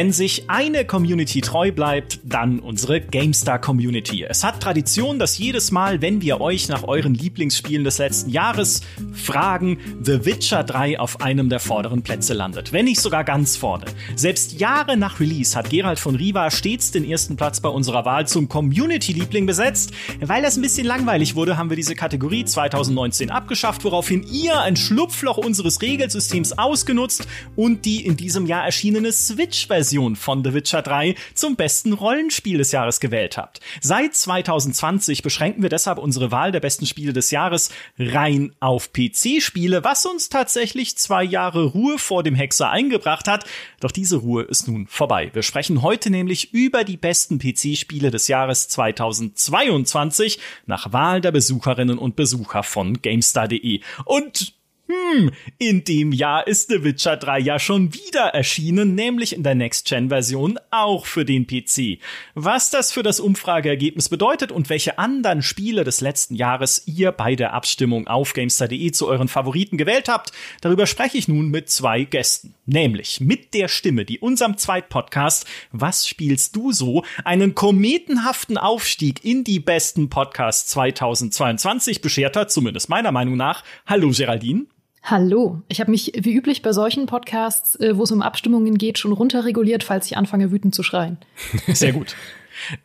[0.00, 4.24] Wenn sich eine Community treu bleibt, dann unsere GameStar Community.
[4.26, 8.80] Es hat Tradition, dass jedes Mal, wenn wir euch nach euren Lieblingsspielen des letzten Jahres
[9.12, 12.72] fragen, The Witcher 3 auf einem der vorderen Plätze landet.
[12.72, 13.84] Wenn nicht sogar ganz vorne.
[14.16, 18.26] Selbst Jahre nach Release hat Gerald von Riva stets den ersten Platz bei unserer Wahl
[18.26, 19.92] zum Community-Liebling besetzt.
[20.22, 24.76] Weil das ein bisschen langweilig wurde, haben wir diese Kategorie 2019 abgeschafft, woraufhin ihr ein
[24.76, 30.82] Schlupfloch unseres Regelsystems ausgenutzt und die in diesem Jahr erschienene Switch-Version Version von The Witcher
[30.82, 33.58] 3 zum besten Rollenspiel des Jahres gewählt habt.
[33.80, 39.82] Seit 2020 beschränken wir deshalb unsere Wahl der besten Spiele des Jahres rein auf PC-Spiele,
[39.82, 43.44] was uns tatsächlich zwei Jahre Ruhe vor dem Hexer eingebracht hat.
[43.80, 45.30] Doch diese Ruhe ist nun vorbei.
[45.32, 51.98] Wir sprechen heute nämlich über die besten PC-Spiele des Jahres 2022 nach Wahl der Besucherinnen
[51.98, 53.80] und Besucher von GameStar.de.
[54.04, 54.54] Und
[54.90, 59.54] hm, in dem Jahr ist The Witcher 3 ja schon wieder erschienen, nämlich in der
[59.54, 62.00] Next-Gen-Version auch für den PC.
[62.34, 67.36] Was das für das Umfrageergebnis bedeutet und welche anderen Spiele des letzten Jahres ihr bei
[67.36, 72.02] der Abstimmung auf GameStar.de zu euren Favoriten gewählt habt, darüber spreche ich nun mit zwei
[72.02, 72.54] Gästen.
[72.66, 77.04] Nämlich mit der Stimme, die unserem Zweitpodcast Was spielst du so?
[77.24, 83.62] einen kometenhaften Aufstieg in die besten Podcasts 2022 beschert hat, zumindest meiner Meinung nach.
[83.86, 84.66] Hallo Geraldine.
[85.02, 88.98] Hallo, ich habe mich wie üblich bei solchen Podcasts, äh, wo es um Abstimmungen geht,
[88.98, 91.18] schon runterreguliert, falls ich anfange wütend zu schreien.
[91.68, 92.14] Sehr gut.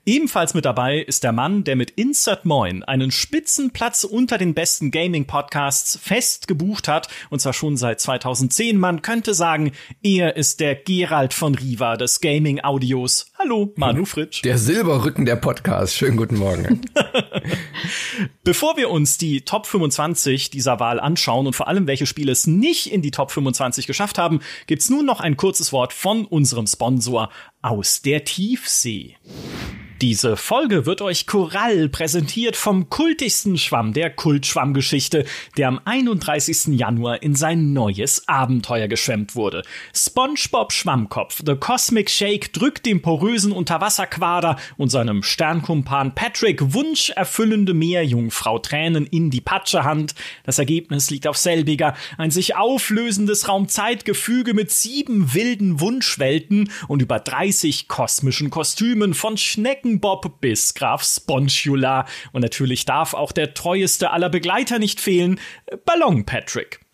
[0.05, 4.91] Ebenfalls mit dabei ist der Mann, der mit Insert Moin einen Spitzenplatz unter den besten
[4.91, 8.77] Gaming-Podcasts fest gebucht hat, und zwar schon seit 2010.
[8.77, 9.71] Man könnte sagen,
[10.03, 13.31] er ist der Gerald von Riva des Gaming-Audios.
[13.37, 14.43] Hallo, Manu Fritsch.
[14.43, 15.95] Der Silberrücken der Podcast.
[15.95, 16.81] Schönen guten Morgen.
[18.43, 22.47] Bevor wir uns die Top 25 dieser Wahl anschauen und vor allem welche Spiele es
[22.47, 26.67] nicht in die Top 25 geschafft haben, gibt's nun noch ein kurzes Wort von unserem
[26.67, 27.29] Sponsor
[27.65, 29.15] aus der Tiefsee.
[30.07, 35.25] Diese Folge wird euch Korall präsentiert vom kultigsten Schwamm der Kultschwammgeschichte,
[35.57, 36.77] der am 31.
[36.77, 39.63] Januar in sein neues Abenteuer geschwemmt wurde.
[39.95, 48.59] SpongeBob Schwammkopf, The Cosmic Shake drückt dem porösen Unterwasserquader und seinem Sternkumpan Patrick wunscherfüllende Meerjungfrau
[48.59, 50.13] Tränen in die Patschehand.
[50.43, 57.17] Das Ergebnis liegt auf selbiger, ein sich auflösendes Raumzeitgefüge mit sieben wilden Wunschwelten und über
[57.17, 62.05] 30 kosmischen Kostümen von Schnecken Bob bis Graf Sponchula.
[62.31, 65.39] Und natürlich darf auch der treueste aller Begleiter nicht fehlen,
[65.85, 66.84] Ballon Patrick.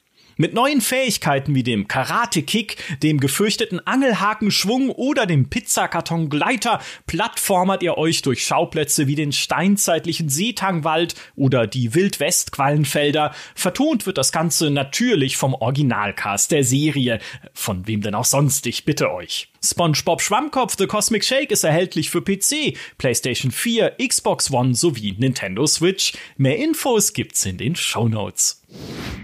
[0.42, 8.24] Mit neuen Fähigkeiten wie dem Karate-Kick, dem gefürchteten Angelhakenschwung oder dem Pizzakarton-Gleiter plattformert ihr euch
[8.24, 13.36] durch Schauplätze wie den steinzeitlichen Seetangwald oder die Wildwest-Quallenfelder.
[13.54, 17.20] Vertont wird das Ganze natürlich vom Originalcast der Serie.
[17.54, 19.50] Von wem denn auch sonst, ich bitte euch.
[19.64, 25.68] SpongeBob Schwammkopf The Cosmic Shake ist erhältlich für PC, PlayStation 4, Xbox One sowie Nintendo
[25.68, 26.14] Switch.
[26.38, 28.61] Mehr Infos gibt's in den Show Notes.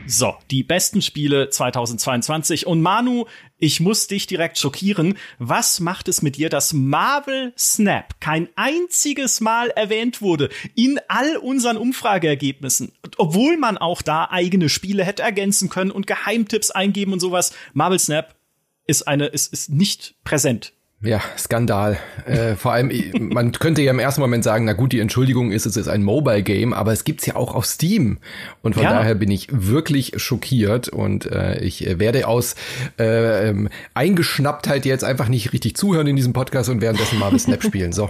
[0.10, 3.26] So, die besten Spiele 2022 und Manu,
[3.58, 5.18] ich muss dich direkt schockieren.
[5.38, 11.36] Was macht es mit dir, dass Marvel Snap kein einziges Mal erwähnt wurde in all
[11.36, 12.94] unseren Umfrageergebnissen?
[13.18, 17.52] Obwohl man auch da eigene Spiele hätte ergänzen können und Geheimtipps eingeben und sowas.
[17.74, 18.34] Marvel Snap
[18.86, 20.72] ist eine, ist, ist nicht präsent.
[21.02, 22.00] Ja, Skandal.
[22.26, 25.68] Äh, vor allem, man könnte ja im ersten Moment sagen, na gut, die Entschuldigung ist,
[25.68, 28.18] es ist ein Mobile Game, aber es gibt's ja auch auf Steam.
[28.64, 28.94] Und von ja.
[28.94, 32.56] daher bin ich wirklich schockiert und äh, ich werde aus
[32.98, 37.64] äh, ähm, Eingeschnapptheit jetzt einfach nicht richtig zuhören in diesem Podcast und währenddessen Marvel Snap
[37.64, 37.94] spielen.
[37.94, 38.10] So.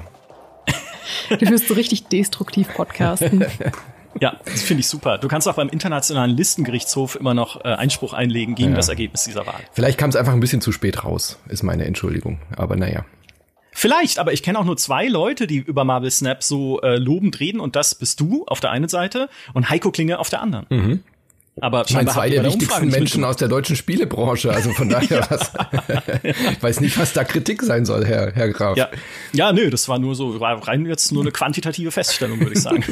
[1.29, 3.45] Du wirst so richtig destruktiv podcasten.
[4.19, 5.17] Ja, das finde ich super.
[5.17, 8.75] Du kannst auch beim Internationalen Listengerichtshof immer noch äh, Einspruch einlegen gegen ja.
[8.75, 9.61] das Ergebnis dieser Wahl.
[9.73, 12.39] Vielleicht kam es einfach ein bisschen zu spät raus, ist meine Entschuldigung.
[12.55, 13.05] Aber naja.
[13.71, 17.39] Vielleicht, aber ich kenne auch nur zwei Leute, die über Marvel Snap so äh, lobend
[17.39, 20.65] reden und das bist du auf der einen Seite und Heiko Klinge auf der anderen.
[20.69, 21.03] Mhm.
[21.59, 25.51] Aber ich meine, zwei der wichtigsten Menschen aus der deutschen Spielebranche, also von daher was.
[26.23, 28.77] ich weiß nicht, was da Kritik sein soll, Herr, Herr Graf.
[28.77, 28.89] Ja,
[29.33, 32.61] ja nö, das war nur so, war rein jetzt nur eine quantitative Feststellung, würde ich
[32.61, 32.83] sagen.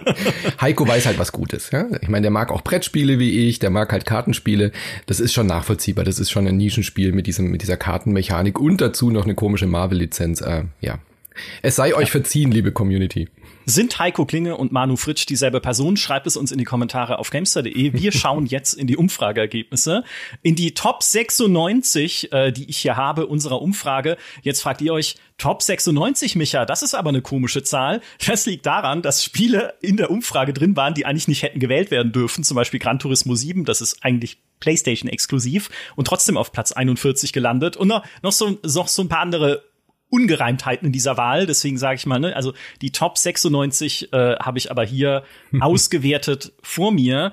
[0.60, 1.86] Heiko weiß halt was Gutes, ja.
[2.00, 4.72] Ich meine, der mag auch Brettspiele wie ich, der mag halt Kartenspiele.
[5.06, 6.04] Das ist schon nachvollziehbar.
[6.04, 9.66] Das ist schon ein Nischenspiel mit diesem, mit dieser Kartenmechanik und dazu noch eine komische
[9.66, 10.40] Marvel-Lizenz.
[10.40, 10.98] Äh, ja.
[11.62, 13.28] Es sei euch verziehen, liebe Community.
[13.66, 15.96] Sind Heiko Klinge und Manu Fritsch dieselbe Person?
[15.96, 17.92] Schreibt es uns in die Kommentare auf gamester.de.
[17.92, 20.02] Wir schauen jetzt in die Umfrageergebnisse.
[20.42, 24.16] In die Top 96, äh, die ich hier habe, unserer Umfrage.
[24.42, 28.00] Jetzt fragt ihr euch, Top 96, Micha, das ist aber eine komische Zahl.
[28.26, 31.90] Das liegt daran, dass Spiele in der Umfrage drin waren, die eigentlich nicht hätten gewählt
[31.90, 32.44] werden dürfen.
[32.44, 37.32] Zum Beispiel Gran Turismo 7, das ist eigentlich PlayStation exklusiv und trotzdem auf Platz 41
[37.32, 37.76] gelandet.
[37.76, 39.69] Und noch, noch, so, noch so ein paar andere
[40.10, 41.46] Ungereimtheiten in dieser Wahl.
[41.46, 42.52] Deswegen sage ich mal, ne, also
[42.82, 45.24] die Top 96 äh, habe ich aber hier
[45.60, 47.32] ausgewertet vor mir.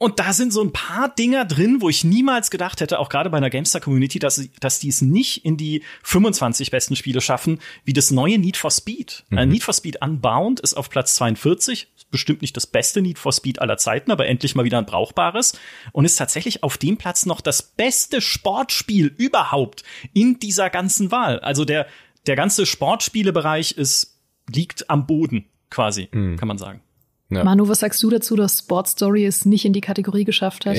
[0.00, 3.30] Und da sind so ein paar Dinger drin, wo ich niemals gedacht hätte, auch gerade
[3.30, 7.92] bei einer GameStar-Community, dass, dass die es nicht in die 25 besten Spiele schaffen, wie
[7.92, 9.24] das neue Need for Speed.
[9.30, 9.38] Mhm.
[9.38, 13.32] Äh, Need for Speed Unbound ist auf Platz 42, bestimmt nicht das beste Need for
[13.32, 15.58] Speed aller Zeiten, aber endlich mal wieder ein brauchbares
[15.92, 19.84] und ist tatsächlich auf dem Platz noch das beste Sportspiel überhaupt
[20.14, 21.40] in dieser ganzen Wahl.
[21.40, 21.86] Also der,
[22.26, 24.18] der ganze Sportspielebereich ist,
[24.50, 26.36] liegt am Boden quasi, mhm.
[26.36, 26.80] kann man sagen.
[27.30, 27.44] Ja.
[27.44, 30.78] Manu, was sagst du dazu, dass Sports Story es nicht in die Kategorie geschafft hat?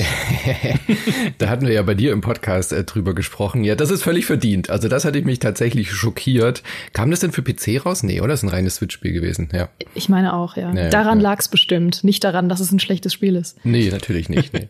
[1.38, 3.62] da hatten wir ja bei dir im Podcast äh, drüber gesprochen.
[3.62, 4.68] Ja, das ist völlig verdient.
[4.68, 6.64] Also das hatte ich mich tatsächlich schockiert.
[6.92, 8.02] Kam das denn für PC raus?
[8.02, 8.30] Nee, oder?
[8.30, 9.68] Das ist ein reines Switch-Spiel gewesen, ja.
[9.94, 10.74] Ich meine auch, ja.
[10.74, 11.30] ja daran ja.
[11.30, 12.02] lag es bestimmt.
[12.02, 13.64] Nicht daran, dass es ein schlechtes Spiel ist.
[13.64, 14.52] Nee, natürlich nicht.
[14.52, 14.68] Nee.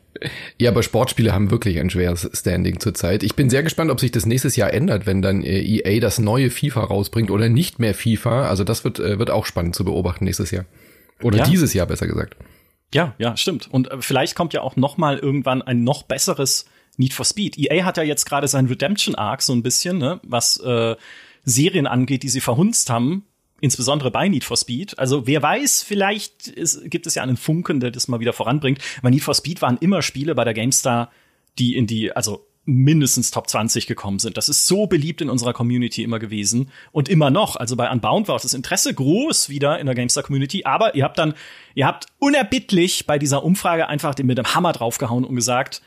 [0.58, 3.22] ja, aber Sportspiele haben wirklich ein schweres Standing zurzeit.
[3.22, 6.18] Ich bin sehr gespannt, ob sich das nächstes Jahr ändert, wenn dann äh, EA das
[6.18, 8.50] neue FIFA rausbringt oder nicht mehr FIFA.
[8.50, 10.66] Also das wird, äh, wird auch spannend zu beobachten nächstes Jahr.
[11.22, 11.44] Oder ja.
[11.44, 12.36] dieses Jahr besser gesagt.
[12.94, 13.68] Ja, ja, stimmt.
[13.70, 16.64] Und äh, vielleicht kommt ja auch noch mal irgendwann ein noch besseres
[16.96, 17.56] Need for Speed.
[17.58, 20.96] EA hat ja jetzt gerade sein Redemption Arc so ein bisschen, ne, was äh,
[21.44, 23.24] Serien angeht, die sie verhunzt haben,
[23.60, 24.98] insbesondere bei Need for Speed.
[24.98, 28.80] Also wer weiß, vielleicht ist, gibt es ja einen Funken, der das mal wieder voranbringt.
[29.02, 31.10] Weil Need for Speed waren immer Spiele bei der GameStar,
[31.58, 34.36] die in die, also mindestens Top 20 gekommen sind.
[34.36, 37.56] Das ist so beliebt in unserer Community immer gewesen und immer noch.
[37.56, 41.04] Also bei Unbound war auch das Interesse groß wieder in der Gamestar Community, aber ihr
[41.04, 41.34] habt dann,
[41.74, 45.82] ihr habt unerbittlich bei dieser Umfrage einfach mit dem Hammer draufgehauen und gesagt,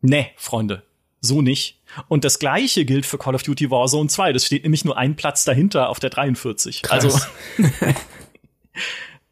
[0.00, 0.82] ne, Freunde,
[1.20, 1.80] so nicht.
[2.08, 4.32] Und das gleiche gilt für Call of Duty Warzone 2.
[4.32, 6.82] Das steht nämlich nur ein Platz dahinter auf der 43.
[6.82, 7.04] Krass.
[7.04, 7.20] Also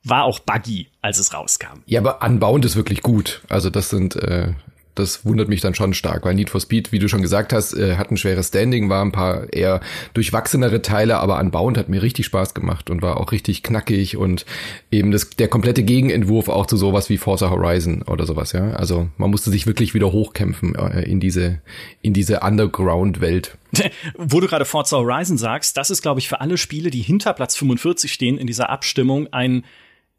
[0.05, 1.83] war auch buggy, als es rauskam.
[1.87, 3.43] Ja, aber Unbound ist wirklich gut.
[3.49, 4.55] Also das sind äh,
[4.97, 7.75] das wundert mich dann schon stark, weil Need for Speed, wie du schon gesagt hast,
[7.75, 9.81] äh, hat ein schweres Standing, war ein paar eher
[10.15, 14.47] durchwachsenere Teile, aber Unbound hat mir richtig Spaß gemacht und war auch richtig knackig und
[14.91, 18.71] eben das, der komplette Gegenentwurf auch zu sowas wie Forza Horizon oder sowas, ja.
[18.73, 21.61] Also man musste sich wirklich wieder hochkämpfen äh, in diese,
[22.03, 23.57] in diese Underground-Welt.
[24.17, 27.35] Wo du gerade Forza Horizon sagst, das ist, glaube ich, für alle Spiele, die hinter
[27.35, 29.65] Platz 45 stehen in dieser Abstimmung, ein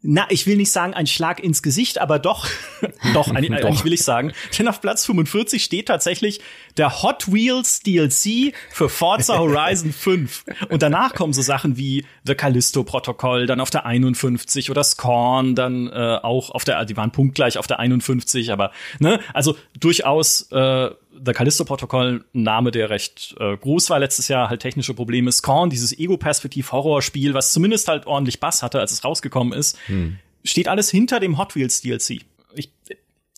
[0.00, 2.46] na, ich will nicht sagen ein Schlag ins Gesicht, aber doch,
[3.14, 3.68] doch, eigentlich, doch.
[3.68, 4.32] eigentlich will ich sagen.
[4.56, 6.40] Denn auf Platz 45 steht tatsächlich
[6.76, 10.44] der Hot Wheels DLC für Forza Horizon 5.
[10.68, 15.56] Und danach kommen so Sachen wie The Callisto Protokoll, dann auf der 51 oder Scorn,
[15.56, 20.42] dann äh, auch auf der, die waren punktgleich auf der 51, aber ne, also durchaus
[20.52, 20.90] äh,
[21.24, 25.30] The Callisto-Protokoll, ein Name, der recht äh, groß war letztes Jahr, halt technische Probleme.
[25.32, 30.18] Scorn, dieses Ego-Perspektiv-Horrorspiel, was zumindest halt ordentlich Bass hatte, als es rausgekommen ist, hm.
[30.44, 32.22] steht alles hinter dem Hot Wheels DLC.
[32.54, 32.70] Ich,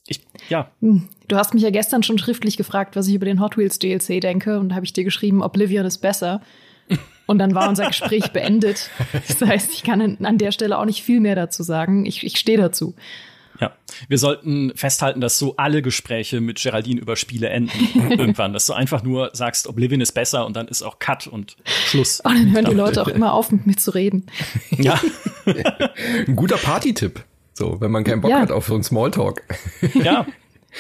[0.06, 0.70] ich, ja.
[0.80, 1.08] Hm.
[1.28, 4.20] Du hast mich ja gestern schon schriftlich gefragt, was ich über den Hot Wheels DLC
[4.20, 6.42] denke, und da habe ich dir geschrieben, Oblivion ist besser.
[7.26, 8.90] Und dann war unser Gespräch beendet.
[9.28, 12.04] Das heißt, ich kann an der Stelle auch nicht viel mehr dazu sagen.
[12.04, 12.96] Ich, ich stehe dazu.
[13.60, 13.72] Ja,
[14.08, 18.72] wir sollten festhalten, dass so alle Gespräche mit Geraldine über Spiele enden irgendwann, dass du
[18.72, 22.20] einfach nur sagst, Oblivion ist besser und dann ist auch Cut und Schluss.
[22.20, 24.26] Und dann hören die Leute auch immer auf, mit mir zu reden.
[24.78, 24.98] Ja.
[26.26, 27.24] Ein guter Partytipp.
[27.52, 28.40] So, wenn man keinen Bock ja.
[28.40, 29.42] hat auf so einen Smalltalk.
[29.94, 30.26] Ja.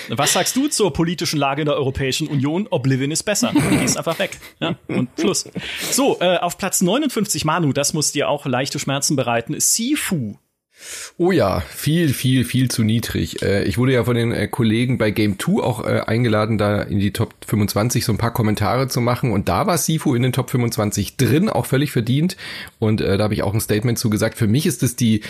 [0.08, 2.68] Was sagst du zur politischen Lage in der Europäischen Union?
[2.70, 3.50] Oblivion ist besser.
[3.52, 4.38] Du gehst einfach weg.
[4.60, 5.48] Ja, und Schluss.
[5.90, 10.36] So, äh, auf Platz 59, Manu, das muss dir auch leichte Schmerzen bereiten, ist Sifu.
[11.18, 13.42] Oh ja, viel, viel, viel zu niedrig.
[13.42, 16.82] Äh, ich wurde ja von den äh, Kollegen bei Game 2 auch äh, eingeladen, da
[16.82, 19.32] in die Top 25 so ein paar Kommentare zu machen.
[19.32, 22.36] Und da war Sifu in den Top 25 drin, auch völlig verdient.
[22.78, 24.36] Und da habe ich auch ein Statement zu gesagt.
[24.38, 25.22] Für mich ist es die,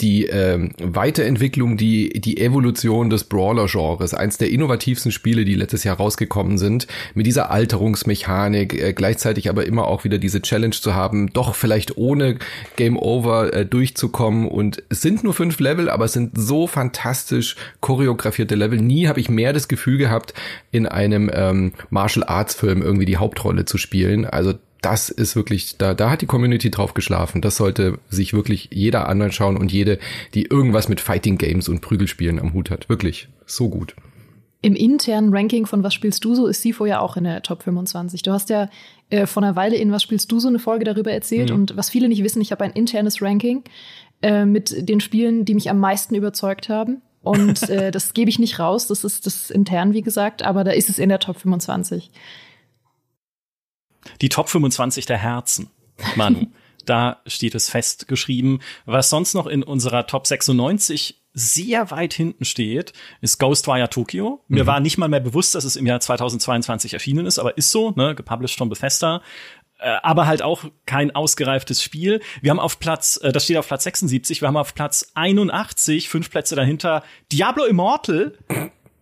[0.00, 5.96] die ähm, Weiterentwicklung, die, die Evolution des Brawler-Genres, eins der innovativsten Spiele, die letztes Jahr
[5.96, 11.32] rausgekommen sind, mit dieser Alterungsmechanik, äh, gleichzeitig aber immer auch wieder diese Challenge zu haben,
[11.32, 12.38] doch vielleicht ohne
[12.76, 14.46] Game Over äh, durchzukommen.
[14.46, 18.80] Und es sind nur fünf Level, aber es sind so fantastisch choreografierte Level.
[18.80, 20.32] Nie habe ich mehr das Gefühl gehabt,
[20.70, 24.26] in einem ähm, Martial Arts Film irgendwie die Hauptrolle zu spielen.
[24.26, 27.42] Also das ist wirklich, da, da hat die Community drauf geschlafen.
[27.42, 29.98] Das sollte sich wirklich jeder anschauen und jede,
[30.34, 32.88] die irgendwas mit Fighting Games und Prügelspielen am Hut hat.
[32.88, 33.94] Wirklich so gut.
[34.60, 37.62] Im internen Ranking von Was spielst du so ist Sifo ja auch in der Top
[37.62, 38.22] 25.
[38.22, 38.68] Du hast ja
[39.10, 41.50] äh, vor einer Weile in Was spielst du so eine Folge darüber erzählt.
[41.50, 41.56] Mhm.
[41.56, 43.62] Und was viele nicht wissen, ich habe ein internes Ranking
[44.22, 47.02] äh, mit den Spielen, die mich am meisten überzeugt haben.
[47.22, 50.70] Und äh, das gebe ich nicht raus, das ist das intern, wie gesagt, aber da
[50.72, 52.10] ist es in der Top 25.
[54.20, 55.70] Die Top 25 der Herzen,
[56.16, 56.46] Manu.
[56.88, 58.62] da steht es festgeschrieben.
[58.86, 64.42] Was sonst noch in unserer Top 96 sehr weit hinten steht, ist Ghostwire Tokyo.
[64.48, 64.66] Mir mhm.
[64.66, 67.92] war nicht mal mehr bewusst, dass es im Jahr 2022 erschienen ist, aber ist so,
[67.92, 69.22] ne, gepublished von Bethesda.
[69.80, 72.20] Äh, aber halt auch kein ausgereiftes Spiel.
[72.40, 76.08] Wir haben auf Platz, äh, das steht auf Platz 76, wir haben auf Platz 81,
[76.08, 78.36] fünf Plätze dahinter, Diablo Immortal.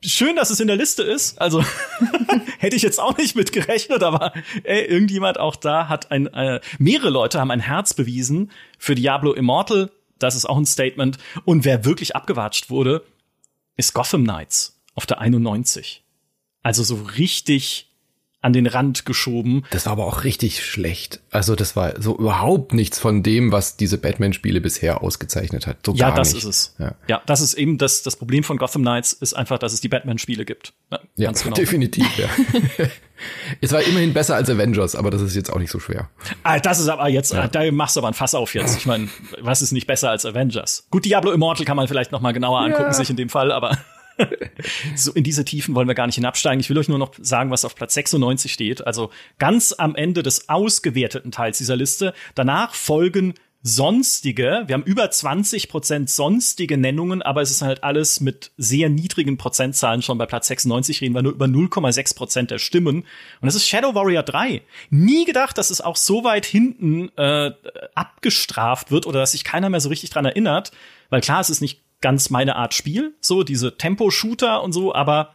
[0.05, 1.41] Schön, dass es in der Liste ist.
[1.41, 1.65] Also
[2.59, 6.61] hätte ich jetzt auch nicht mit gerechnet, aber ey, irgendjemand auch da hat ein, äh,
[6.79, 9.91] mehrere Leute haben ein Herz bewiesen für Diablo Immortal.
[10.19, 11.19] Das ist auch ein Statement.
[11.45, 13.05] Und wer wirklich abgewatscht wurde,
[13.77, 16.05] ist Gotham Knights auf der 91.
[16.63, 17.91] Also so richtig
[18.47, 19.65] an den Rand geschoben.
[19.71, 21.21] Das war aber auch richtig schlecht.
[21.33, 25.79] Also das war so überhaupt nichts von dem, was diese Batman-Spiele bisher ausgezeichnet hat.
[25.85, 26.45] So ja, das nicht.
[26.45, 26.75] ist es.
[26.79, 26.95] Ja.
[27.09, 27.23] ja.
[27.27, 30.45] das ist eben das, das Problem von Gotham Knights, ist einfach, dass es die Batman-Spiele
[30.45, 30.75] gibt.
[30.93, 31.55] Ja, ja genau.
[31.57, 32.29] definitiv, ja.
[33.61, 36.09] es war immerhin besser als Avengers, aber das ist jetzt auch nicht so schwer.
[36.45, 37.49] Ah, das ist aber jetzt, ja.
[37.49, 38.79] da machst du aber ein Fass auf jetzt.
[38.79, 39.09] Ich meine,
[39.41, 40.87] was ist nicht besser als Avengers?
[40.93, 43.77] Gut, Diablo Immortal kann man vielleicht noch mal genauer angucken, sich in dem Fall, aber
[44.97, 46.61] so in diese Tiefen wollen wir gar nicht hinabsteigen.
[46.61, 48.87] Ich will euch nur noch sagen, was auf Platz 96 steht.
[48.87, 52.15] Also ganz am Ende des ausgewerteten Teils dieser Liste.
[52.35, 53.35] Danach folgen
[53.67, 54.63] sonstige.
[54.67, 59.39] Wir haben über 20 Prozent sonstige Nennungen, aber es ist halt alles mit sehr niedrigen
[59.39, 60.03] Prozentzahlen.
[60.03, 62.99] Schon bei Platz 96 reden wir nur über 0,6 Prozent der Stimmen.
[62.99, 63.07] Und
[63.43, 64.63] das ist Shadow Warrior 3.
[64.91, 67.51] Nie gedacht, dass es auch so weit hinten äh,
[67.97, 70.71] abgestraft wird oder dass sich keiner mehr so richtig dran erinnert.
[71.11, 75.35] Weil klar, es ist nicht ganz meine Art Spiel, so diese Tempo-Shooter und so, aber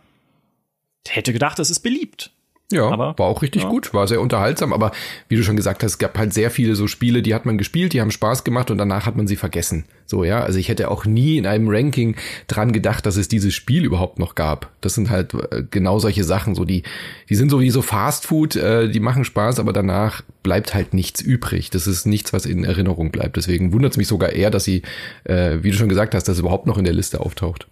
[1.08, 2.32] hätte gedacht, das ist beliebt.
[2.72, 3.70] Ja, aber, war auch richtig ja.
[3.70, 4.92] gut, war sehr unterhaltsam, aber
[5.28, 7.58] wie du schon gesagt hast, es gab halt sehr viele so Spiele, die hat man
[7.58, 9.86] gespielt, die haben Spaß gemacht und danach hat man sie vergessen.
[10.06, 12.16] So, ja, also ich hätte auch nie in einem Ranking
[12.48, 14.72] dran gedacht, dass es dieses Spiel überhaupt noch gab.
[14.82, 16.84] Das sind halt äh, genau solche Sachen, so die,
[17.30, 20.94] die sind so wie so Fast Food, äh, die machen Spaß, aber danach bleibt halt
[20.94, 21.70] nichts übrig.
[21.70, 23.38] Das ist nichts, was in Erinnerung bleibt.
[23.38, 24.82] Deswegen wundert es mich sogar eher, dass sie,
[25.24, 27.68] äh, wie du schon gesagt hast, dass es überhaupt noch in der Liste auftaucht.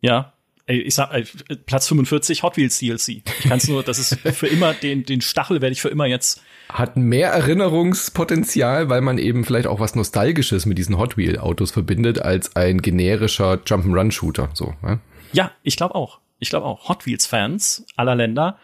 [0.00, 0.32] Ja,
[0.68, 1.10] ich sag,
[1.66, 3.08] Platz 45 Hot Wheels DLC.
[3.08, 6.42] Ich kann nur, das ist für immer, den, den Stachel werde ich für immer jetzt.
[6.68, 11.70] Hat mehr Erinnerungspotenzial, weil man eben vielleicht auch was Nostalgisches mit diesen Hot Wheel Autos
[11.70, 15.00] verbindet, als ein generischer Jump'n'Run Shooter, so, ne?
[15.32, 16.20] Ja, ich glaube auch.
[16.38, 16.88] Ich glaube auch.
[16.88, 18.58] Hot Wheels Fans aller Länder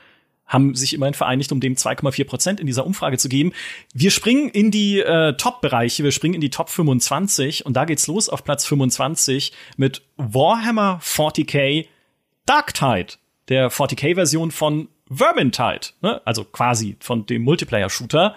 [0.46, 3.52] haben sich immerhin vereinigt, um dem 2,4 Prozent in dieser Umfrage zu geben.
[3.94, 8.06] Wir springen in die äh, Top-Bereiche, wir springen in die Top 25 und da geht's
[8.06, 11.86] los auf Platz 25 mit Warhammer 40k
[12.46, 13.14] Darktide,
[13.48, 16.20] der 40k-Version von Vermintide, ne?
[16.24, 18.36] also quasi von dem Multiplayer-Shooter.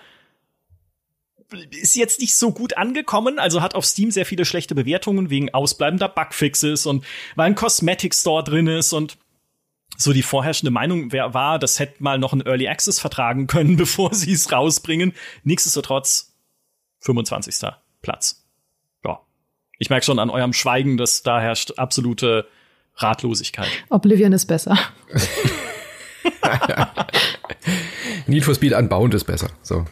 [1.72, 5.54] Ist jetzt nicht so gut angekommen, also hat auf Steam sehr viele schlechte Bewertungen wegen
[5.54, 9.18] ausbleibender Bugfixes und weil ein Cosmetic Store drin ist und
[9.96, 14.14] so die vorherrschende Meinung war, das hätte mal noch ein Early Access vertragen können, bevor
[14.14, 15.14] sie es rausbringen.
[15.44, 16.36] Nichtsdestotrotz
[17.00, 17.72] 25.
[18.02, 18.46] Platz.
[19.06, 19.22] Ja.
[19.80, 22.48] Ich merke schon an eurem Schweigen, dass da herrscht absolute
[22.98, 23.70] Ratlosigkeit.
[23.90, 24.78] Oblivion ist besser.
[28.28, 29.50] Need for Speed Unbound ist besser.
[29.62, 29.86] So.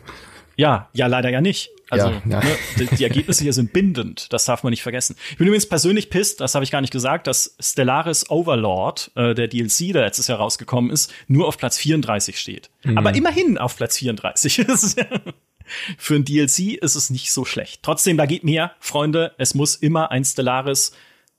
[0.57, 1.69] Ja, ja, leider ja nicht.
[1.89, 2.39] Also ja, ja.
[2.39, 5.15] Ne, die, die, Ergebnisse hier sind bindend, das darf man nicht vergessen.
[5.31, 9.35] Ich bin übrigens persönlich pisst, das habe ich gar nicht gesagt, dass Stellaris Overlord, äh,
[9.35, 12.71] der DLC, der letztes Jahr rausgekommen ist, nur auf Platz 34 steht.
[12.83, 12.97] Mhm.
[12.97, 14.65] Aber immerhin auf Platz 34.
[15.97, 17.81] Für ein DLC ist es nicht so schlecht.
[17.83, 19.33] Trotzdem, da geht mehr, Freunde.
[19.37, 20.91] Es muss immer ein Stellaris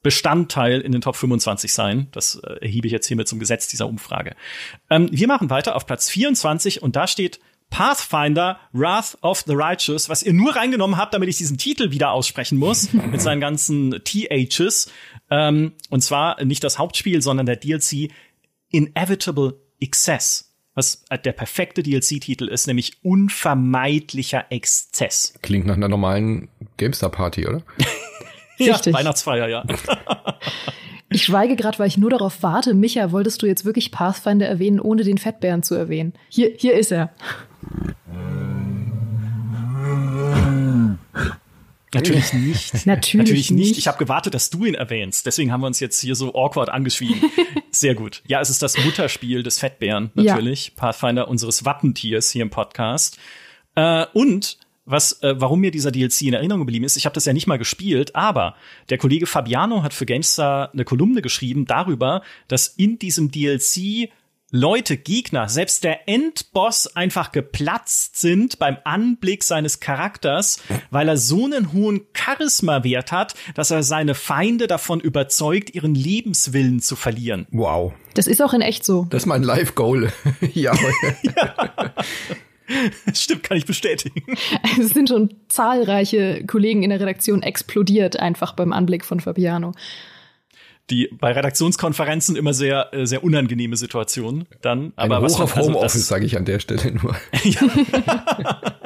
[0.03, 2.09] Bestandteil in den Top 25 sein.
[2.13, 4.37] Das äh, erhebe ich jetzt hiermit zum Gesetz dieser Umfrage.
[4.91, 10.09] Ähm, wir machen weiter auf Platz 24 und da steht Pathfinder Wrath of the Righteous,
[10.09, 14.01] was ihr nur reingenommen habt, damit ich diesen Titel wieder aussprechen muss, mit seinen ganzen
[14.05, 14.91] THs.
[15.31, 18.11] Ähm, und zwar nicht das Hauptspiel, sondern der DLC
[18.71, 20.53] Inevitable Excess.
[20.75, 25.33] Was der perfekte DLC-Titel ist, nämlich unvermeidlicher Exzess.
[25.41, 27.63] Klingt nach einer normalen GameStar-Party, oder?
[28.59, 28.93] Richtig.
[28.93, 29.65] Ja, Weihnachtsfeier, ja.
[31.09, 32.75] Ich schweige gerade, weil ich nur darauf warte.
[32.75, 36.15] Micha, wolltest du jetzt wirklich Pathfinder erwähnen, ohne den Fettbären zu erwähnen?
[36.29, 37.11] Hier, hier ist er.
[41.95, 42.75] Natürlich nicht.
[42.87, 43.79] Natürlich, Natürlich nicht.
[43.79, 45.25] Ich habe gewartet, dass du ihn erwähnst.
[45.27, 47.31] Deswegen haben wir uns jetzt hier so awkward angeschwiegen.
[47.71, 48.23] Sehr gut.
[48.27, 50.69] Ja, es ist das Mutterspiel des Fettbären, natürlich.
[50.69, 50.73] Ja.
[50.77, 53.19] Pathfinder unseres Wappentiers hier im Podcast.
[53.77, 56.97] Äh, und was, äh, warum mir dieser DLC in Erinnerung geblieben ist.
[56.97, 58.57] Ich habe das ja nicht mal gespielt, aber
[58.89, 64.09] der Kollege Fabiano hat für GameStar eine Kolumne geschrieben darüber, dass in diesem DLC
[64.53, 71.47] Leute, Gegner, selbst der Endboss einfach geplatzt sind beim Anblick seines Charakters, weil er so
[71.47, 77.49] einen hohen Charisma-Wert hat, dass er seine Feinde davon überzeugt, ihren Lebenswillen zu verlieren.
[77.51, 77.93] Wow.
[78.15, 79.07] Das ist auch in echt so.
[79.11, 80.13] Das ist mein Live-Goal.
[80.55, 80.73] ja.
[81.23, 81.93] ja.
[83.15, 84.23] Stimmt, kann ich bestätigen.
[84.79, 89.73] Es sind schon zahlreiche Kollegen in der Redaktion explodiert einfach beim Anblick von Fabiano
[90.89, 95.71] die bei Redaktionskonferenzen immer sehr äh, sehr unangenehme Situationen dann aber Ein Hoch auf also
[95.71, 97.17] Homeoffice sage ich an der Stelle nur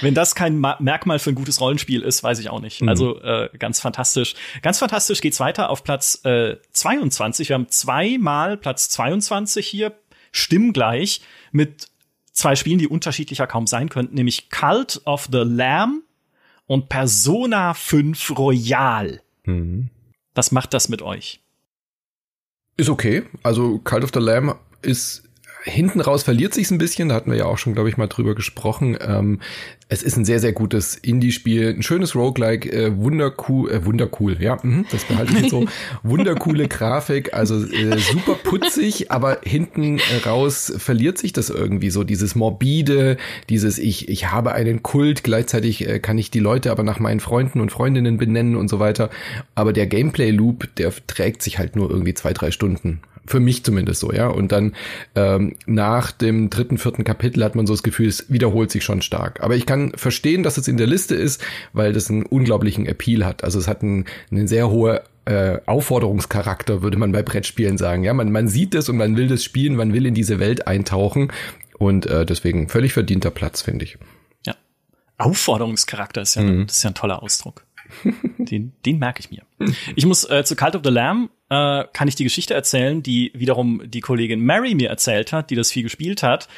[0.00, 2.80] Wenn das kein Ma Merkmal für ein gutes Rollenspiel ist, weiß ich auch nicht.
[2.80, 2.88] Mhm.
[2.88, 4.34] Also äh, ganz fantastisch.
[4.62, 7.48] Ganz fantastisch geht's weiter auf Platz äh, 22.
[7.48, 9.98] Wir haben zweimal Platz 22 hier,
[10.30, 11.88] stimmgleich, mit
[12.38, 16.04] zwei Spielen, die unterschiedlicher kaum sein könnten, nämlich Cult of the Lamb
[16.66, 19.20] und Persona 5 Royal.
[19.44, 19.90] Mhm.
[20.34, 21.40] Was macht das mit euch?
[22.76, 23.24] Ist okay.
[23.42, 25.24] Also Cult of the Lamb ist
[25.64, 27.08] hinten raus verliert sich's ein bisschen.
[27.08, 28.96] Da hatten wir ja auch schon, glaube ich, mal drüber gesprochen.
[29.00, 29.40] Ähm,
[29.90, 34.58] es ist ein sehr, sehr gutes Indie-Spiel, ein schönes Roguelike, äh, wundercool, äh, wundercool, ja,
[34.62, 35.64] mh, das behalte ich jetzt so.
[36.02, 42.34] Wundercoole Grafik, also äh, super putzig, aber hinten raus verliert sich das irgendwie so, dieses
[42.34, 43.16] morbide,
[43.48, 47.20] dieses ich, ich habe einen Kult, gleichzeitig äh, kann ich die Leute aber nach meinen
[47.20, 49.08] Freunden und Freundinnen benennen und so weiter.
[49.54, 53.00] Aber der Gameplay-Loop, der trägt sich halt nur irgendwie zwei, drei Stunden.
[53.28, 54.28] Für mich zumindest so, ja.
[54.28, 54.74] Und dann
[55.14, 59.02] ähm, nach dem dritten, vierten Kapitel hat man so das Gefühl, es wiederholt sich schon
[59.02, 59.42] stark.
[59.42, 61.44] Aber ich kann verstehen, dass es in der Liste ist,
[61.74, 63.44] weil das einen unglaublichen Appeal hat.
[63.44, 68.02] Also es hat einen, einen sehr hohe äh, Aufforderungscharakter, würde man bei Brettspielen sagen.
[68.02, 70.66] Ja, man, man sieht es und man will das spielen, man will in diese Welt
[70.66, 71.30] eintauchen.
[71.76, 73.98] Und äh, deswegen völlig verdienter Platz, finde ich.
[74.46, 74.54] Ja.
[75.18, 76.66] Aufforderungscharakter ist ja, mhm.
[76.66, 77.67] das ist ja ein toller Ausdruck.
[78.38, 79.42] Den, den merke ich mir.
[79.96, 83.32] Ich muss äh, zu Cult of the Lamb äh, kann ich die Geschichte erzählen, die
[83.34, 86.48] wiederum die Kollegin Mary mir erzählt hat, die das viel gespielt hat.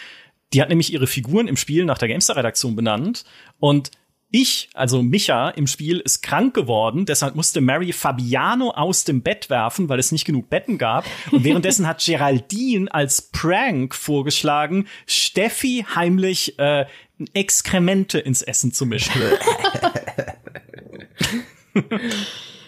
[0.52, 3.24] Die hat nämlich ihre Figuren im Spiel nach der Gamestar-Redaktion benannt
[3.58, 3.90] und
[4.32, 9.50] ich, also Micha im Spiel, ist krank geworden, deshalb musste Mary Fabiano aus dem Bett
[9.50, 11.04] werfen, weil es nicht genug Betten gab.
[11.32, 16.86] Und währenddessen hat Geraldine als Prank vorgeschlagen, Steffi heimlich äh,
[17.34, 19.20] Exkremente ins Essen zu mischen.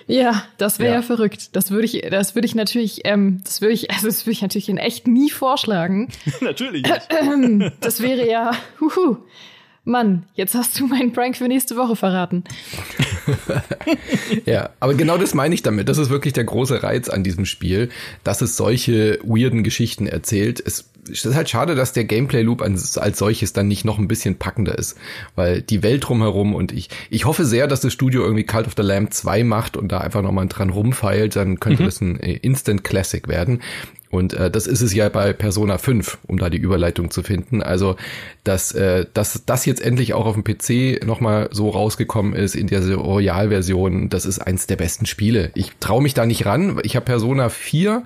[0.06, 1.00] Ja, das wäre ja.
[1.00, 1.02] ja.
[1.02, 1.54] verrückt.
[1.54, 4.42] Das würde ich, das würde ich natürlich, ähm, das würde ich, also das würde ich
[4.42, 6.08] natürlich in echt nie vorschlagen.
[6.40, 6.82] natürlich.
[7.80, 9.18] das wäre ja, huhu.
[9.84, 12.44] Mann, jetzt hast du meinen Prank für nächste Woche verraten.
[14.44, 15.88] ja, aber genau das meine ich damit.
[15.88, 17.88] Das ist wirklich der große Reiz an diesem Spiel,
[18.22, 20.62] dass es solche weirden Geschichten erzählt.
[20.64, 24.36] Es ist halt schade, dass der Gameplay-Loop als, als solches dann nicht noch ein bisschen
[24.36, 24.96] packender ist.
[25.34, 28.74] Weil die Welt drumherum und ich, ich hoffe sehr, dass das Studio irgendwie Cult of
[28.76, 31.86] the Lamb 2 macht und da einfach nochmal dran rumfeilt, dann könnte mhm.
[31.86, 33.60] das ein äh, Instant Classic werden.
[34.12, 37.62] Und äh, das ist es ja bei Persona 5, um da die Überleitung zu finden.
[37.62, 37.96] Also,
[38.44, 42.66] dass, äh, dass das jetzt endlich auch auf dem PC nochmal so rausgekommen ist in
[42.66, 45.50] der Royal-Version, das ist eins der besten Spiele.
[45.54, 46.78] Ich traue mich da nicht ran.
[46.82, 48.02] Ich habe Persona 4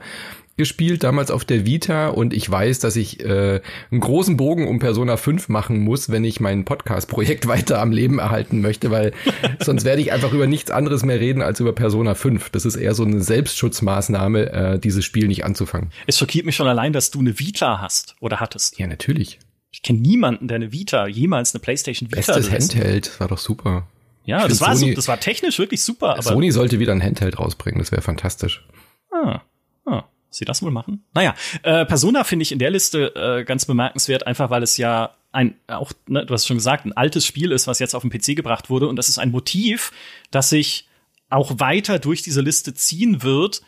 [0.56, 4.78] gespielt, damals auf der Vita und ich weiß, dass ich äh, einen großen Bogen um
[4.78, 9.12] Persona 5 machen muss, wenn ich mein Podcast-Projekt weiter am Leben erhalten möchte, weil
[9.60, 12.50] sonst werde ich einfach über nichts anderes mehr reden als über Persona 5.
[12.50, 15.90] Das ist eher so eine Selbstschutzmaßnahme, äh, dieses Spiel nicht anzufangen.
[16.06, 18.78] Es schockiert mich schon allein, dass du eine Vita hast oder hattest.
[18.78, 19.38] Ja, natürlich.
[19.72, 23.86] Ich kenne niemanden, der eine Vita, jemals eine PlayStation Vita Bestes Handheld, war doch super.
[24.24, 26.14] Ja, das war, Sony, so, das war technisch wirklich super.
[26.14, 28.66] Aber Sony sollte wieder ein Handheld rausbringen, das wäre fantastisch.
[29.12, 29.42] Ah,
[29.84, 30.04] ah
[30.36, 31.04] sie das wohl machen?
[31.14, 35.14] Naja, äh, Persona finde ich in der Liste äh, ganz bemerkenswert, einfach weil es ja
[35.32, 38.10] ein, auch, ne, du hast schon gesagt, ein altes Spiel ist, was jetzt auf den
[38.10, 38.88] PC gebracht wurde.
[38.88, 39.92] Und das ist ein Motiv,
[40.30, 40.88] das sich
[41.28, 43.62] auch weiter durch diese Liste ziehen wird.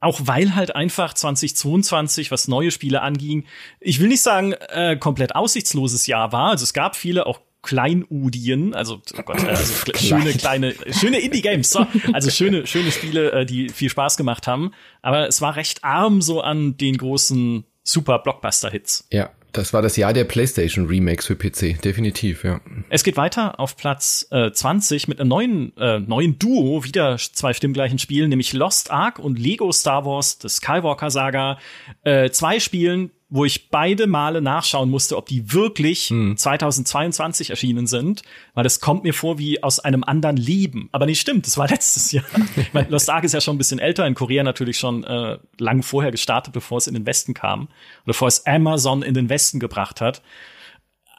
[0.00, 3.46] Auch weil halt einfach 2022, was neue Spiele anging,
[3.78, 6.50] ich will nicht sagen, äh, komplett aussichtsloses Jahr war.
[6.50, 11.86] Also es gab viele auch Kleinudien, also, oh Gott, also schöne kleine, schöne Indie-Games, so,
[12.12, 14.72] also schöne, schöne Spiele, äh, die viel Spaß gemacht haben.
[15.00, 19.06] Aber es war recht arm so an den großen super Blockbuster-Hits.
[19.12, 22.60] Ja, das war das Jahr der PlayStation Remakes für PC, definitiv, ja.
[22.88, 27.52] Es geht weiter auf Platz äh, 20 mit einem neuen, äh, neuen Duo, wieder zwei
[27.52, 31.58] stimmgleichen Spielen, nämlich Lost Ark und Lego Star Wars, das Skywalker Saga.
[32.02, 36.36] Äh, zwei Spielen, wo ich beide Male nachschauen musste, ob die wirklich hm.
[36.36, 38.20] 2022 erschienen sind,
[38.52, 40.90] weil das kommt mir vor wie aus einem anderen Leben.
[40.92, 42.26] Aber nicht stimmt, das war letztes Jahr.
[42.56, 45.38] ich meine, Lost Ark ist ja schon ein bisschen älter, in Korea natürlich schon äh,
[45.56, 47.62] lang vorher gestartet, bevor es in den Westen kam.
[47.62, 47.68] Oder
[48.04, 50.20] bevor es Amazon in den Westen gebracht hat.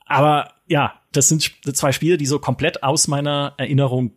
[0.06, 4.12] Aber ja, das sind zwei Spiele, die so komplett aus meiner Erinnerung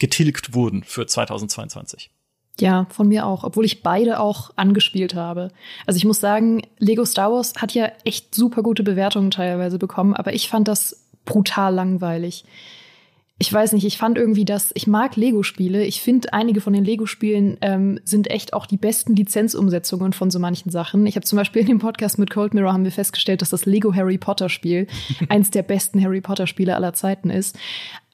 [0.00, 2.10] getilgt wurden für 2022.
[2.58, 5.50] Ja, von mir auch, obwohl ich beide auch angespielt habe.
[5.86, 10.14] Also ich muss sagen, Lego Star Wars hat ja echt super gute Bewertungen teilweise bekommen,
[10.14, 12.44] aber ich fand das brutal langweilig.
[13.42, 15.82] Ich weiß nicht, ich fand irgendwie das, ich mag Lego-Spiele.
[15.84, 20.38] Ich finde, einige von den Lego-Spielen ähm, sind echt auch die besten Lizenzumsetzungen von so
[20.38, 21.06] manchen Sachen.
[21.06, 23.64] Ich habe zum Beispiel in dem Podcast mit Cold Mirror haben wir festgestellt, dass das
[23.64, 24.88] Lego Harry Potter-Spiel
[25.30, 27.58] eins der besten Harry Potter-Spiele aller Zeiten ist.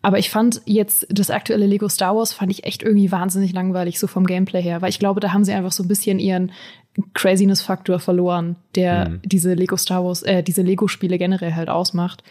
[0.00, 3.98] Aber ich fand jetzt das aktuelle Lego Star Wars fand ich echt irgendwie wahnsinnig langweilig,
[3.98, 6.52] so vom Gameplay her, weil ich glaube, da haben sie einfach so ein bisschen ihren
[7.14, 9.20] Craziness-Faktor verloren, der mhm.
[9.24, 12.22] diese Lego Star Wars, äh, diese Lego-Spiele generell halt ausmacht.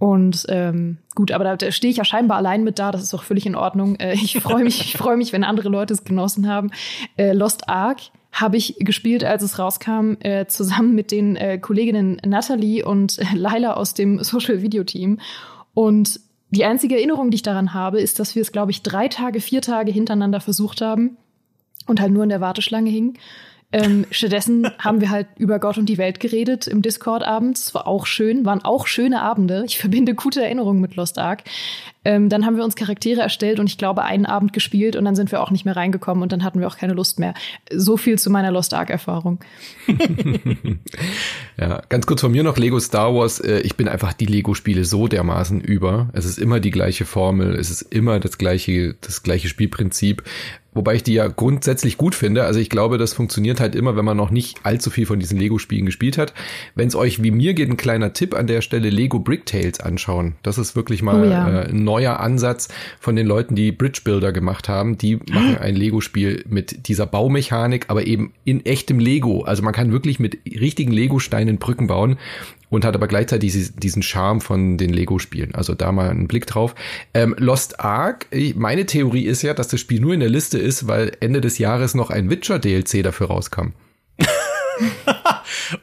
[0.00, 3.12] Und ähm, gut, aber da, da stehe ich ja scheinbar allein mit da, das ist
[3.12, 3.96] auch völlig in Ordnung.
[3.96, 6.70] Äh, ich freue mich, ich freue mich, wenn andere Leute es genossen haben.
[7.18, 7.98] Äh, Lost Ark
[8.32, 13.26] habe ich gespielt, als es rauskam, äh, zusammen mit den äh, Kolleginnen Natalie und äh,
[13.34, 15.20] Laila aus dem Social Video Team.
[15.74, 19.08] Und die einzige Erinnerung, die ich daran habe, ist, dass wir es, glaube ich, drei
[19.08, 21.18] Tage, vier Tage hintereinander versucht haben
[21.86, 23.18] und halt nur in der Warteschlange hingen.
[23.72, 27.72] Ähm, stattdessen haben wir halt über Gott und die Welt geredet im Discord abends.
[27.74, 29.62] War auch schön, waren auch schöne Abende.
[29.66, 31.44] Ich verbinde gute Erinnerungen mit Lost Ark.
[32.04, 35.14] Ähm, dann haben wir uns Charaktere erstellt und ich glaube einen Abend gespielt und dann
[35.14, 37.34] sind wir auch nicht mehr reingekommen und dann hatten wir auch keine Lust mehr.
[37.72, 39.40] So viel zu meiner Lost Ark Erfahrung.
[41.58, 43.40] ja, ganz kurz von mir noch Lego Star Wars.
[43.40, 46.08] Äh, ich bin einfach die Lego Spiele so dermaßen über.
[46.14, 50.22] Es ist immer die gleiche Formel, es ist immer das gleiche das gleiche Spielprinzip.
[50.72, 52.44] Wobei ich die ja grundsätzlich gut finde.
[52.44, 55.36] Also ich glaube, das funktioniert halt immer, wenn man noch nicht allzu viel von diesen
[55.38, 56.32] Lego-Spielen gespielt hat.
[56.76, 59.80] Wenn es euch wie mir geht, ein kleiner Tipp an der Stelle, Lego Brick Tales
[59.80, 60.36] anschauen.
[60.42, 61.62] Das ist wirklich mal oh ja.
[61.62, 62.68] äh, ein neuer Ansatz
[63.00, 64.96] von den Leuten, die Bridge Builder gemacht haben.
[64.96, 69.42] Die machen ein Lego-Spiel mit dieser Baumechanik, aber eben in echtem Lego.
[69.42, 72.16] Also man kann wirklich mit richtigen Lego-Steinen Brücken bauen
[72.68, 75.54] und hat aber gleichzeitig diesen Charme von den Lego-Spielen.
[75.56, 76.76] Also da mal einen Blick drauf.
[77.12, 80.86] Ähm, Lost Ark, meine Theorie ist ja, dass das Spiel nur in der Liste ist,
[80.86, 83.72] weil Ende des Jahres noch ein Witcher-DLC dafür rauskam.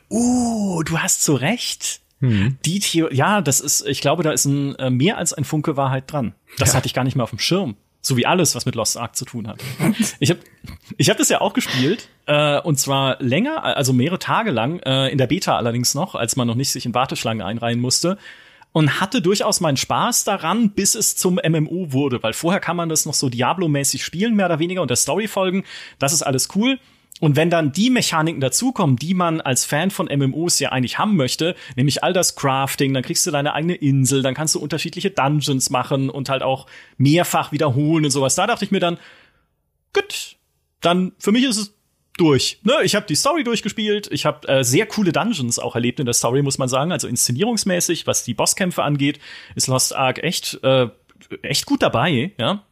[0.10, 2.00] uh, du hast so recht.
[2.20, 2.58] Hm.
[2.66, 5.78] Die Theorie, ja, das ist, ich glaube, da ist ein, äh, mehr als ein Funke
[5.78, 6.34] Wahrheit dran.
[6.58, 6.76] Das ja.
[6.76, 7.76] hatte ich gar nicht mehr auf dem Schirm.
[8.02, 9.62] So wie alles, was mit Lost Ark zu tun hat.
[10.20, 10.40] Ich habe
[10.98, 12.10] ich hab das ja auch gespielt.
[12.26, 16.36] Äh, und zwar länger, also mehrere Tage lang, äh, in der Beta allerdings noch, als
[16.36, 18.18] man noch nicht sich in Warteschlangen einreihen musste.
[18.74, 22.22] Und hatte durchaus meinen Spaß daran, bis es zum MMO wurde.
[22.22, 25.28] Weil vorher kann man das noch so Diablo-mäßig spielen, mehr oder weniger, und der Story
[25.28, 25.64] folgen.
[26.00, 26.80] Das ist alles cool.
[27.20, 31.16] Und wenn dann die Mechaniken dazukommen, die man als Fan von MMOs ja eigentlich haben
[31.16, 35.10] möchte, nämlich all das Crafting, dann kriegst du deine eigene Insel, dann kannst du unterschiedliche
[35.10, 38.36] Dungeons machen und halt auch mehrfach wiederholen und sowas.
[38.36, 38.98] Da dachte ich mir dann,
[39.94, 40.36] gut,
[40.82, 41.74] dann für mich ist es
[42.18, 42.60] durch.
[42.64, 46.06] Ne, ich habe die Story durchgespielt, ich habe äh, sehr coole Dungeons auch erlebt in
[46.06, 46.92] der Story, muss man sagen.
[46.92, 49.20] Also inszenierungsmäßig, was die Bosskämpfe angeht,
[49.56, 50.88] ist Lost Ark echt äh,
[51.42, 52.64] echt gut dabei, ja.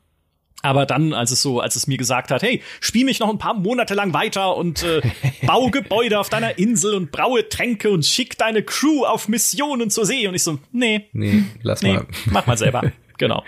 [0.65, 3.37] Aber dann, als es so, als es mir gesagt hat, hey, spiel mich noch ein
[3.37, 4.99] paar Monate lang weiter und äh,
[5.45, 10.07] bau Gebäude auf deiner Insel und braue Tränke und schick deine Crew auf Missionen zur
[10.07, 10.27] See.
[10.27, 11.07] Und ich so, nee.
[11.13, 12.07] Nee, lass nee, mal.
[12.25, 12.81] Mach mal selber.
[13.19, 13.43] genau.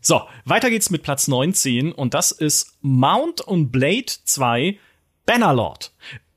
[0.00, 4.76] so, weiter geht's mit Platz 19 und das ist Mount und Blade 2
[5.24, 5.92] Bannerlord.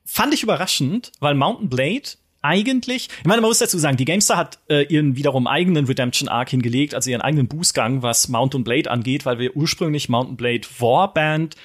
[0.06, 2.08] Fand ich überraschend, weil Mountain Blade
[2.42, 6.28] eigentlich, ich meine, man muss dazu sagen, die GameStar hat äh, ihren wiederum eigenen Redemption
[6.30, 10.68] Arc hingelegt, also ihren eigenen Bußgang, was Mountain Blade angeht, weil wir ursprünglich Mountain Blade
[10.80, 11.56] Warband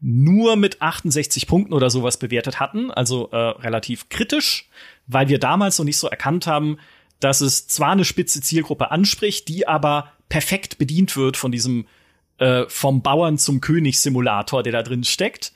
[0.00, 4.68] nur mit 68 Punkten oder sowas bewertet hatten, also äh, relativ kritisch,
[5.06, 6.78] weil wir damals noch nicht so erkannt haben,
[7.20, 11.86] dass es zwar eine spitze Zielgruppe anspricht, die aber perfekt bedient wird von diesem
[12.38, 15.52] äh, vom Bauern zum König Simulator, der da drin steckt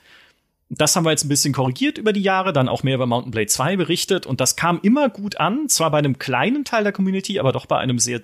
[0.69, 3.31] das haben wir jetzt ein bisschen korrigiert über die Jahre, dann auch mehr über Mountain
[3.31, 6.93] Blade 2 berichtet und das kam immer gut an, zwar bei einem kleinen Teil der
[6.93, 8.21] Community, aber doch bei einem sehr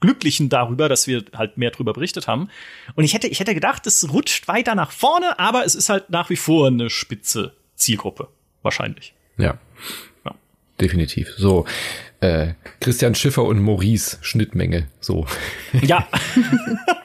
[0.00, 2.48] glücklichen darüber, dass wir halt mehr drüber berichtet haben.
[2.94, 6.10] Und ich hätte, ich hätte gedacht, es rutscht weiter nach vorne, aber es ist halt
[6.10, 8.28] nach wie vor eine spitze Zielgruppe.
[8.62, 9.14] Wahrscheinlich.
[9.38, 9.58] Ja.
[10.24, 10.34] ja.
[10.80, 11.32] Definitiv.
[11.36, 11.66] So,
[12.20, 14.88] äh, Christian Schiffer und Maurice Schnittmenge.
[15.00, 15.26] So.
[15.82, 16.08] Ja.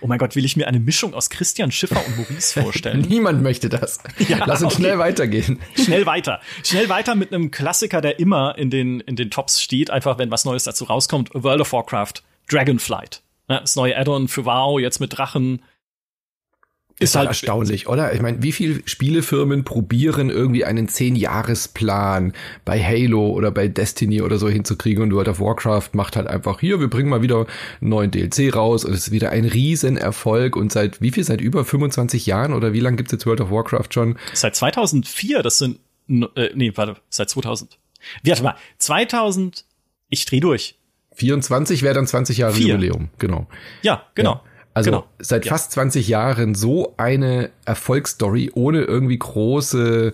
[0.00, 3.00] Oh mein Gott, will ich mir eine Mischung aus Christian Schiffer und Maurice vorstellen?
[3.02, 3.98] Niemand möchte das.
[4.28, 4.82] Ja, Lass uns okay.
[4.82, 5.60] schnell weitergehen.
[5.76, 6.40] Schnell weiter.
[6.62, 10.30] Schnell weiter mit einem Klassiker, der immer in den, in den Tops steht, einfach wenn
[10.30, 11.30] was Neues dazu rauskommt.
[11.34, 13.22] World of Warcraft, Dragonflight.
[13.48, 15.62] das neue Add-on für WoW, jetzt mit Drachen.
[17.04, 18.12] Ist halt erstaunlich, oder?
[18.12, 22.32] Ich meine, wie viele Spielefirmen probieren irgendwie einen Zehn-Jahres-Plan
[22.64, 26.60] bei Halo oder bei Destiny oder so hinzukriegen und World of Warcraft macht halt einfach
[26.60, 27.46] hier, wir bringen mal wieder
[27.80, 31.24] einen neuen DLC raus und es ist wieder ein Riesenerfolg und seit wie viel?
[31.24, 34.18] Seit über 25 Jahren oder wie lange gibt's jetzt World of Warcraft schon?
[34.32, 37.78] Seit 2004, das sind äh, nee, warte, seit 2000.
[38.22, 39.64] Warte mal, 2000
[40.10, 40.76] ich dreh durch.
[41.14, 42.74] 24 wäre dann 20 Jahre Vier.
[42.74, 43.46] Jubiläum, genau.
[43.82, 44.34] Ja, genau.
[44.34, 44.42] Ja.
[44.74, 45.04] Also genau.
[45.20, 45.52] seit ja.
[45.52, 50.12] fast 20 Jahren so eine Erfolgsstory ohne irgendwie große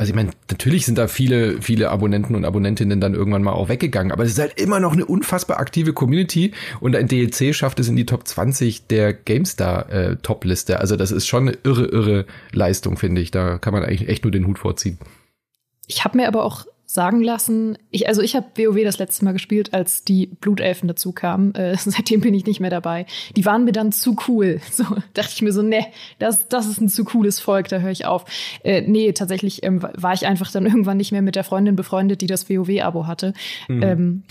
[0.00, 3.68] also ich meine, natürlich sind da viele, viele Abonnenten und Abonnentinnen dann irgendwann mal auch
[3.68, 7.78] weggegangen, aber es ist halt immer noch eine unfassbar aktive Community und ein DLC schafft
[7.80, 10.80] es in die Top 20 der GameStar äh, Top-Liste.
[10.80, 13.30] Also das ist schon eine irre, irre Leistung, finde ich.
[13.30, 14.98] Da kann man eigentlich echt nur den Hut vorziehen.
[15.86, 17.78] Ich habe mir aber auch sagen lassen.
[17.92, 21.54] Ich, also ich habe WoW das letzte Mal gespielt, als die Blutelfen dazu kamen.
[21.54, 23.06] Äh, seitdem bin ich nicht mehr dabei.
[23.36, 24.60] Die waren mir dann zu cool.
[24.80, 25.86] So dachte ich mir so, ne,
[26.18, 28.24] das, das ist ein zu cooles Volk, da höre ich auf.
[28.64, 32.22] Äh, nee, tatsächlich ähm, war ich einfach dann irgendwann nicht mehr mit der Freundin befreundet,
[32.22, 33.34] die das WoW-Abo hatte.
[33.68, 33.82] Mhm.
[33.82, 34.22] Ähm,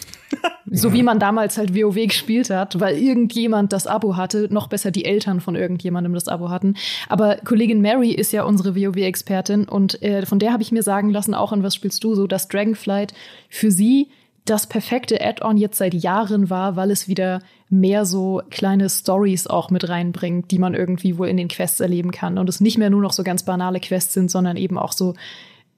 [0.72, 4.92] so wie man damals halt WoW gespielt hat, weil irgendjemand das Abo hatte, noch besser
[4.92, 6.76] die Eltern von irgendjemandem das Abo hatten.
[7.08, 11.10] Aber Kollegin Mary ist ja unsere WoW-Expertin und äh, von der habe ich mir sagen
[11.10, 13.14] lassen, auch in was spielst du so, dass Dragonflight
[13.50, 14.10] für sie
[14.46, 19.70] das perfekte Add-on jetzt seit Jahren war, weil es wieder mehr so kleine Stories auch
[19.70, 22.90] mit reinbringt, die man irgendwie wohl in den Quests erleben kann und es nicht mehr
[22.90, 25.14] nur noch so ganz banale Quests sind, sondern eben auch so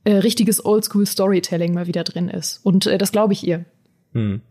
[0.06, 2.60] äh, richtiges Oldschool-Storytelling mal wieder drin ist.
[2.64, 3.66] Und äh, das glaube ich ihr.
[4.14, 4.42] Hm.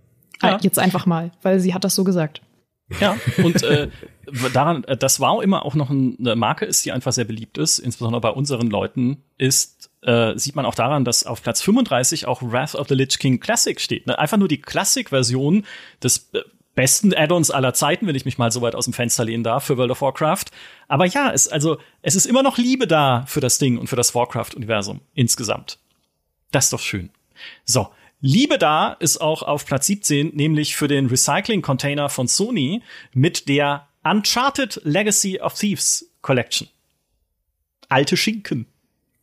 [0.42, 0.58] Ja.
[0.60, 2.42] Jetzt einfach mal, weil sie hat das so gesagt.
[3.00, 3.88] Ja, und äh,
[4.52, 7.78] daran, äh, das WoW immer auch noch eine Marke ist, die einfach sehr beliebt ist,
[7.78, 12.42] insbesondere bei unseren Leuten, ist, äh, sieht man auch daran, dass auf Platz 35 auch
[12.42, 14.06] Wrath of the Lich King Classic steht.
[14.06, 14.18] Ne?
[14.18, 15.66] Einfach nur die Classic-Version
[16.02, 16.40] des äh,
[16.74, 19.64] besten Add-ons aller Zeiten, wenn ich mich mal so weit aus dem Fenster lehnen darf,
[19.64, 20.46] für World of Warcraft.
[20.88, 23.96] Aber ja, es, also, es ist immer noch Liebe da für das Ding und für
[23.96, 25.78] das Warcraft-Universum insgesamt.
[26.52, 27.10] Das ist doch schön.
[27.64, 27.88] So,
[28.20, 32.82] Liebe da ist auch auf Platz 17, nämlich für den Recycling-Container von Sony
[33.12, 36.68] mit der Uncharted Legacy of Thieves Collection.
[37.88, 38.66] Alte Schinken.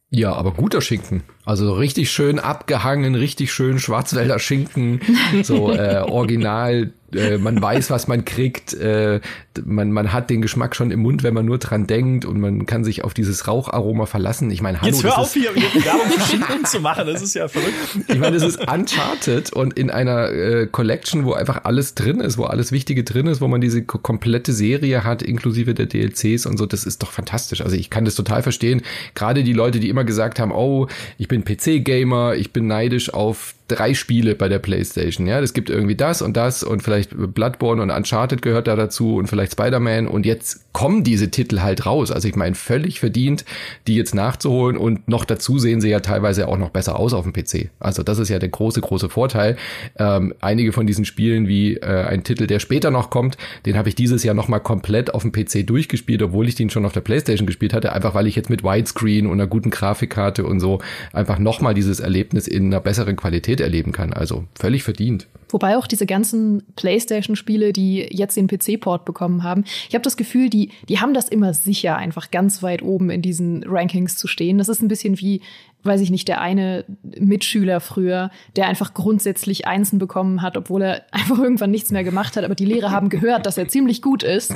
[0.10, 1.24] Ja, aber guter Schinken.
[1.48, 5.00] Also richtig schön abgehangen, richtig schön Schwarzwälder Schinken,
[5.44, 9.22] so äh, original äh, man weiß, was man kriegt, äh,
[9.64, 12.66] man, man hat den Geschmack schon im Mund, wenn man nur dran denkt und man
[12.66, 14.52] kann sich auf dieses Raucharoma verlassen.
[14.52, 14.92] Ich meine, hallo.
[14.92, 17.76] Jetzt hör auf, hier Werbung für Schinken zu machen, das ist ja verrückt.
[18.08, 22.38] Ich meine, das ist Uncharted und in einer äh, Collection, wo einfach alles drin ist,
[22.38, 26.58] wo alles Wichtige drin ist, wo man diese komplette Serie hat, inklusive der DLCs und
[26.58, 27.62] so, das ist doch fantastisch.
[27.62, 28.82] Also ich kann das total verstehen.
[29.16, 33.56] Gerade die Leute, die immer gesagt haben, oh, ich bin PC-Gamer, ich bin neidisch auf
[33.68, 35.28] drei Spiele bei der PlayStation.
[35.28, 39.16] Ja, es gibt irgendwie das und das und vielleicht Bloodborne und Uncharted gehört da dazu
[39.16, 42.12] und vielleicht Spider-Man und jetzt kommen diese Titel halt raus.
[42.12, 43.46] Also ich meine, völlig verdient,
[43.88, 47.24] die jetzt nachzuholen und noch dazu sehen sie ja teilweise auch noch besser aus auf
[47.24, 47.70] dem PC.
[47.80, 49.58] Also das ist ja der große, große Vorteil.
[49.98, 53.90] Ähm, einige von diesen Spielen, wie äh, ein Titel, der später noch kommt, den habe
[53.90, 57.02] ich dieses Jahr nochmal komplett auf dem PC durchgespielt, obwohl ich den schon auf der
[57.02, 60.80] PlayStation gespielt hatte, einfach weil ich jetzt mit Widescreen und einer guten Grafikkarte und so
[61.12, 64.14] einfach nochmal dieses Erlebnis in einer besseren Qualität erleben kann.
[64.14, 65.28] Also völlig verdient.
[65.50, 70.50] Wobei auch diese ganzen PlayStation-Spiele, die jetzt den PC-Port bekommen haben, ich habe das Gefühl,
[70.50, 74.58] die, die haben das immer sicher, einfach ganz weit oben in diesen Rankings zu stehen.
[74.58, 75.42] Das ist ein bisschen wie
[75.88, 81.02] weiß ich nicht, der eine Mitschüler früher, der einfach grundsätzlich Einsen bekommen hat, obwohl er
[81.12, 82.44] einfach irgendwann nichts mehr gemacht hat.
[82.44, 84.54] Aber die Lehrer haben gehört, dass er ziemlich gut ist.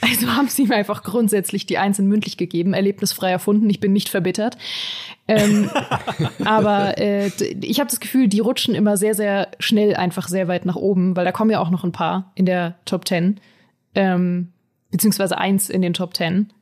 [0.00, 3.68] Also haben sie ihm einfach grundsätzlich die Einsen mündlich gegeben, erlebnisfrei erfunden.
[3.70, 4.56] Ich bin nicht verbittert.
[5.28, 5.70] Ähm,
[6.44, 7.28] aber äh,
[7.60, 11.14] ich habe das Gefühl, die rutschen immer sehr, sehr schnell einfach sehr weit nach oben,
[11.16, 13.38] weil da kommen ja auch noch ein paar in der Top Ten.
[13.94, 14.48] Ähm,
[14.90, 16.52] beziehungsweise eins in den Top Ten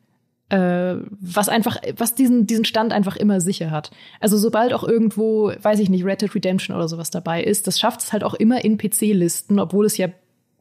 [0.49, 3.91] äh, was einfach, was diesen, diesen Stand einfach immer sicher hat.
[4.21, 7.79] Also sobald auch irgendwo, weiß ich nicht, Red Dead Redemption oder sowas dabei ist, das
[7.79, 10.09] schafft es halt auch immer in PC-Listen, obwohl es ja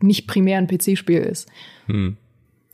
[0.02, 1.47] nicht primär ein PC-Spiel ist.
[1.88, 2.17] Hm.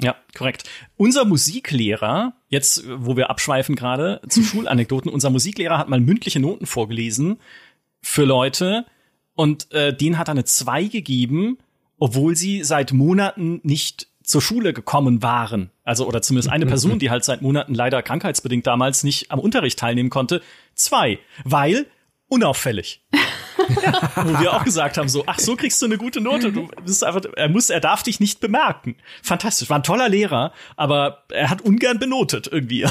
[0.01, 0.69] Ja, korrekt.
[0.97, 6.65] Unser Musiklehrer, jetzt wo wir abschweifen gerade zu Schulanekdoten, unser Musiklehrer hat mal mündliche Noten
[6.65, 7.37] vorgelesen
[8.01, 8.85] für Leute
[9.35, 11.57] und äh, denen hat er eine 2 gegeben,
[11.99, 17.09] obwohl sie seit Monaten nicht zur Schule gekommen waren, also oder zumindest eine Person, die
[17.09, 20.41] halt seit Monaten leider krankheitsbedingt damals nicht am Unterricht teilnehmen konnte,
[20.75, 21.85] zwei, weil
[22.27, 23.01] unauffällig.
[24.15, 26.51] Wo wir auch gesagt haben, so, ach, so kriegst du eine gute Note.
[26.51, 28.95] Du bist einfach, er muss, er darf dich nicht bemerken.
[29.21, 29.69] Fantastisch.
[29.69, 32.85] War ein toller Lehrer, aber er hat ungern benotet irgendwie.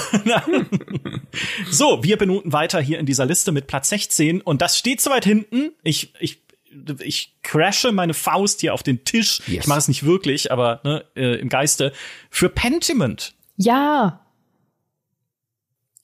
[1.70, 5.10] so, wir benoten weiter hier in dieser Liste mit Platz 16 und das steht so
[5.10, 5.72] weit hinten.
[5.82, 6.41] Ich, ich
[7.00, 9.40] ich crashe meine Faust hier auf den Tisch.
[9.46, 9.64] Yes.
[9.64, 11.92] Ich mache es nicht wirklich, aber ne, äh, im Geiste.
[12.30, 13.34] Für Pentiment.
[13.56, 14.20] Ja.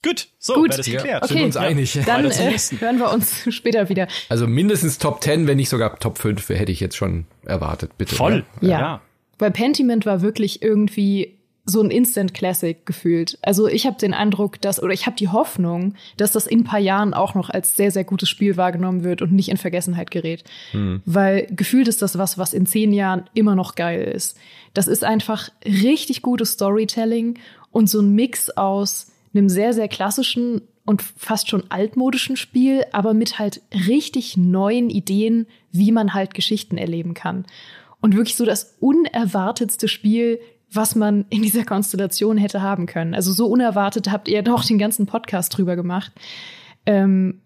[0.01, 0.77] Gut, so, Gut.
[0.77, 1.23] das geklärt.
[1.23, 1.27] Okay.
[1.27, 1.99] Sind wir uns einig.
[2.05, 4.07] Dann äh, hören wir uns später wieder.
[4.29, 8.15] Also mindestens Top 10, wenn nicht sogar Top 5, hätte ich jetzt schon erwartet, bitte.
[8.15, 8.45] Voll.
[8.61, 8.69] Ja.
[8.69, 9.01] ja.
[9.37, 11.38] Weil Pentiment war wirklich irgendwie
[11.69, 13.37] so ein Instant Classic gefühlt.
[13.41, 16.63] Also ich habe den Eindruck, dass oder ich habe die Hoffnung, dass das in ein
[16.63, 20.11] paar Jahren auch noch als sehr sehr gutes Spiel wahrgenommen wird und nicht in Vergessenheit
[20.11, 21.01] gerät, hm.
[21.05, 24.37] weil gefühlt ist das was, was in zehn Jahren immer noch geil ist.
[24.73, 27.39] Das ist einfach richtig gutes Storytelling
[27.71, 33.13] und so ein Mix aus einem sehr sehr klassischen und fast schon altmodischen Spiel, aber
[33.13, 37.45] mit halt richtig neuen Ideen, wie man halt Geschichten erleben kann.
[38.01, 40.39] Und wirklich so das unerwartetste Spiel,
[40.71, 43.13] was man in dieser Konstellation hätte haben können.
[43.13, 46.11] Also so unerwartet habt ihr doch den ganzen Podcast drüber gemacht.
[46.85, 47.41] Ähm,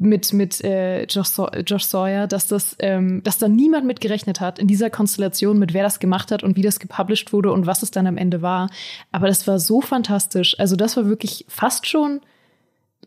[0.00, 1.32] mit mit äh, Josh,
[1.66, 5.74] Josh Sawyer, dass das, ähm, dass da niemand mit gerechnet hat in dieser Konstellation, mit
[5.74, 8.40] wer das gemacht hat und wie das gepublished wurde und was es dann am Ende
[8.40, 8.70] war.
[9.10, 10.58] Aber das war so fantastisch.
[10.60, 12.20] Also das war wirklich fast schon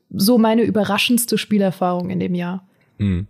[0.09, 2.67] so meine überraschendste Spielerfahrung in dem Jahr.
[2.99, 3.27] Hm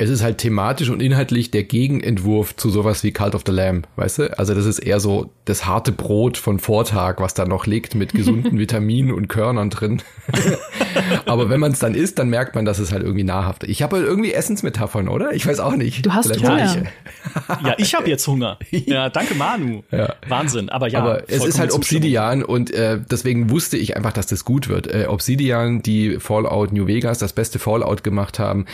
[0.00, 3.88] es ist halt thematisch und inhaltlich der Gegenentwurf zu sowas wie Cult of the Lamb,
[3.96, 4.38] weißt du?
[4.38, 8.12] Also das ist eher so das harte Brot von Vortag, was da noch liegt mit
[8.12, 10.00] gesunden Vitaminen und Körnern drin.
[11.26, 13.70] Aber wenn man es dann isst, dann merkt man, dass es halt irgendwie nahrhaft ist.
[13.70, 15.32] Ich habe halt irgendwie Essensmetaphern, oder?
[15.32, 16.06] Ich weiß auch nicht.
[16.06, 16.84] Du hast Hunger.
[17.64, 18.56] ja, ich habe jetzt Hunger.
[18.70, 19.82] Ja, danke Manu.
[19.90, 20.14] Ja.
[20.28, 20.68] Wahnsinn.
[20.68, 21.00] Aber ja.
[21.00, 24.86] Aber es ist halt Obsidian und äh, deswegen wusste ich einfach, dass das gut wird.
[24.86, 28.66] Äh, Obsidian, die Fallout New Vegas, das beste Fallout gemacht haben,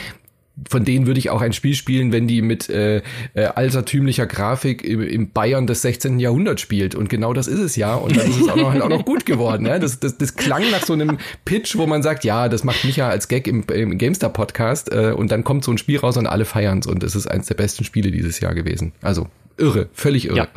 [0.69, 3.03] von denen würde ich auch ein Spiel spielen, wenn die mit äh,
[3.35, 6.21] äh, altertümlicher Grafik im, im Bayern des 16.
[6.21, 6.95] Jahrhunderts spielt.
[6.95, 7.97] Und genau das ist es ja.
[7.97, 9.67] Und dann ist es auch noch, halt auch noch gut geworden.
[9.67, 9.81] Ja?
[9.81, 13.09] Das, das, das klang nach so einem Pitch, wo man sagt, ja, das macht Micha
[13.09, 14.93] als Gag im, im GameStar-Podcast.
[14.93, 16.87] Äh, und dann kommt so ein Spiel raus und alle feiern's.
[16.87, 18.93] Und es ist eines der besten Spiele dieses Jahr gewesen.
[19.03, 20.37] Also irre, völlig irre.
[20.37, 20.49] Ja.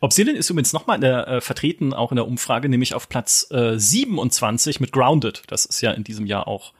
[0.00, 4.80] Obsidian ist übrigens nochmal äh, vertreten, auch in der Umfrage, nämlich auf Platz äh, 27
[4.80, 5.42] mit Grounded.
[5.48, 6.72] Das ist ja in diesem Jahr auch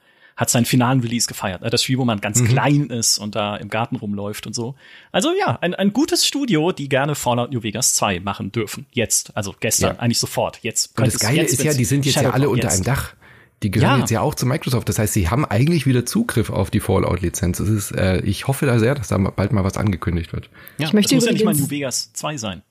[0.42, 1.62] hat seinen finalen Release gefeiert.
[1.62, 2.48] Das Spiel, wo man ganz mhm.
[2.48, 4.74] klein ist und da im Garten rumläuft und so.
[5.12, 8.86] Also ja, ein, ein gutes Studio, die gerne Fallout New Vegas 2 machen dürfen.
[8.90, 10.02] Jetzt, also gestern, ja.
[10.02, 10.58] eigentlich sofort.
[10.62, 10.98] Jetzt.
[10.98, 12.74] Und das Geile ist ja, die sind jetzt Shadow ja alle unter jetzt.
[12.74, 13.14] einem Dach.
[13.62, 13.98] Die gehören ja.
[14.00, 14.88] jetzt ja auch zu Microsoft.
[14.88, 17.92] Das heißt, sie haben eigentlich wieder Zugriff auf die Fallout-Lizenz.
[17.92, 20.50] äh, ich hoffe da sehr, dass da bald mal was angekündigt wird.
[20.78, 22.62] Ja, ich möchte das muss ja nicht mal New Vegas 2 sein.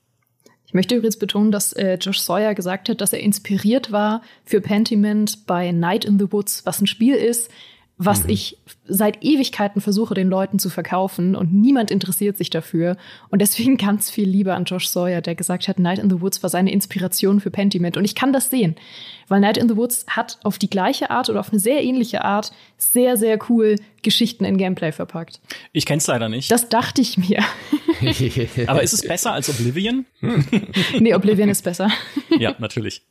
[0.71, 4.61] Ich möchte übrigens betonen, dass äh, Josh Sawyer gesagt hat, dass er inspiriert war für
[4.61, 7.51] Pentiment bei Night in the Woods, was ein Spiel ist,
[8.03, 8.31] was mhm.
[8.31, 12.97] ich seit Ewigkeiten versuche, den Leuten zu verkaufen und niemand interessiert sich dafür.
[13.29, 16.41] Und deswegen ganz viel Liebe an Josh Sawyer, der gesagt hat, Night in the Woods
[16.41, 17.97] war seine Inspiration für Pentiment.
[17.97, 18.75] Und ich kann das sehen,
[19.27, 22.25] weil Night in the Woods hat auf die gleiche Art oder auf eine sehr ähnliche
[22.25, 25.39] Art sehr, sehr cool Geschichten in Gameplay verpackt.
[25.71, 26.49] Ich kenn's leider nicht.
[26.49, 27.43] Das dachte ich mir.
[28.67, 30.07] Aber ist es besser als Oblivion?
[30.99, 31.91] nee, Oblivion ist besser.
[32.39, 33.03] ja, natürlich.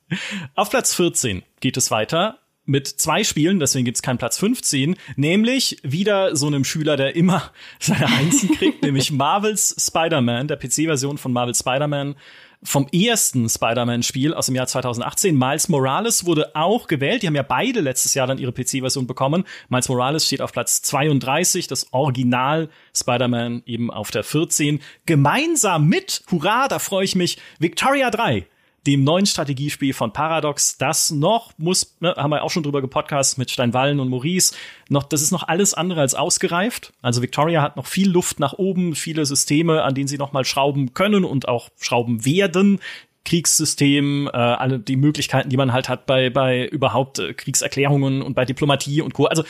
[0.56, 5.78] Auf Platz 14 geht es weiter mit zwei Spielen, deswegen gibt's keinen Platz 15, nämlich
[5.82, 11.32] wieder so einem Schüler, der immer seine Einsen kriegt, nämlich Marvels Spider-Man, der PC-Version von
[11.32, 12.14] Marvel Spider-Man
[12.62, 15.36] vom ersten Spider-Man-Spiel aus dem Jahr 2018.
[15.36, 17.22] Miles Morales wurde auch gewählt.
[17.22, 19.44] Die haben ja beide letztes Jahr dann ihre PC-Version bekommen.
[19.70, 24.80] Miles Morales steht auf Platz 32, das Original Spider-Man eben auf der 14.
[25.06, 28.46] Gemeinsam mit, hurra, da freue ich mich, Victoria 3
[28.86, 33.36] dem neuen Strategiespiel von Paradox, das noch muss, ne, haben wir auch schon drüber gepodcast
[33.36, 34.54] mit Steinwallen und Maurice,
[34.88, 36.92] noch, das ist noch alles andere als ausgereift.
[37.02, 40.44] Also Victoria hat noch viel Luft nach oben, viele Systeme, an denen sie noch mal
[40.44, 42.80] schrauben können und auch schrauben werden.
[43.24, 48.34] Kriegssystem, äh, alle die Möglichkeiten, die man halt hat bei, bei überhaupt äh, Kriegserklärungen und
[48.34, 49.26] bei Diplomatie und Co.
[49.26, 49.44] Also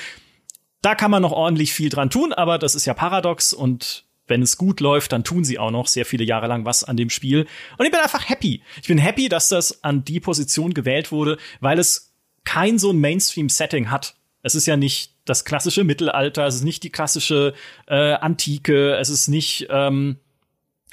[0.83, 4.43] da kann man noch ordentlich viel dran tun, aber das ist ja Paradox und wenn
[4.43, 7.11] es gut läuft, dann tun sie auch noch sehr viele Jahre lang was an dem
[7.11, 7.47] Spiel.
[7.77, 8.63] Und ich bin einfach happy.
[8.81, 12.15] Ich bin happy, dass das an die Position gewählt wurde, weil es
[12.45, 14.15] kein so ein Mainstream-Setting hat.
[14.43, 17.53] Es ist ja nicht das klassische Mittelalter, es ist nicht die klassische
[17.87, 20.17] äh, Antike, es ist nicht ähm,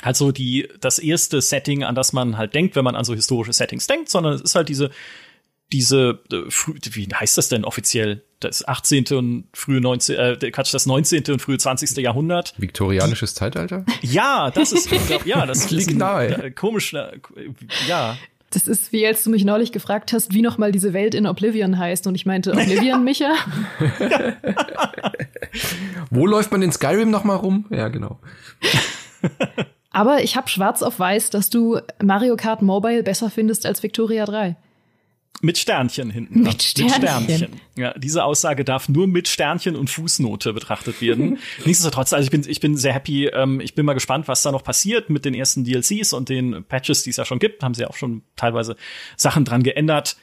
[0.03, 3.13] halt so die das erste Setting, an das man halt denkt, wenn man an so
[3.13, 4.91] historische Settings denkt, sondern es ist halt diese
[5.71, 6.49] diese, äh,
[6.91, 8.23] wie heißt das denn offiziell?
[8.39, 9.05] Das 18.
[9.13, 10.15] und frühe 19.
[10.15, 11.23] Äh, Quatsch, das 19.
[11.29, 11.97] und frühe 20.
[11.97, 12.53] Jahrhundert.
[12.57, 13.83] Viktorianisches Zeitalter?
[14.01, 16.43] Ja, das ist, glaub, ja, das liegt nahe.
[16.43, 17.19] Äh, komisch, äh,
[17.87, 18.15] ja.
[18.51, 21.77] Das ist wie als du mich neulich gefragt hast, wie nochmal diese Welt in Oblivion
[21.77, 22.07] heißt.
[22.07, 23.33] Und ich meinte, Oblivion, Micha?
[26.09, 27.65] Wo läuft man in Skyrim nochmal rum?
[27.69, 28.19] Ja, genau.
[29.91, 34.25] Aber ich habe schwarz auf weiß, dass du Mario Kart Mobile besser findest als Victoria
[34.25, 34.55] 3.
[35.41, 36.41] Mit Sternchen hinten.
[36.41, 37.01] Mit Sternchen.
[37.01, 37.61] mit Sternchen.
[37.75, 41.37] Ja, diese Aussage darf nur mit Sternchen und Fußnote betrachtet werden.
[41.65, 43.27] Nichtsdestotrotz, also ich bin, ich bin sehr happy.
[43.27, 46.63] Ähm, ich bin mal gespannt, was da noch passiert mit den ersten DLCs und den
[46.63, 47.61] Patches, die es ja schon gibt.
[47.63, 48.75] Haben sie ja auch schon teilweise
[49.15, 50.17] Sachen dran geändert.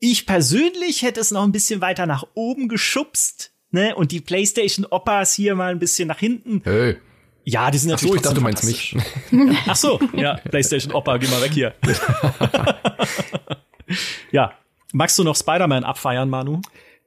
[0.00, 3.94] Ich persönlich hätte es noch ein bisschen weiter nach oben geschubst, ne?
[3.94, 6.62] Und die PlayStation Oppas hier mal ein bisschen nach hinten.
[6.64, 6.96] Hey.
[7.44, 8.14] Ja, die sind natürlich.
[8.14, 8.96] Ach so, ich dachte, du meinst mich.
[9.66, 11.74] Ach so, ja, PlayStation Opa, geh mal weg hier.
[14.30, 14.52] ja.
[14.92, 16.60] Magst du noch Spider-Man abfeiern, Manu?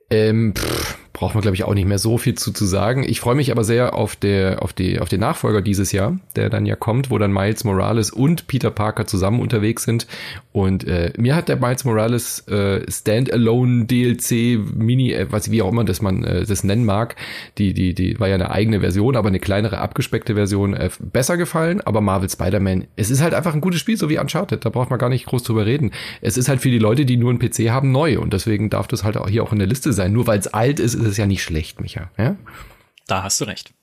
[0.09, 3.05] Ähm, pff, braucht man, glaube ich, auch nicht mehr so viel zu, zu sagen.
[3.07, 6.49] Ich freue mich aber sehr auf, der, auf, die, auf den Nachfolger dieses Jahr, der
[6.49, 10.07] dann ja kommt, wo dann Miles Morales und Peter Parker zusammen unterwegs sind.
[10.51, 15.71] Und äh, mir hat der Miles Morales äh, Standalone DLC Mini, äh, was wie auch
[15.71, 17.15] immer das man äh, das nennen mag,
[17.57, 21.37] die die die war ja eine eigene Version, aber eine kleinere abgespeckte Version äh, besser
[21.37, 21.79] gefallen.
[21.79, 24.65] Aber Marvel Spider-Man, es ist halt einfach ein gutes Spiel, so wie Uncharted.
[24.65, 25.91] Da braucht man gar nicht groß drüber reden.
[26.21, 28.87] Es ist halt für die Leute, die nur einen PC haben, neu und deswegen darf
[28.87, 30.11] das halt auch hier auch in der Liste sein.
[30.11, 32.11] Nur weil es alt ist, ist es ja nicht schlecht, Micha.
[32.17, 32.35] Ja?
[33.07, 33.73] Da hast du recht.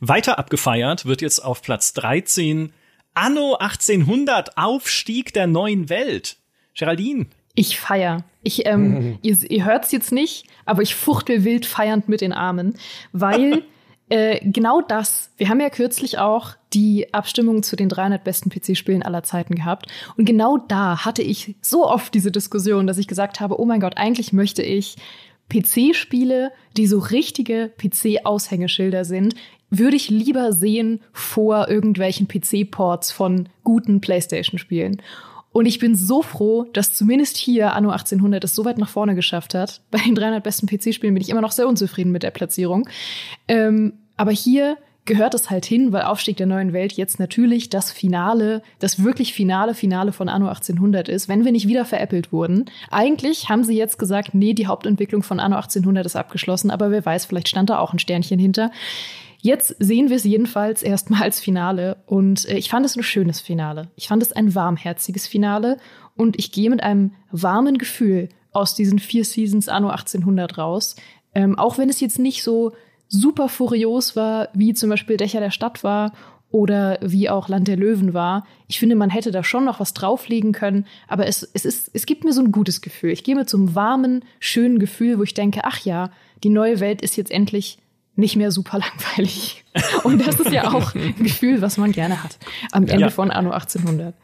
[0.00, 2.72] Weiter abgefeiert wird jetzt auf Platz 13
[3.14, 6.36] Anno 1800 Aufstieg der neuen Welt.
[6.74, 7.26] Geraldine.
[7.54, 8.24] Ich feier.
[8.44, 12.74] Ich, ähm, ihr, ihr hört's jetzt nicht, aber ich fuchtel wild feiernd mit den Armen,
[13.12, 13.64] weil
[14.08, 19.02] äh, genau das, wir haben ja kürzlich auch die Abstimmung zu den 300 besten PC-Spielen
[19.02, 19.86] aller Zeiten gehabt.
[20.16, 23.80] Und genau da hatte ich so oft diese Diskussion, dass ich gesagt habe, oh mein
[23.80, 24.96] Gott, eigentlich möchte ich
[25.50, 29.34] PC-Spiele, die so richtige PC-Aushängeschilder sind,
[29.70, 35.02] würde ich lieber sehen vor irgendwelchen PC-Ports von guten PlayStation-Spielen.
[35.52, 39.14] Und ich bin so froh, dass zumindest hier Anno 1800 es so weit nach vorne
[39.14, 39.80] geschafft hat.
[39.90, 42.88] Bei den 300 besten PC-Spielen bin ich immer noch sehr unzufrieden mit der Platzierung.
[43.48, 44.76] Ähm, aber hier
[45.08, 49.32] gehört es halt hin, weil Aufstieg der neuen Welt jetzt natürlich das Finale, das wirklich
[49.32, 52.66] finale Finale von Anno 1800 ist, wenn wir nicht wieder veräppelt wurden.
[52.90, 57.04] Eigentlich haben sie jetzt gesagt, nee, die Hauptentwicklung von Anno 1800 ist abgeschlossen, aber wer
[57.04, 58.70] weiß, vielleicht stand da auch ein Sternchen hinter.
[59.40, 63.40] Jetzt sehen wir es jedenfalls erstmal als Finale und äh, ich fand es ein schönes
[63.40, 63.88] Finale.
[63.96, 65.78] Ich fand es ein warmherziges Finale
[66.16, 70.96] und ich gehe mit einem warmen Gefühl aus diesen vier Seasons Anno 1800 raus.
[71.34, 72.72] Ähm, auch wenn es jetzt nicht so
[73.08, 76.12] super furios war, wie zum Beispiel Dächer der Stadt war
[76.50, 78.46] oder wie auch Land der Löwen war.
[78.68, 82.06] Ich finde, man hätte da schon noch was drauflegen können, aber es, es, ist, es
[82.06, 83.10] gibt mir so ein gutes Gefühl.
[83.10, 86.10] Ich gehe mit so einem warmen, schönen Gefühl, wo ich denke, ach ja,
[86.42, 87.78] die neue Welt ist jetzt endlich
[88.18, 89.64] nicht mehr super langweilig.
[90.02, 92.38] Und das ist ja auch ein Gefühl, was man gerne hat
[92.72, 93.10] am Ende ja.
[93.10, 94.14] von Anno 1800.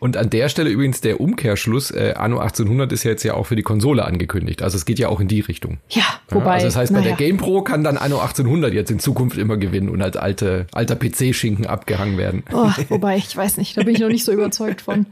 [0.00, 3.44] Und an der Stelle übrigens der Umkehrschluss, äh, Anno 1800 ist ja jetzt ja auch
[3.44, 4.62] für die Konsole angekündigt.
[4.62, 5.78] Also es geht ja auch in die Richtung.
[5.90, 6.54] Ja, wobei.
[6.54, 9.58] Also das heißt, bei der Game Pro kann dann Anno 1800 jetzt in Zukunft immer
[9.58, 12.44] gewinnen und als alte, alter PC-Schinken abgehangen werden.
[12.52, 15.06] Oh, wobei, ich weiß nicht, da bin ich noch nicht so überzeugt von.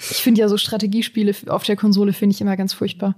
[0.00, 3.14] Ich finde ja so Strategiespiele auf der Konsole finde ich immer ganz furchtbar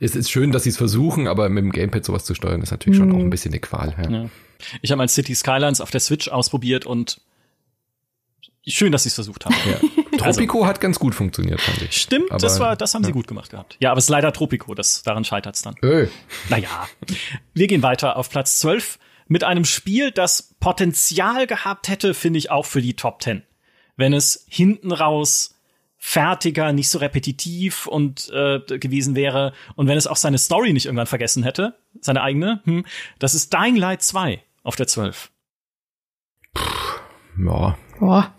[0.00, 2.70] es ist schön, dass sie es versuchen, aber mit dem Gamepad sowas zu steuern, ist
[2.70, 3.10] natürlich mhm.
[3.10, 3.94] schon auch ein bisschen eine Qual.
[4.02, 4.10] Ja.
[4.10, 4.30] Ja.
[4.82, 7.20] Ich habe mal City Skylines auf der Switch ausprobiert und
[8.66, 9.54] schön, dass sie es versucht haben.
[9.70, 9.78] Ja.
[10.18, 11.96] Tropico also, hat ganz gut funktioniert, fand ich.
[11.96, 13.08] Stimmt, aber, das war, das haben ja.
[13.08, 13.76] sie gut gemacht gehabt.
[13.80, 15.76] Ja, aber es ist leider Tropico, das, daran scheitert es dann.
[15.82, 16.08] Öh.
[16.48, 16.88] Naja.
[17.54, 18.98] Wir gehen weiter auf Platz 12
[19.28, 23.42] mit einem Spiel, das Potenzial gehabt hätte, finde ich auch für die Top 10.
[23.96, 25.54] Wenn es hinten raus
[26.02, 29.52] fertiger, nicht so repetitiv und äh, gewesen wäre.
[29.76, 32.86] Und wenn es auch seine Story nicht irgendwann vergessen hätte, seine eigene, hm,
[33.18, 35.30] das ist Dying Light 2 auf der 12.
[37.38, 37.76] Ja.
[38.00, 38.34] Ja.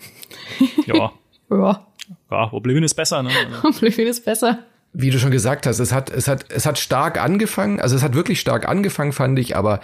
[0.88, 1.14] ja.
[1.52, 1.88] ja.
[2.32, 3.30] Ja, Oblivion ist besser, ne?
[3.64, 4.66] Oblivion ist besser.
[4.94, 8.04] Wie du schon gesagt hast, es hat, es hat, es hat stark angefangen, also es
[8.04, 9.82] hat wirklich stark angefangen, fand ich, aber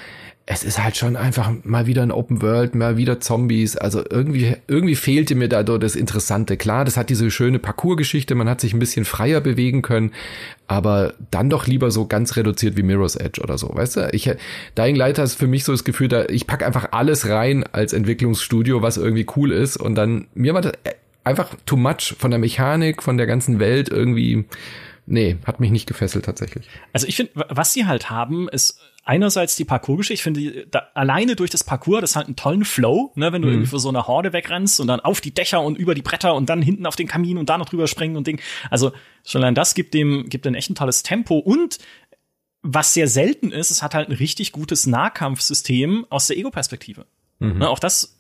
[0.50, 3.76] es ist halt schon einfach mal wieder ein Open World, mal wieder Zombies.
[3.76, 6.56] Also irgendwie, irgendwie fehlte mir da das Interessante.
[6.56, 10.14] Klar, das hat diese schöne Parcours-Geschichte, man hat sich ein bisschen freier bewegen können,
[10.66, 14.10] aber dann doch lieber so ganz reduziert wie Mirror's Edge oder so, weißt du?
[14.14, 14.32] Ich,
[14.78, 17.92] Dying Light ist für mich so das Gefühl, da, ich pack einfach alles rein als
[17.92, 20.72] Entwicklungsstudio, was irgendwie cool ist und dann, mir war das
[21.26, 24.46] einfach too much von der Mechanik, von der ganzen Welt irgendwie,
[25.08, 26.70] nee, hat mich nicht gefesselt tatsächlich.
[26.94, 31.36] Also ich finde, was sie halt haben, ist einerseits die Parcours-Geschichte, ich finde, da, alleine
[31.36, 33.54] durch das Parcours, das hat einen tollen Flow, ne, wenn du mhm.
[33.56, 36.36] irgendwie für so eine Horde wegrennst und dann auf die Dächer und über die Bretter
[36.36, 38.42] und dann hinten auf den Kamin und da noch drüber springen und Ding.
[38.70, 38.92] Also
[39.26, 41.80] schon allein das gibt dem, gibt ein echt ein tolles Tempo und
[42.62, 47.06] was sehr selten ist, es hat halt ein richtig gutes Nahkampfsystem aus der Ego-Perspektive.
[47.40, 47.60] Mhm.
[47.60, 48.18] Ne, auch das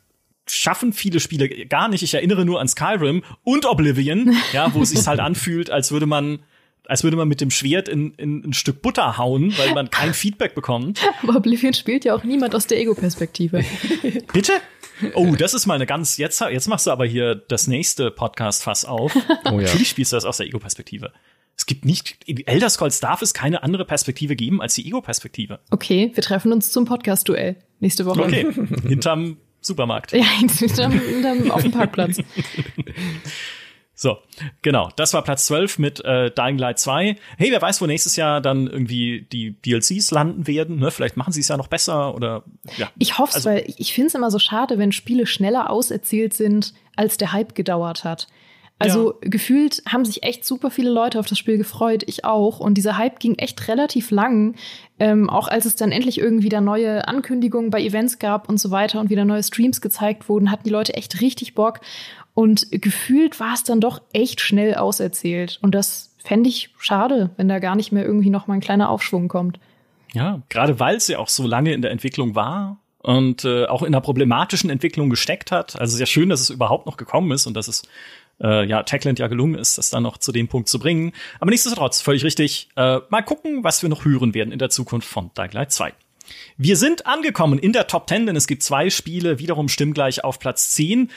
[0.50, 2.04] schaffen viele Spiele gar nicht.
[2.04, 6.06] Ich erinnere nur an Skyrim und Oblivion, ja, wo es sich halt anfühlt, als würde
[6.06, 6.40] man
[6.88, 10.14] als würde man mit dem Schwert in, in ein Stück Butter hauen, weil man kein
[10.14, 11.00] Feedback bekommt.
[11.24, 13.64] Aber Oblivion spielt ja auch niemand aus der Ego-Perspektive.
[14.34, 14.54] Bitte?
[15.14, 18.86] Oh, das ist mal eine ganz, jetzt, jetzt machst du aber hier das nächste Podcast-Fass
[18.86, 19.16] auf.
[19.46, 19.68] Oh ja.
[19.68, 21.14] Natürlich spielst du das aus der Ego-Perspektive.
[21.56, 25.60] Es gibt nicht, Elder Scrolls darf es keine andere Perspektive geben als die Ego-Perspektive.
[25.70, 28.24] Okay, wir treffen uns zum Podcast-Duell nächste Woche.
[28.24, 28.48] Okay,
[28.88, 30.12] hinterm Supermarkt.
[30.12, 32.18] Ja, hinterm, hinterm auf dem Parkplatz.
[34.00, 34.20] So,
[34.62, 34.92] genau.
[34.96, 37.16] Das war Platz 12 mit äh, Dying Light 2.
[37.38, 40.78] Hey, wer weiß, wo nächstes Jahr dann irgendwie die DLCs landen werden.
[40.78, 40.92] Ne?
[40.92, 42.44] Vielleicht machen sie es ja noch besser oder
[42.78, 42.92] ja.
[43.00, 46.76] Ich hoffe also, weil ich finde es immer so schade, wenn Spiele schneller auserzählt sind,
[46.96, 48.28] als der Hype gedauert hat.
[48.80, 49.18] Also ja.
[49.30, 52.60] gefühlt haben sich echt super viele Leute auf das Spiel gefreut, ich auch.
[52.60, 54.56] Und dieser Hype ging echt relativ lang,
[55.00, 58.70] ähm, auch als es dann endlich irgendwie da neue Ankündigungen bei Events gab und so
[58.70, 61.80] weiter und wieder neue Streams gezeigt wurden, hatten die Leute echt richtig Bock.
[62.38, 65.58] Und gefühlt war es dann doch echt schnell auserzählt.
[65.64, 68.92] Und das fände ich schade, wenn da gar nicht mehr irgendwie noch mal ein kleiner
[68.92, 69.60] Aufschwung kommt.
[70.14, 73.82] Ja, gerade weil es ja auch so lange in der Entwicklung war und äh, auch
[73.82, 75.82] in einer problematischen Entwicklung gesteckt hat.
[75.82, 77.82] Also sehr schön, dass es überhaupt noch gekommen ist und dass es
[78.40, 81.14] äh, ja Techland ja gelungen ist, das dann noch zu dem Punkt zu bringen.
[81.40, 82.70] Aber nichtsdestotrotz, völlig richtig.
[82.76, 85.92] Äh, mal gucken, was wir noch hören werden in der Zukunft von Dying Light 2.
[86.58, 90.40] Wir sind angekommen in der Top 10, denn es gibt zwei Spiele wiederum stimmgleich auf
[90.40, 91.10] Platz 10.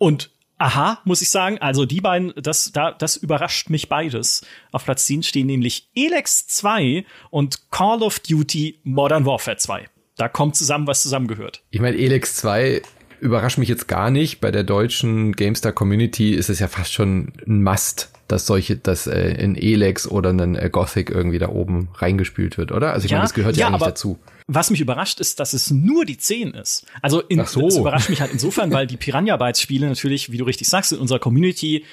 [0.00, 4.40] Und aha, muss ich sagen, also die beiden, das, da, das überrascht mich beides.
[4.72, 9.88] Auf Platz 10 stehen nämlich Elex 2 und Call of Duty Modern Warfare 2.
[10.16, 11.62] Da kommt zusammen, was zusammengehört.
[11.70, 12.80] Ich meine, Elex 2
[13.20, 14.40] überrascht mich jetzt gar nicht.
[14.40, 19.06] Bei der deutschen GameStar Community ist es ja fast schon ein Must, dass solche, dass
[19.06, 22.94] äh, in Elex oder ein äh, Gothic irgendwie da oben reingespült wird, oder?
[22.94, 24.18] Also ich ja, meine, das gehört ja, ja eigentlich dazu.
[24.52, 26.84] Was mich überrascht, ist, dass es nur die 10 ist.
[27.02, 27.60] Also in, so.
[27.60, 30.90] das überrascht mich halt insofern, weil die Piranha Bytes Spiele natürlich, wie du richtig sagst,
[30.90, 31.84] in unserer Community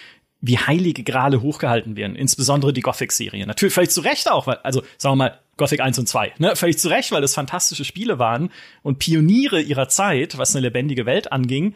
[0.42, 3.46] wie heilige Grale hochgehalten werden, insbesondere die Gothic-Serie.
[3.46, 6.56] Natürlich völlig zu Recht auch, weil, also sagen wir mal, Gothic 1 und 2, ne?
[6.56, 8.50] Völlig zu Recht, weil das fantastische Spiele waren
[8.84, 11.76] und Pioniere ihrer Zeit, was eine lebendige Welt anging.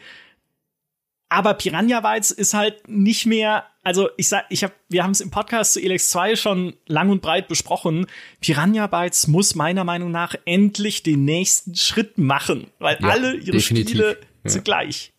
[1.32, 5.22] Aber Piranha Bytes ist halt nicht mehr, also ich sag, ich hab, wir haben es
[5.22, 8.06] im Podcast zu Elex 2 schon lang und breit besprochen.
[8.42, 13.52] Piranha Bytes muss meiner Meinung nach endlich den nächsten Schritt machen, weil ja, alle ihre
[13.52, 13.88] definitiv.
[13.88, 14.50] Spiele ja.
[14.50, 15.14] sind gleich.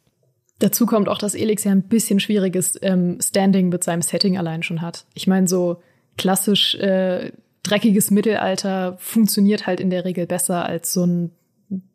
[0.60, 4.62] Dazu kommt auch, dass Elix ja ein bisschen schwieriges ähm, Standing mit seinem Setting allein
[4.62, 5.06] schon hat.
[5.16, 5.82] Ich meine, so
[6.16, 7.32] klassisch äh,
[7.64, 11.32] dreckiges Mittelalter funktioniert halt in der Regel besser als so ein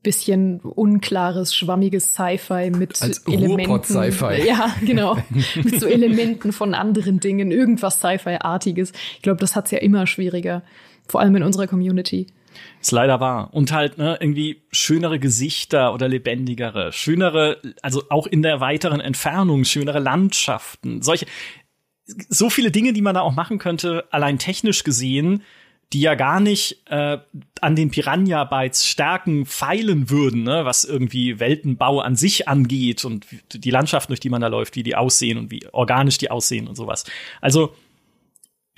[0.02, 3.82] bisschen unklares, schwammiges Sci-Fi mit Als Elementen.
[3.84, 4.46] Sci-Fi.
[4.46, 5.16] Ja, genau.
[5.54, 8.92] mit so Elementen von anderen Dingen, irgendwas Sci-Fi-artiges.
[9.16, 10.62] Ich glaube, das hat's ja immer schwieriger.
[11.06, 12.26] Vor allem in unserer Community.
[12.80, 13.50] Ist leider wahr.
[13.52, 19.64] Und halt, ne, irgendwie schönere Gesichter oder lebendigere, schönere, also auch in der weiteren Entfernung,
[19.64, 21.26] schönere Landschaften, solche,
[22.06, 25.42] so viele Dinge, die man da auch machen könnte, allein technisch gesehen,
[25.92, 27.18] die ja gar nicht äh,
[27.60, 30.64] an den Piranha Bytes Stärken feilen würden, ne?
[30.64, 34.82] was irgendwie Weltenbau an sich angeht und die Landschaften, durch die man da läuft, wie
[34.82, 37.04] die aussehen und wie organisch die aussehen und sowas.
[37.40, 37.74] Also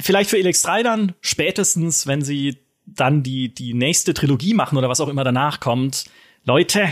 [0.01, 4.89] vielleicht für Elex 3 dann spätestens, wenn sie dann die die nächste Trilogie machen oder
[4.89, 6.05] was auch immer danach kommt.
[6.45, 6.89] Leute,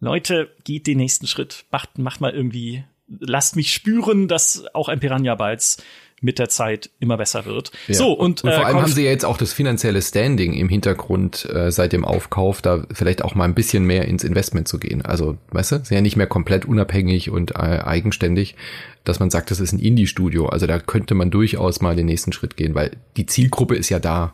[0.00, 5.00] Leute, geht den nächsten Schritt, macht macht mal irgendwie, lasst mich spüren, dass auch ein
[5.00, 5.82] Piranha Bytes
[6.20, 7.72] mit der Zeit immer besser wird.
[7.88, 7.94] Ja.
[7.94, 10.68] So und, und vor äh, allem haben sie ja jetzt auch das finanzielle Standing im
[10.68, 14.78] Hintergrund äh, seit dem Aufkauf, da vielleicht auch mal ein bisschen mehr ins Investment zu
[14.78, 15.04] gehen.
[15.04, 18.56] Also, weißt du, sind ja nicht mehr komplett unabhängig und äh, eigenständig,
[19.04, 20.46] dass man sagt, das ist ein Indie-Studio.
[20.46, 23.98] Also da könnte man durchaus mal den nächsten Schritt gehen, weil die Zielgruppe ist ja
[23.98, 24.32] da.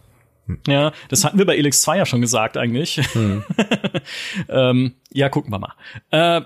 [0.66, 2.96] Ja, das hatten wir bei Elix 2 ja schon gesagt eigentlich.
[3.12, 3.44] Hm.
[4.48, 5.74] ähm, ja, gucken wir mal.
[6.10, 6.42] Äh,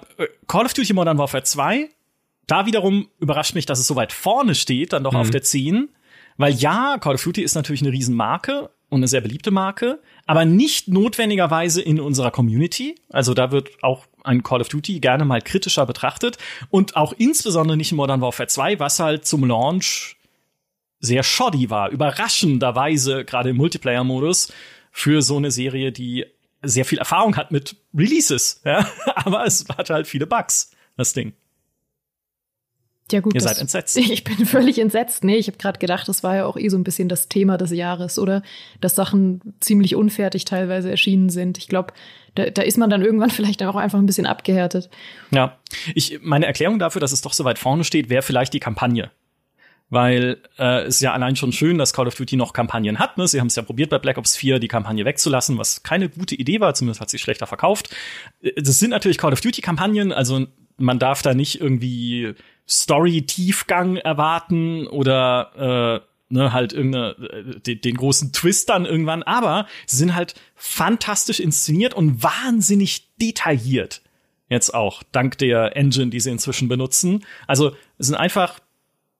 [0.46, 1.88] Call of Duty Modern Warfare 2
[2.46, 5.18] da wiederum überrascht mich, dass es so weit vorne steht, dann doch mhm.
[5.18, 5.88] auf der 10.
[6.36, 10.44] Weil ja, Call of Duty ist natürlich eine Riesenmarke und eine sehr beliebte Marke, aber
[10.44, 12.94] nicht notwendigerweise in unserer Community.
[13.10, 16.38] Also da wird auch ein Call of Duty gerne mal kritischer betrachtet
[16.70, 20.16] und auch insbesondere nicht in Modern Warfare 2, was halt zum Launch
[21.00, 24.52] sehr shoddy war, überraschenderweise gerade im Multiplayer-Modus
[24.92, 26.24] für so eine Serie, die
[26.62, 31.34] sehr viel Erfahrung hat mit Releases, ja, aber es hat halt viele Bugs, das Ding.
[33.12, 33.96] Ja gut, ihr seid entsetzt.
[34.10, 35.22] Ich bin völlig entsetzt.
[35.22, 37.56] Nee, ich habe gerade gedacht, das war ja auch eh so ein bisschen das Thema
[37.56, 38.42] des Jahres, oder?
[38.80, 41.58] Dass Sachen ziemlich unfertig teilweise erschienen sind.
[41.58, 41.92] Ich glaube,
[42.34, 44.90] da, da ist man dann irgendwann vielleicht auch einfach ein bisschen abgehärtet.
[45.30, 45.58] Ja,
[45.94, 49.10] ich meine Erklärung dafür, dass es doch so weit vorne steht, wäre vielleicht die Kampagne.
[49.88, 53.18] Weil äh, es ist ja allein schon schön, dass Call of Duty noch Kampagnen hat.
[53.18, 53.28] Ne?
[53.28, 56.34] Sie haben es ja probiert bei Black Ops 4, die Kampagne wegzulassen, was keine gute
[56.34, 57.94] Idee war, zumindest hat sie schlechter verkauft.
[58.42, 60.44] Äh, das sind natürlich Call of Duty-Kampagnen, also
[60.76, 62.34] man darf da nicht irgendwie
[62.68, 69.66] Story-Tiefgang erwarten oder äh, ne, halt irgendeine, äh, den, den großen Twist dann irgendwann, aber
[69.86, 74.02] sie sind halt fantastisch inszeniert und wahnsinnig detailliert.
[74.48, 77.24] Jetzt auch, dank der Engine, die sie inzwischen benutzen.
[77.46, 78.60] Also es sind einfach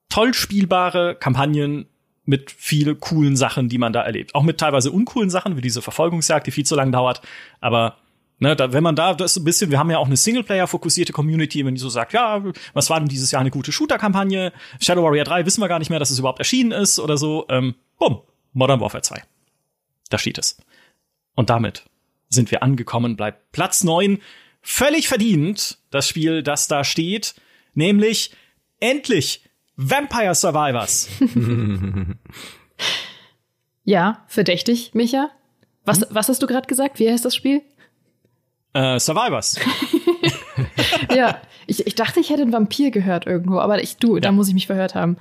[0.09, 1.87] toll spielbare Kampagnen
[2.23, 4.35] mit viele coolen Sachen, die man da erlebt.
[4.35, 7.21] Auch mit teilweise uncoolen Sachen, wie diese Verfolgungsjagd, die viel zu lang dauert.
[7.61, 7.97] Aber
[8.39, 11.65] Ne, da, wenn man da das ein bisschen, wir haben ja auch eine Singleplayer-fokussierte Community,
[11.65, 14.53] wenn die so sagt, ja, was war denn dieses Jahr eine gute Shooter-Kampagne?
[14.79, 17.47] Shadow Warrior 3 wissen wir gar nicht mehr, dass es überhaupt erschienen ist oder so.
[17.49, 18.21] Ähm, bumm,
[18.53, 19.23] Modern Warfare 2.
[20.09, 20.57] Da steht es.
[21.33, 21.85] Und damit
[22.29, 24.19] sind wir angekommen, bleibt Platz 9
[24.61, 27.35] völlig verdient, das Spiel, das da steht,
[27.73, 28.31] nämlich
[28.79, 29.43] endlich
[29.77, 31.07] Vampire Survivors.
[33.83, 35.31] ja, verdächtig, Micha.
[35.85, 36.99] Was, was hast du gerade gesagt?
[36.99, 37.61] Wie heißt das Spiel?
[38.77, 39.59] Äh, Survivors.
[41.15, 44.21] ja, ich, ich dachte, ich hätte einen Vampir gehört irgendwo, aber ich, du, ja.
[44.21, 45.17] da muss ich mich verhört haben.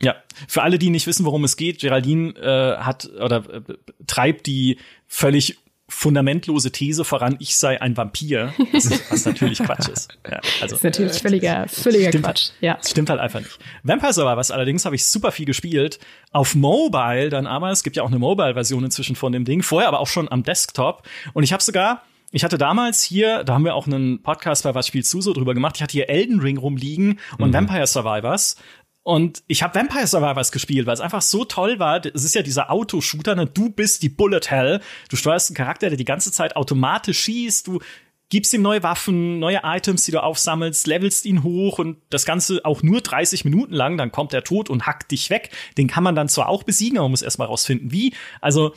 [0.00, 0.14] Ja,
[0.46, 3.62] für alle, die nicht wissen, worum es geht, Geraldine äh, hat oder äh,
[4.06, 5.58] treibt die völlig
[5.88, 10.16] fundamentlose These voran, ich sei ein Vampir, was, natürlich Quatsch ist.
[10.24, 12.50] Ja, also, das ist natürlich völliger, völliger stimmt, Quatsch.
[12.60, 12.74] Ja.
[12.74, 13.58] Das stimmt halt einfach nicht.
[13.82, 15.98] Vampire Survivors allerdings habe ich super viel gespielt.
[16.30, 19.88] Auf Mobile dann aber, es gibt ja auch eine Mobile-Version inzwischen von dem Ding, vorher
[19.88, 21.02] aber auch schon am Desktop.
[21.32, 24.74] Und ich habe sogar ich hatte damals hier, da haben wir auch einen Podcast bei
[24.74, 27.54] Was spielst du so drüber gemacht, ich hatte hier Elden Ring rumliegen und mhm.
[27.54, 28.56] Vampire Survivors.
[29.02, 32.04] Und ich habe Vampire Survivors gespielt, weil es einfach so toll war.
[32.04, 33.46] Es ist ja dieser Autoshooter, ne?
[33.46, 34.80] Du bist die Bullet Hell.
[35.08, 37.66] Du steuerst einen Charakter, der die ganze Zeit automatisch schießt.
[37.66, 37.80] Du
[38.28, 42.60] gibst ihm neue Waffen, neue Items, die du aufsammelst, levelst ihn hoch und das Ganze
[42.64, 43.96] auch nur 30 Minuten lang.
[43.96, 45.50] Dann kommt er tot und hackt dich weg.
[45.78, 48.14] Den kann man dann zwar auch besiegen, aber man muss erstmal rausfinden, wie.
[48.42, 48.74] Also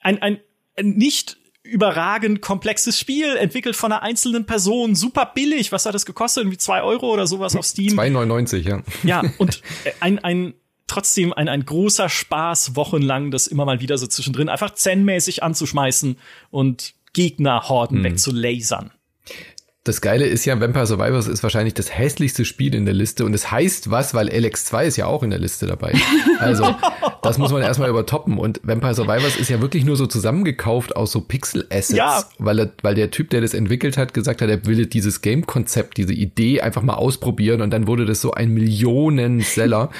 [0.00, 0.40] ein, ein
[0.80, 5.72] nicht überragend komplexes Spiel, entwickelt von einer einzelnen Person, super billig.
[5.72, 6.42] Was hat das gekostet?
[6.42, 7.98] Irgendwie zwei Euro oder sowas auf Steam?
[7.98, 8.82] 2,99, ja.
[9.04, 9.62] Ja, und
[10.00, 10.54] ein, ein
[10.88, 16.18] trotzdem ein, ein großer Spaß, wochenlang das immer mal wieder so zwischendrin einfach zen-mäßig anzuschmeißen
[16.50, 18.04] und Gegnerhorden mhm.
[18.04, 18.90] wegzulasern.
[19.84, 23.34] Das Geile ist ja, Vampire Survivors ist wahrscheinlich das hässlichste Spiel in der Liste und
[23.34, 25.92] es heißt was, weil LX2 ist ja auch in der Liste dabei.
[26.38, 26.72] Also,
[27.22, 31.10] das muss man erstmal übertoppen und Vampire Survivors ist ja wirklich nur so zusammengekauft aus
[31.10, 32.22] so Pixel-Assets, ja.
[32.38, 35.96] weil, er, weil der Typ, der das entwickelt hat, gesagt hat, er will dieses Game-Konzept,
[35.96, 39.90] diese Idee einfach mal ausprobieren und dann wurde das so ein Millionen-Seller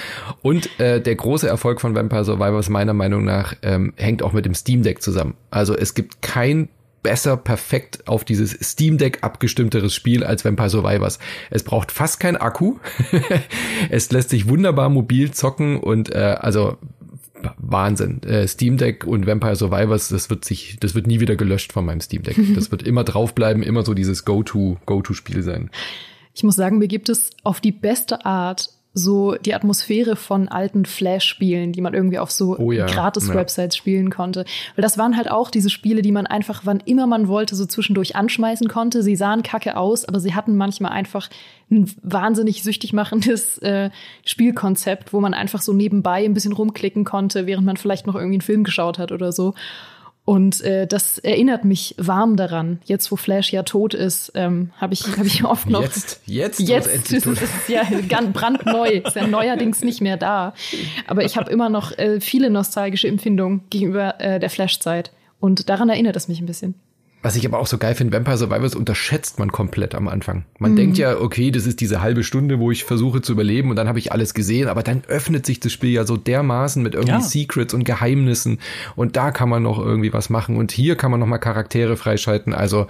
[0.42, 4.44] und äh, der große Erfolg von Vampire Survivors meiner Meinung nach ähm, hängt auch mit
[4.44, 5.34] dem Steam Deck zusammen.
[5.50, 6.68] Also es gibt kein
[7.02, 11.18] besser perfekt auf dieses Steam Deck abgestimmteres Spiel als Vampire Survivors.
[11.50, 12.76] Es braucht fast kein Akku.
[13.90, 16.78] es lässt sich wunderbar mobil zocken und äh, also
[17.58, 18.22] Wahnsinn.
[18.22, 21.84] Äh, Steam Deck und Vampire Survivors, das wird sich, das wird nie wieder gelöscht von
[21.84, 22.36] meinem Steam Deck.
[22.54, 25.70] Das wird immer draufbleiben, immer so dieses Go-To, Go-To-Spiel sein.
[26.34, 30.84] Ich muss sagen, mir gibt es auf die beste Art so die Atmosphäre von alten
[30.84, 33.78] Flash-Spielen, die man irgendwie auf so oh ja, Gratis-Websites ja.
[33.78, 34.44] spielen konnte.
[34.76, 37.64] Weil das waren halt auch diese Spiele, die man einfach, wann immer man wollte, so
[37.64, 39.02] zwischendurch anschmeißen konnte.
[39.02, 41.30] Sie sahen kacke aus, aber sie hatten manchmal einfach
[41.70, 43.90] ein wahnsinnig süchtig machendes äh,
[44.26, 48.34] Spielkonzept, wo man einfach so nebenbei ein bisschen rumklicken konnte, während man vielleicht noch irgendwie
[48.34, 49.54] einen Film geschaut hat oder so.
[50.24, 52.78] Und äh, das erinnert mich warm daran.
[52.84, 55.82] Jetzt, wo Flash ja tot ist, ähm, habe ich, hab ich oft noch.
[55.82, 60.54] Jetzt, jetzt, jetzt ist es ja ganz brandneu, ist ja neuerdings nicht mehr da.
[61.08, 65.10] Aber ich habe immer noch äh, viele nostalgische Empfindungen gegenüber äh, der Flash-Zeit.
[65.40, 66.76] Und daran erinnert es mich ein bisschen.
[67.22, 70.44] Was ich aber auch so geil finde, Vampire Survivors unterschätzt man komplett am Anfang.
[70.58, 70.76] Man mhm.
[70.76, 73.86] denkt ja, okay, das ist diese halbe Stunde, wo ich versuche zu überleben und dann
[73.86, 77.12] habe ich alles gesehen, aber dann öffnet sich das Spiel ja so dermaßen mit irgendwie
[77.12, 77.20] ja.
[77.20, 78.58] Secrets und Geheimnissen
[78.96, 81.96] und da kann man noch irgendwie was machen und hier kann man noch mal Charaktere
[81.96, 82.54] freischalten.
[82.54, 82.88] Also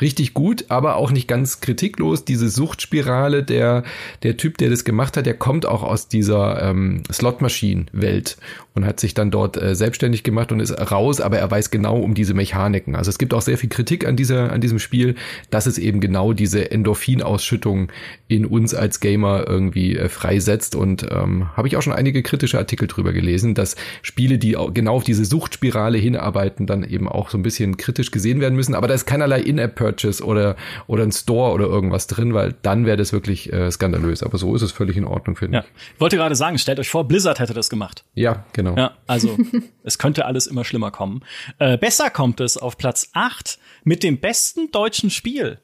[0.00, 2.24] richtig gut, aber auch nicht ganz kritiklos.
[2.24, 3.84] Diese Suchtspirale, der
[4.22, 8.38] der Typ, der das gemacht hat, der kommt auch aus dieser ähm, Slot-Maschinen-Welt
[8.74, 11.96] und hat sich dann dort äh, selbstständig gemacht und ist raus, aber er weiß genau
[11.96, 12.96] um diese Mechaniken.
[12.96, 15.14] Also es gibt auch sehr viel Kritik an dieser, an diesem Spiel,
[15.50, 17.92] dass es eben genau diese Endorphinausschüttung
[18.26, 20.74] in uns als Gamer irgendwie äh, freisetzt.
[20.74, 24.96] Und ähm, habe ich auch schon einige kritische Artikel drüber gelesen, dass Spiele, die genau
[24.96, 28.74] auf diese Suchtspirale hinarbeiten, dann eben auch so ein bisschen kritisch gesehen werden müssen.
[28.74, 30.56] Aber da ist keinerlei In-App-Purchase oder,
[30.88, 34.24] oder ein Store oder irgendwas drin, weil dann wäre das wirklich äh, skandalös.
[34.24, 35.64] Aber so ist es völlig in Ordnung, finde ja.
[35.64, 36.00] ich.
[36.00, 38.04] wollte gerade sagen, stellt euch vor, Blizzard hätte das gemacht.
[38.14, 38.63] Ja, genau.
[38.76, 39.36] Ja, also
[39.82, 41.22] es könnte alles immer schlimmer kommen.
[41.58, 45.60] Äh, besser kommt es auf Platz 8 mit dem besten deutschen Spiel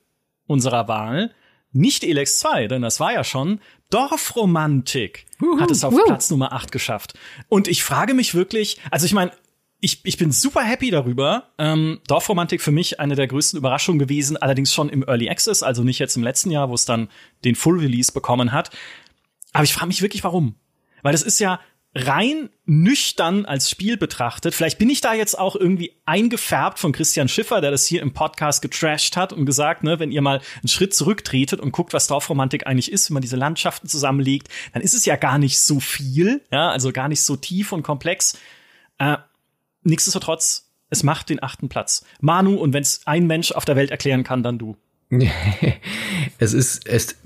[0.47, 1.33] unserer Wahl,
[1.73, 6.05] nicht Elex 2, denn das war ja schon Dorfromantik, Uhu, hat es auf uh.
[6.05, 7.15] Platz Nummer 8 geschafft.
[7.49, 9.33] Und ich frage mich wirklich, also ich meine,
[9.81, 11.51] ich, ich bin super happy darüber.
[11.59, 15.83] Ähm, Dorfromantik für mich eine der größten Überraschungen gewesen, allerdings schon im Early Access, also
[15.83, 17.09] nicht jetzt im letzten Jahr, wo es dann
[17.45, 18.71] den Full Release bekommen hat.
[19.53, 20.55] Aber ich frage mich wirklich, warum.
[21.03, 21.61] Weil es ist ja
[21.95, 27.29] rein nüchtern als Spiel betrachtet, vielleicht bin ich da jetzt auch irgendwie eingefärbt von Christian
[27.29, 30.69] Schiffer, der das hier im Podcast getrashed hat und gesagt, ne, wenn ihr mal einen
[30.69, 34.95] Schritt zurücktretet und guckt, was Dorfromantik eigentlich ist, wenn man diese Landschaften zusammenlegt, dann ist
[34.95, 38.39] es ja gar nicht so viel, ja, also gar nicht so tief und komplex.
[38.99, 39.17] Äh,
[39.83, 42.05] nichtsdestotrotz es macht den achten Platz.
[42.21, 44.77] Manu, und wenn es ein Mensch auf der Welt erklären kann, dann du.
[46.39, 47.17] es ist, es,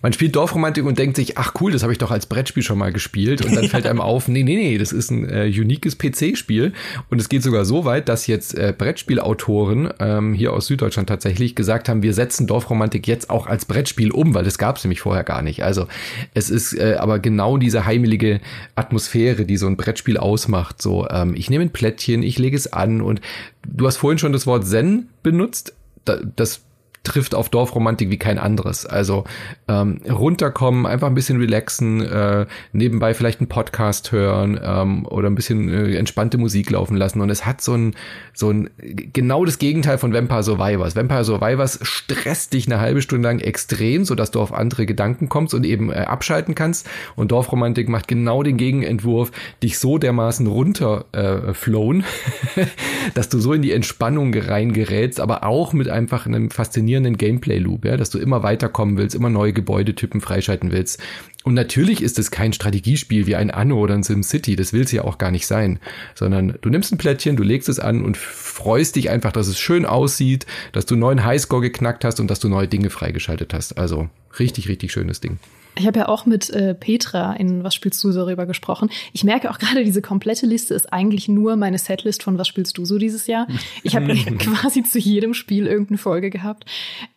[0.00, 2.78] man spielt Dorfromantik und denkt sich, ach cool, das habe ich doch als Brettspiel schon
[2.78, 3.44] mal gespielt.
[3.44, 6.72] Und dann fällt einem auf, nee, nee, nee, das ist ein äh, uniques PC-Spiel.
[7.10, 11.54] Und es geht sogar so weit, dass jetzt äh, Brettspielautoren ähm, hier aus Süddeutschland tatsächlich
[11.54, 15.02] gesagt haben, wir setzen Dorfromantik jetzt auch als Brettspiel um, weil das gab es nämlich
[15.02, 15.62] vorher gar nicht.
[15.62, 15.86] Also
[16.32, 18.40] es ist äh, aber genau diese heimelige
[18.74, 20.80] Atmosphäre, die so ein Brettspiel ausmacht.
[20.80, 23.20] So, ähm, ich nehme ein Plättchen, ich lege es an und
[23.66, 25.74] du hast vorhin schon das Wort Zen benutzt.
[26.06, 26.62] das
[27.02, 28.86] trifft auf Dorfromantik wie kein anderes.
[28.86, 29.24] Also
[29.68, 35.34] ähm, runterkommen, einfach ein bisschen relaxen, äh, nebenbei vielleicht einen Podcast hören ähm, oder ein
[35.34, 37.20] bisschen äh, entspannte Musik laufen lassen.
[37.20, 37.94] Und es hat so ein,
[38.32, 38.70] so ein
[39.12, 40.96] genau das Gegenteil von Vampire Survivors.
[40.96, 45.28] Vampire Survivors stresst dich eine halbe Stunde lang extrem, so dass du auf andere Gedanken
[45.28, 46.88] kommst und eben äh, abschalten kannst.
[47.14, 49.30] Und Dorfromantik macht genau den Gegenentwurf,
[49.62, 51.52] dich so dermaßen runter äh,
[53.14, 57.96] dass du so in die Entspannung reingerätst, aber auch mit einfach einem faszinierenden Gameplay-Loop, ja,
[57.96, 61.00] dass du immer weiterkommen willst, immer neue Gebäudetypen freischalten willst.
[61.44, 64.92] Und natürlich ist es kein Strategiespiel wie ein Anno oder ein SimCity, das will es
[64.92, 65.78] ja auch gar nicht sein,
[66.14, 69.58] sondern du nimmst ein Plättchen, du legst es an und freust dich einfach, dass es
[69.58, 73.78] schön aussieht, dass du neuen Highscore geknackt hast und dass du neue Dinge freigeschaltet hast.
[73.78, 75.38] Also richtig, richtig schönes Ding.
[75.78, 78.90] Ich habe ja auch mit äh, Petra in Was spielst du darüber gesprochen.
[79.12, 82.76] Ich merke auch gerade, diese komplette Liste ist eigentlich nur meine Setlist von Was spielst
[82.78, 83.46] du so dieses Jahr.
[83.84, 86.64] Ich habe quasi zu jedem Spiel irgendeine Folge gehabt.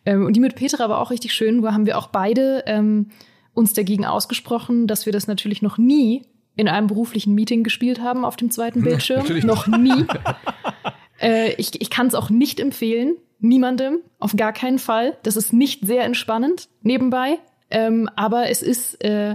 [0.06, 3.08] Ähm, und die mit Petra war auch richtig schön, wo haben wir auch beide ähm,
[3.52, 6.22] uns dagegen ausgesprochen, dass wir das natürlich noch nie
[6.54, 9.24] in einem beruflichen Meeting gespielt haben auf dem zweiten Bildschirm.
[9.44, 10.04] noch nie.
[11.20, 13.16] äh, ich ich kann es auch nicht empfehlen.
[13.40, 13.98] Niemandem.
[14.20, 15.16] Auf gar keinen Fall.
[15.24, 17.40] Das ist nicht sehr entspannend nebenbei.
[17.72, 19.34] Ähm, aber es ist äh,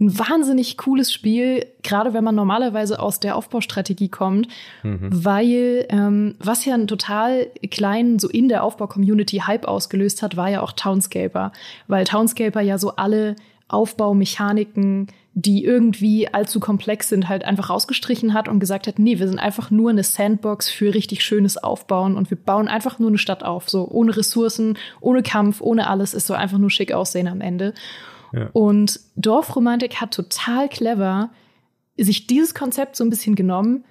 [0.00, 4.48] ein wahnsinnig cooles Spiel, gerade wenn man normalerweise aus der Aufbaustrategie kommt,
[4.82, 5.08] mhm.
[5.12, 10.48] weil ähm, was ja einen total kleinen, so in der Aufbau-Community Hype ausgelöst hat, war
[10.48, 11.52] ja auch Townscaper,
[11.86, 13.36] weil Townscaper ja so alle
[13.68, 19.28] Aufbaumechaniken, die irgendwie allzu komplex sind, halt einfach rausgestrichen hat und gesagt hat, nee, wir
[19.28, 23.18] sind einfach nur eine Sandbox für richtig schönes Aufbauen und wir bauen einfach nur eine
[23.18, 27.28] Stadt auf, so ohne Ressourcen, ohne Kampf, ohne alles, es soll einfach nur schick aussehen
[27.28, 27.74] am Ende.
[28.32, 28.48] Ja.
[28.52, 31.30] Und Dorfromantik hat total clever
[31.96, 33.84] sich dieses Konzept so ein bisschen genommen,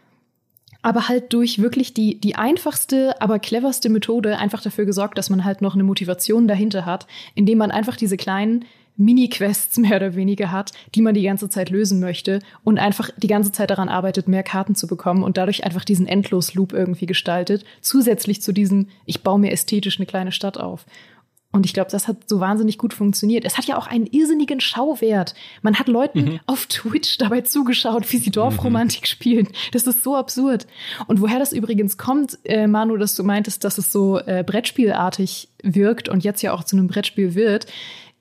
[0.82, 5.46] aber halt durch wirklich die, die einfachste, aber cleverste Methode einfach dafür gesorgt, dass man
[5.46, 8.66] halt noch eine Motivation dahinter hat, indem man einfach diese kleinen
[9.00, 13.28] Mini-Quests mehr oder weniger hat, die man die ganze Zeit lösen möchte und einfach die
[13.28, 17.64] ganze Zeit daran arbeitet, mehr Karten zu bekommen und dadurch einfach diesen Endlos-Loop irgendwie gestaltet,
[17.82, 20.86] zusätzlich zu diesem, ich baue mir ästhetisch eine kleine Stadt auf.
[21.52, 23.44] Und ich glaube, das hat so wahnsinnig gut funktioniert.
[23.44, 25.34] Es hat ja auch einen irrsinnigen Schauwert.
[25.64, 26.40] Man hat Leuten mhm.
[26.46, 29.06] auf Twitch dabei zugeschaut, wie sie Dorfromantik mhm.
[29.08, 29.48] spielen.
[29.72, 30.68] Das ist so absurd.
[31.08, 35.50] Und woher das übrigens kommt, äh, Manu, dass du meintest, dass es so äh, Brettspielartig
[35.64, 37.66] wirkt und jetzt ja auch zu einem Brettspiel wird,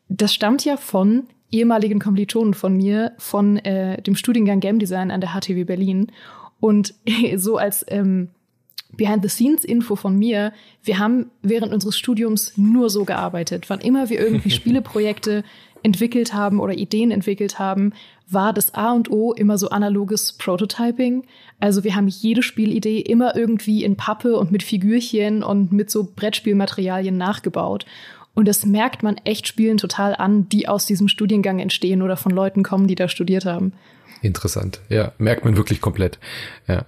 [0.08, 5.20] das stammt ja von ehemaligen Kommilitonen von mir von äh, dem Studiengang Game Design an
[5.20, 6.12] der HTW Berlin.
[6.60, 6.94] Und
[7.36, 8.28] so als ähm,
[8.96, 10.52] Behind-the-Scenes-Info von mir,
[10.82, 13.68] wir haben während unseres Studiums nur so gearbeitet.
[13.70, 15.44] Wann immer wir irgendwie Spieleprojekte
[15.82, 17.92] entwickelt haben oder Ideen entwickelt haben,
[18.28, 21.24] war das A und O immer so analoges Prototyping.
[21.60, 26.08] Also wir haben jede Spielidee immer irgendwie in Pappe und mit Figürchen und mit so
[26.14, 27.86] Brettspielmaterialien nachgebaut.
[28.38, 32.30] Und das merkt man echt Spielen total an, die aus diesem Studiengang entstehen oder von
[32.30, 33.72] Leuten kommen, die da studiert haben.
[34.22, 34.80] Interessant.
[34.88, 36.20] Ja, merkt man wirklich komplett.
[36.68, 36.84] Ja.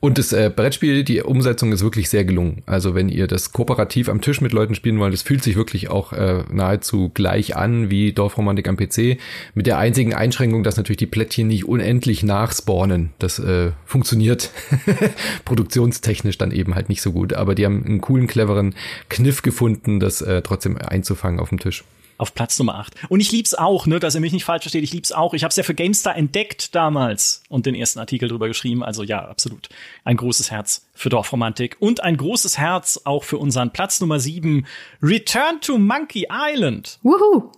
[0.00, 2.62] Und das äh, Brettspiel, die Umsetzung ist wirklich sehr gelungen.
[2.66, 5.88] Also wenn ihr das kooperativ am Tisch mit Leuten spielen wollt, das fühlt sich wirklich
[5.90, 9.18] auch äh, nahezu gleich an wie Dorfromantik am PC.
[9.54, 13.10] Mit der einzigen Einschränkung, dass natürlich die Plättchen nicht unendlich nachspawnen.
[13.18, 14.50] Das äh, funktioniert
[15.44, 17.32] produktionstechnisch dann eben halt nicht so gut.
[17.34, 18.74] Aber die haben einen coolen, cleveren
[19.08, 21.84] Kniff gefunden, das äh, trotzdem einzufangen auf dem Tisch
[22.18, 22.94] auf Platz Nummer 8.
[23.08, 25.34] Und ich lieb's auch, ne, dass ihr mich nicht falsch versteht, ich lieb's auch.
[25.34, 28.82] Ich habe es ja für GameStar entdeckt damals und den ersten Artikel drüber geschrieben.
[28.82, 29.68] Also ja, absolut.
[30.04, 34.66] Ein großes Herz für Dorfromantik und ein großes Herz auch für unseren Platz Nummer 7,
[35.02, 36.98] Return to Monkey Island.
[37.02, 37.52] Wuhu.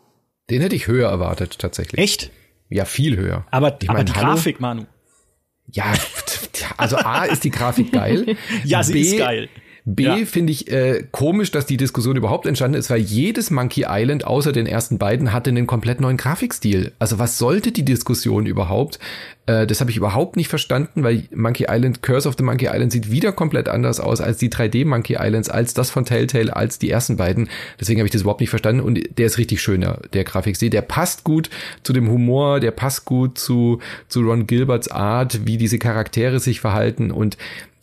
[0.51, 2.01] Den hätte ich höher erwartet, tatsächlich.
[2.01, 2.31] Echt?
[2.71, 3.47] Ja, viel höher.
[3.51, 4.35] Aber, ich aber die Hallo?
[4.35, 4.85] Grafik, Manu.
[5.71, 5.93] Ja,
[6.79, 8.37] also A ist die Grafik geil.
[8.65, 9.51] ja, sie B, ist geil.
[9.95, 10.17] B ja.
[10.27, 14.53] finde ich äh, komisch, dass die Diskussion überhaupt entstanden ist, weil jedes Monkey Island außer
[14.53, 16.93] den ersten beiden hatte einen komplett neuen Grafikstil.
[16.99, 18.99] Also was sollte die Diskussion überhaupt?
[19.49, 22.93] Äh, das habe ich überhaupt nicht verstanden, weil Monkey Island, Curse of the Monkey Island
[22.93, 26.79] sieht wieder komplett anders aus als die 3D Monkey Islands, als das von Telltale, als
[26.79, 27.49] die ersten beiden.
[27.81, 30.69] Deswegen habe ich das überhaupt nicht verstanden und der ist richtig schöner, der Grafikstil.
[30.69, 31.49] Der passt gut
[31.83, 36.61] zu dem Humor, der passt gut zu, zu Ron Gilberts Art, wie diese Charaktere sich
[36.61, 37.39] verhalten und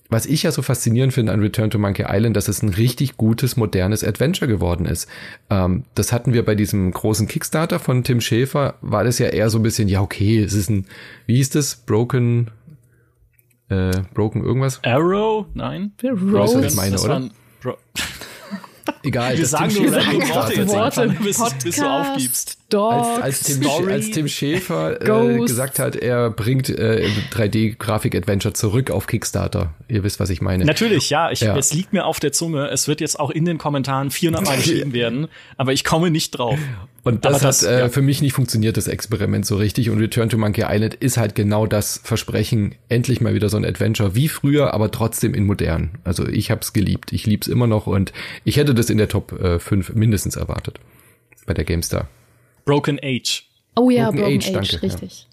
[0.10, 3.18] was ich ja so faszinierend finde an Return to Monkey Island, dass es ein richtig
[3.18, 5.10] gutes, modernes Adventure geworden ist.
[5.50, 9.50] Ähm, das hatten wir bei diesem großen Kickstarter von Tim Schäfer, war das ja eher
[9.50, 10.86] so ein bisschen, ja, okay, es ist ein,
[11.26, 11.76] wie hieß das?
[11.76, 12.52] Broken,
[13.70, 14.80] äh, Broken irgendwas?
[14.84, 15.48] Arrow?
[15.54, 15.94] Nein.
[16.04, 16.62] Rose.
[16.62, 17.30] Das meine, oder?
[19.04, 19.38] Egal.
[19.38, 22.58] Wir sagen nur random Worte Worte, bis, bis, du aufgibst.
[22.74, 29.08] Als, als, Tim, als Tim Schäfer äh, gesagt hat, er bringt äh, 3D-Grafik-Adventure zurück auf
[29.08, 29.74] Kickstarter.
[29.88, 30.66] Ihr wisst, was ich meine.
[30.66, 31.56] Natürlich, ja, ich, ja.
[31.56, 32.68] Es liegt mir auf der Zunge.
[32.70, 35.28] Es wird jetzt auch in den Kommentaren 400 Mal geschrieben werden,
[35.58, 36.60] aber ich komme nicht drauf.
[37.06, 37.90] Und das, das hat äh, ja.
[37.90, 39.92] für mich nicht funktioniert, das Experiment so richtig.
[39.92, 43.64] Und Return to Monkey Island ist halt genau das Versprechen, endlich mal wieder so ein
[43.64, 45.92] Adventure wie früher, aber trotzdem in modern.
[46.04, 47.14] Also ich hab's geliebt.
[47.14, 48.12] Ich lieb's immer noch und
[48.44, 50.80] ich hätte das in der Top äh, 5 mindestens erwartet
[51.46, 52.08] bei der GameStar.
[52.66, 53.48] Broken Age.
[53.76, 55.28] Oh ja, Broken, Broken Age, Age danke, richtig.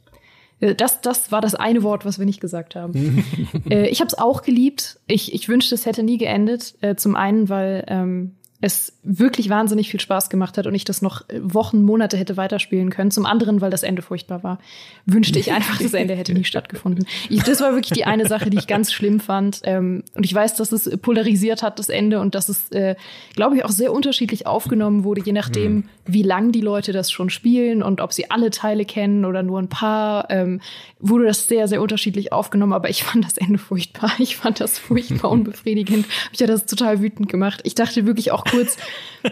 [0.61, 0.69] Ja.
[0.69, 3.25] Äh, das, das war das eine Wort, was wir nicht gesagt haben.
[3.71, 4.99] äh, ich habe es auch geliebt.
[5.07, 6.75] Ich, ich wünschte, es hätte nie geendet.
[6.83, 8.33] Äh, zum einen, weil ähm,
[8.63, 12.91] es wirklich wahnsinnig viel Spaß gemacht hat und ich das noch Wochen, Monate hätte weiterspielen
[12.91, 13.11] können.
[13.11, 14.61] Zum anderen, weil das Ende furchtbar war.
[15.05, 17.05] Wünschte ich einfach, das Ende hätte nie stattgefunden.
[17.29, 19.63] Ich, das war wirklich die eine Sache, die ich ganz schlimm fand.
[19.65, 22.95] Ähm, und ich weiß, dass es polarisiert hat, das Ende, und dass es, äh,
[23.35, 25.85] glaube ich, auch sehr unterschiedlich aufgenommen wurde, je nachdem, mhm.
[26.07, 29.59] wie lang die Leute das schon spielen und ob sie alle Teile kennen oder nur
[29.59, 30.31] ein paar.
[30.31, 30.61] Ähm,
[31.01, 34.13] wurde das sehr, sehr unterschiedlich aufgenommen, aber ich fand das Ende furchtbar.
[34.19, 36.07] Ich fand das furchtbar unbefriedigend.
[36.31, 37.61] Mich hat das total wütend gemacht.
[37.65, 38.77] Ich dachte wirklich auch kurz,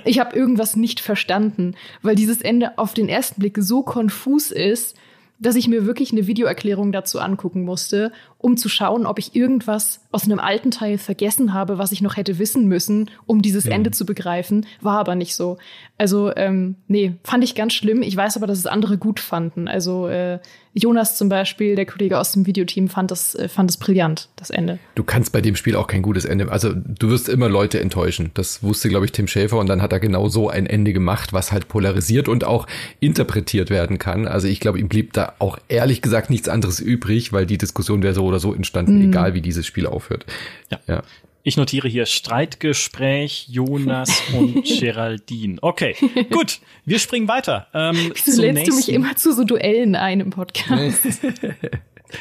[0.04, 4.96] ich habe irgendwas nicht verstanden, weil dieses Ende auf den ersten Blick so konfus ist,
[5.38, 10.00] dass ich mir wirklich eine Videoerklärung dazu angucken musste, um zu schauen, ob ich irgendwas
[10.12, 13.72] aus einem alten Teil vergessen habe, was ich noch hätte wissen müssen, um dieses ja.
[13.72, 14.66] Ende zu begreifen.
[14.80, 15.58] War aber nicht so.
[15.98, 18.02] Also, ähm, nee, fand ich ganz schlimm.
[18.02, 19.68] Ich weiß aber, dass es andere gut fanden.
[19.68, 20.38] Also, äh,
[20.72, 24.50] Jonas zum Beispiel, der Kollege aus dem Videoteam, fand das, äh, fand das brillant, das
[24.50, 24.78] Ende.
[24.94, 26.50] Du kannst bei dem Spiel auch kein gutes Ende.
[26.50, 28.30] Also du wirst immer Leute enttäuschen.
[28.34, 31.32] Das wusste, glaube ich, Tim Schäfer und dann hat er genau so ein Ende gemacht,
[31.32, 32.68] was halt polarisiert und auch
[33.00, 34.28] interpretiert werden kann.
[34.28, 38.04] Also ich glaube, ihm blieb da auch ehrlich gesagt nichts anderes übrig, weil die Diskussion
[38.04, 39.10] wäre so oder so entstanden, mhm.
[39.10, 40.24] egal wie dieses Spiel aufhört.
[40.70, 40.78] Ja.
[40.86, 41.02] ja.
[41.42, 45.58] Ich notiere hier Streitgespräch Jonas und Geraldine.
[45.62, 45.96] Okay,
[46.30, 46.60] gut.
[46.84, 47.66] Wir springen weiter.
[47.74, 51.00] Ähm, Wieso lädst du mich immer zu so Duellen ein im Podcast?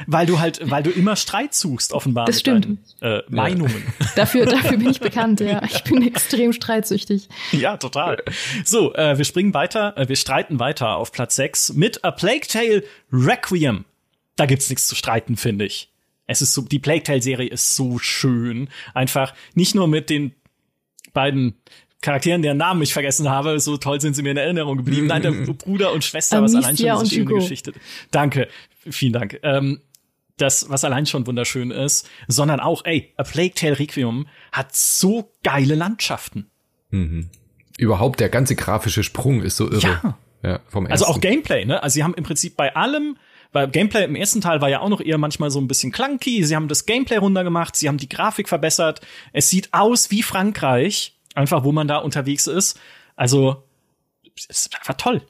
[0.05, 2.25] Weil du halt, weil du immer Streit suchst, offenbar.
[2.25, 2.77] Das stimmt.
[2.99, 3.83] Deinen, äh, Meinungen.
[4.15, 5.63] dafür, dafür bin ich bekannt, ja.
[5.63, 7.27] Ich bin extrem streitsüchtig.
[7.53, 8.21] Ja, total.
[8.63, 12.45] So, äh, wir springen weiter, äh, wir streiten weiter auf Platz 6 mit A Plague
[12.47, 13.85] Tale Requiem.
[14.35, 15.88] Da gibt's nichts zu streiten, finde ich.
[16.29, 18.69] Es ist so, die Plague Tale Serie ist so schön.
[18.93, 20.33] Einfach nicht nur mit den
[21.11, 21.55] beiden
[22.01, 25.07] Charakteren, deren Namen ich vergessen habe, so toll sind sie mir in Erinnerung geblieben.
[25.07, 27.73] Nein, der Bruder und Schwester, was allein schon diese schöne Geschichte.
[28.11, 28.47] Danke,
[28.89, 29.39] vielen Dank.
[29.43, 29.81] Ähm,
[30.37, 35.31] das, was allein schon wunderschön ist, sondern auch, ey, A Plague Tale Requiem hat so
[35.43, 36.49] geile Landschaften.
[36.91, 37.29] Mhm.
[37.77, 39.99] Überhaupt der ganze grafische Sprung ist so irre.
[40.03, 40.17] Ja.
[40.43, 41.81] ja vom also auch Gameplay, ne?
[41.81, 43.17] Also sie haben im Prinzip bei allem
[43.51, 46.43] weil Gameplay im ersten Teil war ja auch noch eher manchmal so ein bisschen clunky.
[46.43, 49.01] Sie haben das Gameplay runtergemacht, sie haben die Grafik verbessert.
[49.33, 52.79] Es sieht aus wie Frankreich, einfach wo man da unterwegs ist.
[53.15, 53.63] Also,
[54.35, 55.21] es ist einfach toll.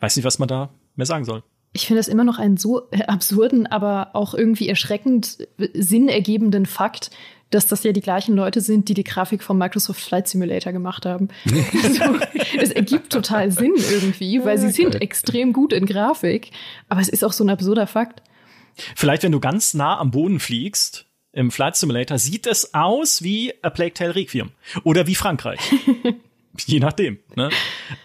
[0.00, 1.42] Weiß nicht, was man da mehr sagen soll.
[1.72, 7.10] Ich finde das immer noch einen so absurden, aber auch irgendwie erschreckend sinnergebenden Fakt,
[7.50, 11.06] dass das ja die gleichen Leute sind, die die Grafik vom Microsoft Flight Simulator gemacht
[11.06, 11.28] haben.
[11.82, 12.18] also,
[12.58, 16.50] es ergibt total Sinn irgendwie, weil sie sind extrem gut in Grafik,
[16.88, 18.22] aber es ist auch so ein absurder Fakt.
[18.94, 23.52] Vielleicht, wenn du ganz nah am Boden fliegst, im Flight Simulator, sieht es aus wie
[23.62, 24.50] A Plague Tale Requiem
[24.82, 25.60] oder wie Frankreich.
[26.66, 27.18] Je nachdem.
[27.36, 27.50] Ne?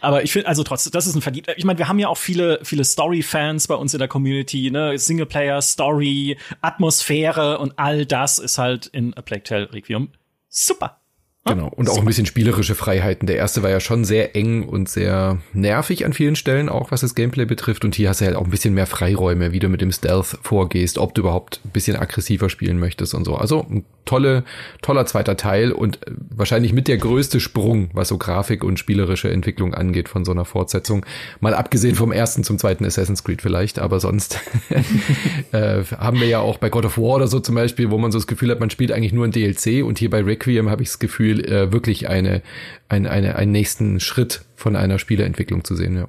[0.01, 1.47] Aber ich finde, also trotzdem, das ist ein verdient.
[1.57, 4.97] Ich meine, wir haben ja auch viele, viele Story-Fans bei uns in der Community, ne?
[4.97, 10.09] Singleplayer, Story, Atmosphäre und all das ist halt in A Plague Tale Requiem
[10.53, 11.02] super.
[11.45, 11.67] Genau.
[11.67, 13.27] Und auch ein bisschen spielerische Freiheiten.
[13.27, 17.01] Der erste war ja schon sehr eng und sehr nervig an vielen Stellen, auch was
[17.01, 17.83] das Gameplay betrifft.
[17.83, 20.37] Und hier hast du halt auch ein bisschen mehr Freiräume, wie du mit dem Stealth
[20.41, 23.35] vorgehst, ob du überhaupt ein bisschen aggressiver spielen möchtest und so.
[23.35, 24.43] Also ein tolle,
[24.81, 29.29] toller zweiter Teil und äh, wahrscheinlich mit der größte Sprung, was so Grafik und spielerische
[29.29, 31.05] Entwicklung angeht von so einer Fortsetzung.
[31.39, 34.39] Mal abgesehen vom ersten zum zweiten Assassin's Creed vielleicht, aber sonst
[35.51, 38.11] äh, haben wir ja auch bei God of War oder so zum Beispiel, wo man
[38.11, 40.83] so das Gefühl hat, man spielt eigentlich nur ein DLC und hier bei Requiem habe
[40.83, 42.41] ich das Gefühl, äh, wirklich eine,
[42.89, 46.07] eine, eine, einen nächsten Schritt von einer Spieleentwicklung zu sehen, ja.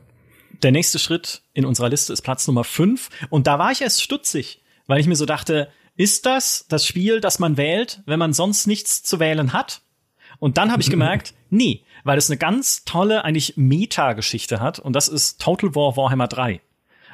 [0.63, 4.03] Der nächste Schritt in unserer Liste ist Platz Nummer 5 und da war ich erst
[4.03, 8.33] stutzig, weil ich mir so dachte, ist das das Spiel, das man wählt, wenn man
[8.33, 9.83] sonst nichts zu wählen hat?
[10.39, 14.95] Und dann habe ich gemerkt, nee, weil es eine ganz tolle, eigentlich Meta-Geschichte hat und
[14.95, 16.61] das ist Total War Warhammer 3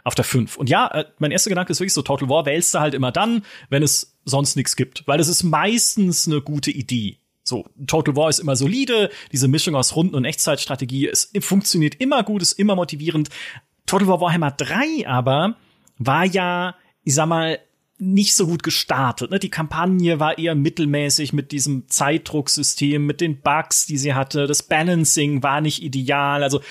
[0.04, 0.56] auf der 5.
[0.56, 3.12] Und ja, äh, mein erster Gedanke ist wirklich so, Total War wählst du halt immer
[3.12, 7.19] dann, wenn es sonst nichts gibt, weil es ist meistens eine gute Idee.
[7.42, 12.22] So, Total War ist immer solide, diese Mischung aus Runden- und Echtzeitstrategie, es funktioniert immer
[12.22, 13.28] gut, ist immer motivierend.
[13.86, 15.56] Total War Warhammer 3 aber
[15.98, 17.58] war ja, ich sag mal,
[18.00, 19.30] nicht so gut gestartet.
[19.30, 19.38] Ne?
[19.38, 24.46] Die Kampagne war eher mittelmäßig mit diesem Zeitdrucksystem, mit den Bugs, die sie hatte.
[24.46, 26.42] Das Balancing war nicht ideal.
[26.42, 26.62] Also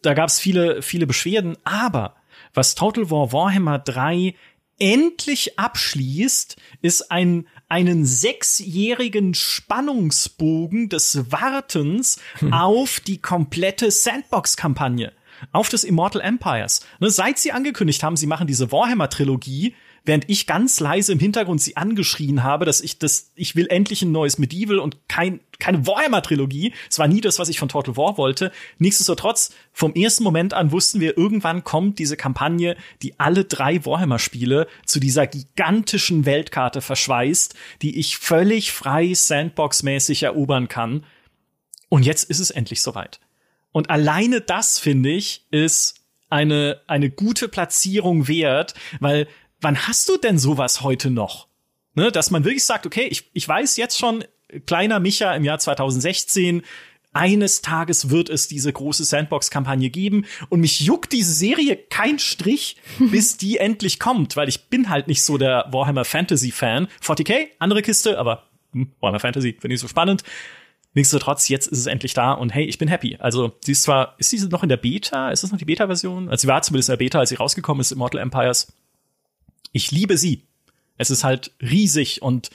[0.00, 1.58] da gab es viele, viele Beschwerden.
[1.64, 2.16] Aber
[2.54, 4.34] was Total War Warhammer 3
[4.78, 12.52] endlich abschließt, ist ein, einen sechsjährigen Spannungsbogen des Wartens hm.
[12.52, 15.12] auf die komplette Sandbox-Kampagne,
[15.52, 16.84] auf das Immortal Empires.
[16.98, 19.74] Ne, seit sie angekündigt haben, sie machen diese Warhammer-Trilogie,
[20.04, 24.02] während ich ganz leise im Hintergrund sie angeschrien habe, dass ich das, ich will endlich
[24.02, 26.72] ein neues Medieval und kein, keine Warhammer-Trilogie.
[26.88, 28.52] Es war nie das, was ich von Total War wollte.
[28.78, 34.66] Nichtsdestotrotz, vom ersten Moment an wussten wir, irgendwann kommt diese Kampagne, die alle drei Warhammer-Spiele
[34.86, 41.04] zu dieser gigantischen Weltkarte verschweißt, die ich völlig frei Sandbox-mäßig erobern kann.
[41.88, 43.20] Und jetzt ist es endlich soweit.
[43.72, 49.26] Und alleine das, finde ich, ist eine, eine gute Platzierung wert, weil
[49.60, 51.48] wann hast du denn sowas heute noch?
[51.94, 54.24] Ne, dass man wirklich sagt, okay, ich, ich weiß jetzt schon,
[54.66, 56.62] kleiner Micha im Jahr 2016,
[57.12, 62.76] eines Tages wird es diese große Sandbox-Kampagne geben und mich juckt diese Serie kein Strich,
[62.98, 66.86] bis die endlich kommt, weil ich bin halt nicht so der Warhammer Fantasy-Fan.
[67.02, 70.22] 40k, andere Kiste, aber hm, Warhammer Fantasy finde ich so spannend.
[70.94, 73.16] Nichtsdestotrotz, jetzt ist es endlich da und hey, ich bin happy.
[73.20, 75.30] Also, sie ist zwar, ist sie noch in der Beta?
[75.30, 76.28] Ist das noch die Beta-Version?
[76.28, 78.72] Also, sie war zumindest in der Beta, als sie rausgekommen ist, Immortal Empires
[79.72, 80.46] ich liebe sie.
[80.96, 82.50] Es ist halt riesig und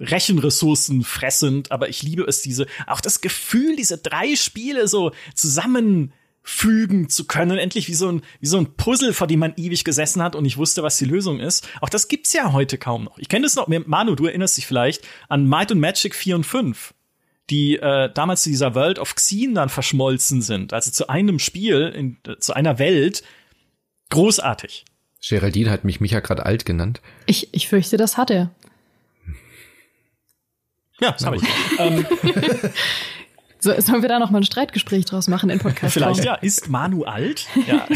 [0.00, 7.08] Rechenressourcen fressend, aber ich liebe es, diese, auch das Gefühl, diese drei Spiele so zusammenfügen
[7.08, 10.22] zu können, endlich wie so ein, wie so ein Puzzle, vor dem man ewig gesessen
[10.22, 11.68] hat und ich wusste, was die Lösung ist.
[11.80, 13.18] Auch das gibt's ja heute kaum noch.
[13.18, 16.44] Ich kenne das noch, Manu, du erinnerst dich vielleicht an Might and Magic 4 und
[16.44, 16.94] 5
[17.50, 21.92] die äh, damals zu dieser World of Xen dann verschmolzen sind, also zu einem Spiel,
[21.94, 23.22] in, äh, zu einer Welt,
[24.10, 24.84] großartig.
[25.20, 27.00] Geraldine hat mich Micha gerade alt genannt.
[27.26, 28.50] Ich, ich fürchte, das hat er.
[31.00, 31.42] Ja, das habe ich.
[31.78, 32.06] ähm.
[33.60, 35.94] so, sollen wir da noch mal ein Streitgespräch draus machen in Podcast?
[35.94, 36.34] Vielleicht, ja.
[36.34, 37.46] Ist Manu alt?
[37.66, 37.86] Ja.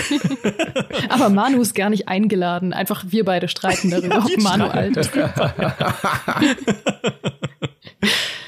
[1.09, 2.73] Aber Manu ist gar nicht eingeladen.
[2.73, 5.11] Einfach wir beide streiten darüber, ja, ob Manu alt ist.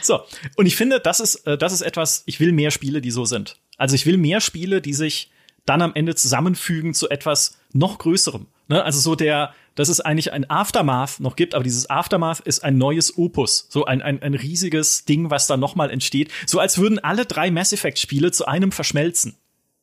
[0.03, 0.21] so,
[0.57, 3.25] und ich finde, das ist, äh, das ist etwas, ich will mehr Spiele, die so
[3.25, 3.57] sind.
[3.77, 5.31] Also ich will mehr Spiele, die sich
[5.67, 8.47] dann am Ende zusammenfügen zu etwas noch Größerem.
[8.69, 8.83] Ne?
[8.83, 12.79] Also so der, dass es eigentlich ein Aftermath noch gibt, aber dieses Aftermath ist ein
[12.79, 16.99] neues Opus, so ein, ein, ein riesiges Ding, was da nochmal entsteht, so als würden
[16.99, 19.37] alle drei Mass Effect Spiele zu einem verschmelzen.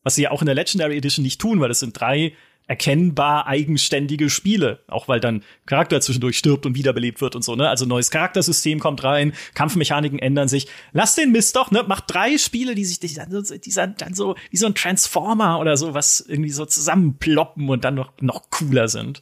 [0.03, 2.34] Was sie ja auch in der Legendary Edition nicht tun, weil es sind drei
[2.72, 7.67] erkennbar eigenständige Spiele, auch weil dann Charakter zwischendurch stirbt und wiederbelebt wird und so, ne?
[7.67, 10.69] Also neues Charaktersystem kommt rein, Kampfmechaniken ändern sich.
[10.93, 11.84] Lass den Mist doch, ne?
[11.86, 15.59] Macht drei Spiele, die sich die dann, so, die dann so wie so ein Transformer
[15.59, 19.22] oder so was irgendwie so zusammenploppen und dann noch noch cooler sind.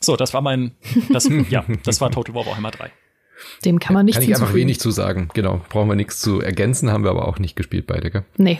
[0.00, 0.72] So, das war mein
[1.10, 2.90] das ja, das war Total War Warhammer 3.
[3.64, 5.28] Dem kann man nicht Kann ich einfach wenig zu sagen.
[5.34, 8.24] Genau, brauchen wir nichts zu ergänzen, haben wir aber auch nicht gespielt beide, gell?
[8.38, 8.58] Nee.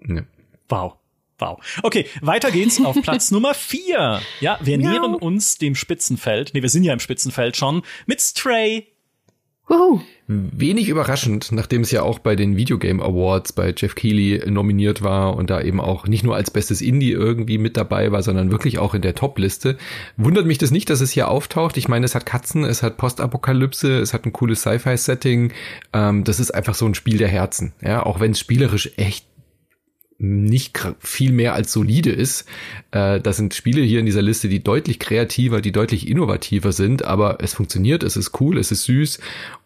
[0.00, 0.22] nee.
[0.68, 0.94] Wow.
[1.40, 1.58] Wow.
[1.82, 4.20] Okay, weiter geht's auf Platz Nummer vier.
[4.40, 4.90] Ja, wir Miau.
[4.90, 6.52] nähern uns dem Spitzenfeld.
[6.54, 8.86] Nee, wir sind ja im Spitzenfeld schon mit Stray.
[9.70, 10.00] Woohoo.
[10.26, 15.36] Wenig überraschend, nachdem es ja auch bei den Videogame Awards bei Jeff Keighley nominiert war
[15.36, 18.78] und da eben auch nicht nur als bestes Indie irgendwie mit dabei war, sondern wirklich
[18.78, 19.78] auch in der Top-Liste.
[20.16, 21.76] Wundert mich das nicht, dass es hier auftaucht.
[21.76, 25.52] Ich meine, es hat Katzen, es hat Postapokalypse, es hat ein cooles Sci-Fi-Setting.
[25.92, 27.72] Ähm, das ist einfach so ein Spiel der Herzen.
[27.80, 29.26] Ja, auch wenn es spielerisch echt
[30.20, 32.46] nicht viel mehr als solide ist.
[32.90, 37.04] Äh, das sind Spiele hier in dieser Liste, die deutlich kreativer, die deutlich innovativer sind,
[37.04, 39.18] aber es funktioniert, es ist cool, es ist süß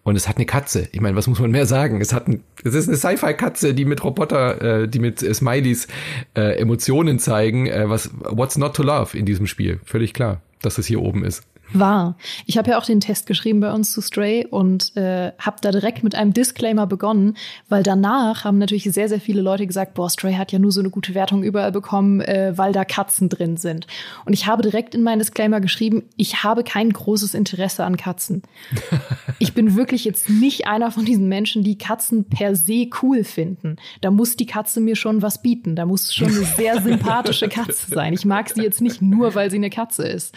[0.04, 0.88] und es hat eine Katze.
[0.92, 2.00] Ich meine, was muss man mehr sagen?
[2.00, 5.88] Es hat ein, es ist eine Sci-Fi-Katze, die mit Roboter, äh, die mit Smileys
[6.36, 7.66] äh, Emotionen zeigen.
[7.66, 9.80] Äh, was What's not to love in diesem Spiel?
[9.84, 11.42] Völlig klar, dass es hier oben ist.
[11.78, 12.16] War.
[12.46, 15.70] Ich habe ja auch den Test geschrieben bei uns zu Stray und äh, habe da
[15.70, 17.36] direkt mit einem Disclaimer begonnen,
[17.68, 20.80] weil danach haben natürlich sehr, sehr viele Leute gesagt, boah, Stray hat ja nur so
[20.80, 23.86] eine gute Wertung überall bekommen, äh, weil da Katzen drin sind.
[24.24, 28.42] Und ich habe direkt in meinen Disclaimer geschrieben, ich habe kein großes Interesse an Katzen.
[29.38, 33.76] ich bin wirklich jetzt nicht einer von diesen Menschen, die Katzen per se cool finden.
[34.00, 35.76] Da muss die Katze mir schon was bieten.
[35.76, 38.12] Da muss schon eine sehr sympathische Katze sein.
[38.12, 40.34] Ich mag sie jetzt nicht nur, weil sie eine Katze ist.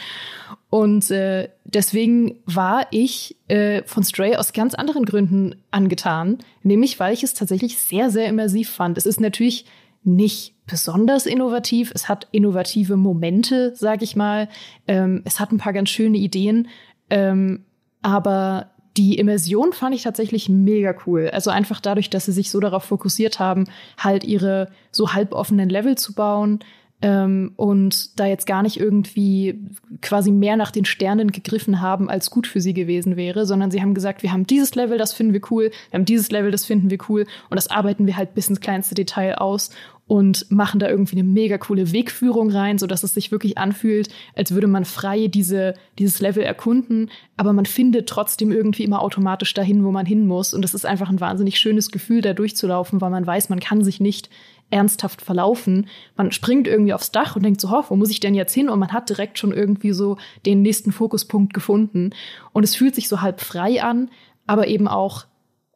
[0.69, 7.13] Und äh, deswegen war ich äh, von Stray aus ganz anderen Gründen angetan, nämlich weil
[7.13, 8.97] ich es tatsächlich sehr, sehr immersiv fand.
[8.97, 9.65] Es ist natürlich
[10.03, 11.91] nicht besonders innovativ.
[11.95, 14.49] Es hat innovative Momente, sag ich mal.
[14.87, 16.67] Ähm, es hat ein paar ganz schöne Ideen.
[17.09, 17.63] Ähm,
[18.01, 21.29] aber die Immersion fand ich tatsächlich mega cool.
[21.31, 23.65] Also einfach dadurch, dass sie sich so darauf fokussiert haben,
[23.97, 26.59] halt ihre so halboffenen Level zu bauen,
[27.01, 29.59] ähm, und da jetzt gar nicht irgendwie
[30.01, 33.81] quasi mehr nach den Sternen gegriffen haben, als gut für sie gewesen wäre, sondern sie
[33.81, 36.65] haben gesagt, wir haben dieses Level, das finden wir cool, wir haben dieses Level, das
[36.65, 39.69] finden wir cool und das arbeiten wir halt bis ins kleinste Detail aus
[40.07, 44.09] und machen da irgendwie eine mega coole Wegführung rein, so dass es sich wirklich anfühlt,
[44.35, 49.53] als würde man frei diese, dieses Level erkunden, aber man findet trotzdem irgendwie immer automatisch
[49.53, 50.53] dahin, wo man hin muss.
[50.53, 53.83] Und es ist einfach ein wahnsinnig schönes Gefühl, da durchzulaufen, weil man weiß, man kann
[53.83, 54.29] sich nicht
[54.69, 55.87] ernsthaft verlaufen.
[56.15, 58.69] Man springt irgendwie aufs Dach und denkt so, ho, wo muss ich denn jetzt hin?
[58.69, 62.11] Und man hat direkt schon irgendwie so den nächsten Fokuspunkt gefunden.
[62.53, 64.09] Und es fühlt sich so halb frei an,
[64.45, 65.25] aber eben auch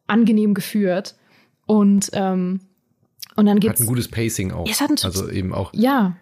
[0.06, 1.14] angenehm geführt.
[1.66, 2.60] Und, ähm,
[3.36, 3.80] und dann gibt's.
[3.80, 4.68] Hat ein gutes Pacing auch.
[4.68, 5.72] Es hat ein, also eben auch.
[5.72, 6.16] Ja,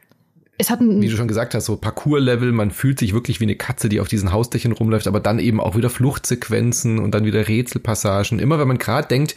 [0.60, 3.44] es hat ein, wie du schon gesagt hast, so Parcours-Level, man fühlt sich wirklich wie
[3.44, 7.24] eine Katze, die auf diesen Hausdächern rumläuft, aber dann eben auch wieder Fluchtsequenzen und dann
[7.24, 8.38] wieder Rätselpassagen.
[8.38, 9.36] Immer wenn man gerade denkt,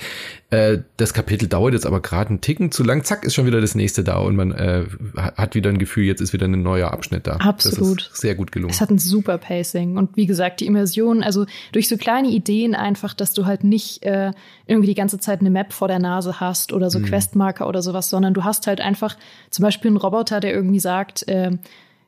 [0.49, 3.61] äh, das Kapitel dauert jetzt aber gerade einen Ticken zu lang, zack, ist schon wieder
[3.61, 4.83] das nächste da und man äh,
[5.15, 7.37] hat wieder ein Gefühl, jetzt ist wieder ein neuer Abschnitt da.
[7.37, 8.11] Absolut.
[8.13, 8.73] Sehr gut gelungen.
[8.73, 12.75] Es hat ein super Pacing und wie gesagt, die Immersion, also durch so kleine Ideen
[12.75, 14.31] einfach, dass du halt nicht äh,
[14.67, 17.05] irgendwie die ganze Zeit eine Map vor der Nase hast oder so mhm.
[17.05, 19.17] Questmarker oder sowas, sondern du hast halt einfach
[19.49, 21.51] zum Beispiel einen Roboter, der irgendwie sagt, sagt, äh,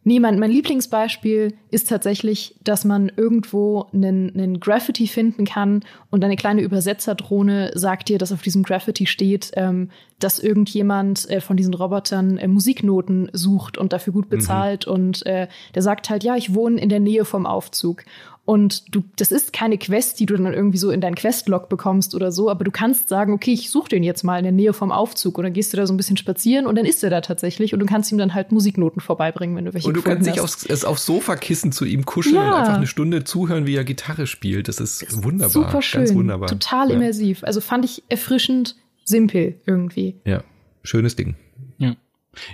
[0.03, 6.23] nee, mein, mein Lieblingsbeispiel ist tatsächlich, dass man irgendwo einen, einen Graffiti finden kann und
[6.23, 9.89] eine kleine Übersetzerdrohne sagt dir, dass auf diesem Graffiti steht, ähm,
[10.19, 14.37] dass irgendjemand äh, von diesen Robotern äh, Musiknoten sucht und dafür gut mhm.
[14.37, 14.87] bezahlt.
[14.87, 14.93] Mhm.
[14.93, 18.03] Und äh, der sagt halt, ja, ich wohne in der Nähe vom Aufzug.
[18.45, 22.13] Und du, das ist keine Quest, die du dann irgendwie so in dein Questlog bekommst
[22.13, 24.73] oder so, aber du kannst sagen, okay, ich suche den jetzt mal in der Nähe
[24.73, 27.09] vom Aufzug und dann gehst du da so ein bisschen spazieren und dann ist er
[27.09, 30.03] da tatsächlich und du kannst ihm dann halt Musiknoten vorbeibringen, wenn du welche Und du
[30.03, 32.49] kannst dich aufs, es aufs Sofakissen zu ihm kuscheln ja.
[32.49, 34.67] und einfach eine Stunde zuhören, wie er Gitarre spielt.
[34.67, 35.49] Das ist, ist wunderbar.
[35.49, 36.01] Super schön.
[36.01, 36.47] Ganz wunderbar.
[36.47, 36.95] Total ja.
[36.95, 37.43] immersiv.
[37.43, 38.75] Also fand ich erfrischend
[39.05, 40.17] simpel irgendwie.
[40.23, 40.43] Ja,
[40.83, 41.35] schönes Ding.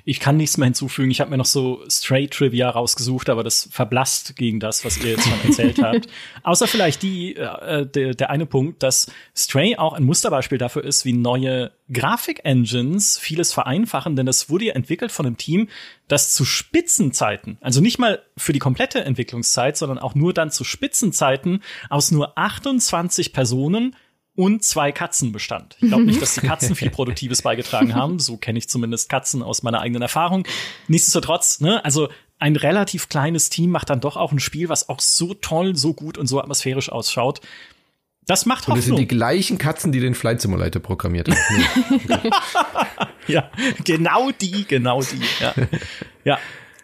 [0.06, 1.12] Ich kann nichts mehr hinzufügen.
[1.12, 5.12] Ich habe mir noch so Straight Trivia rausgesucht, aber das verblasst gegen das, was ihr
[5.12, 6.08] jetzt schon erzählt habt.
[6.44, 11.06] Außer vielleicht die, äh, der, der eine Punkt, dass Stray auch ein Musterbeispiel dafür ist,
[11.06, 15.68] wie neue Grafik-Engines vieles vereinfachen, denn das wurde ja entwickelt von einem Team,
[16.08, 20.64] das zu Spitzenzeiten, also nicht mal für die komplette Entwicklungszeit, sondern auch nur dann zu
[20.64, 23.96] Spitzenzeiten aus nur 28 Personen
[24.36, 25.76] und zwei Katzen bestand.
[25.82, 28.20] Ich glaube nicht, dass die Katzen viel Produktives beigetragen haben.
[28.20, 30.48] So kenne ich zumindest Katzen aus meiner eigenen Erfahrung.
[30.88, 32.10] Nichtsdestotrotz, ne, also
[32.40, 35.94] ein relativ kleines Team macht dann doch auch ein Spiel, was auch so toll, so
[35.94, 37.42] gut und so atmosphärisch ausschaut.
[38.26, 38.74] Das macht Hoffnung.
[38.74, 42.20] Und das sind die gleichen Katzen, die den Flight Simulator programmiert haben.
[43.28, 43.52] ja,
[43.84, 45.22] genau die, genau die.
[45.40, 45.54] Ja.
[46.24, 46.40] ja.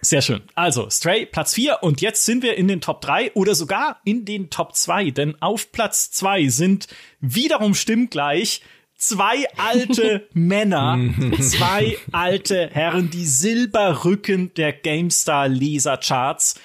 [0.08, 0.42] Sehr schön.
[0.56, 4.24] Also, Stray, Platz 4 und jetzt sind wir in den Top 3 oder sogar in
[4.24, 6.88] den Top 2, denn auf Platz 2 sind
[7.20, 8.62] wiederum stimmgleich
[8.98, 10.98] zwei alte Männer,
[11.42, 16.56] zwei alte Herren, die Silberrücken der GameStar Lesercharts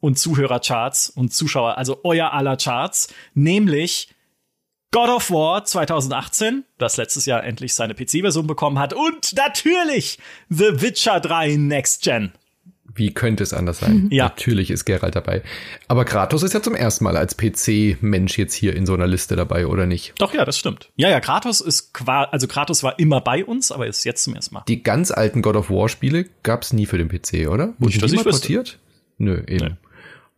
[0.00, 4.08] und Zuhörercharts und Zuschauer, also euer aller Charts, nämlich
[4.90, 10.18] God of War 2018, das letztes Jahr endlich seine PC-Version bekommen hat und natürlich
[10.48, 12.32] The Witcher 3 Next Gen.
[12.98, 14.04] Wie könnte es anders sein?
[14.04, 14.08] Mhm.
[14.10, 14.24] Ja.
[14.24, 15.42] Natürlich ist Geralt dabei.
[15.86, 19.36] Aber Kratos ist ja zum ersten Mal als PC-Mensch jetzt hier in so einer Liste
[19.36, 20.14] dabei, oder nicht?
[20.18, 20.90] Doch, ja, das stimmt.
[20.96, 24.34] Ja, ja, Kratos ist quasi, also Kratos war immer bei uns, aber ist jetzt zum
[24.34, 24.64] ersten Mal.
[24.68, 27.74] Die ganz alten God of War-Spiele gab es nie für den PC, oder?
[27.78, 28.78] Wurden die mal portiert?
[29.18, 29.66] Nö, eben.
[29.66, 29.87] Nee.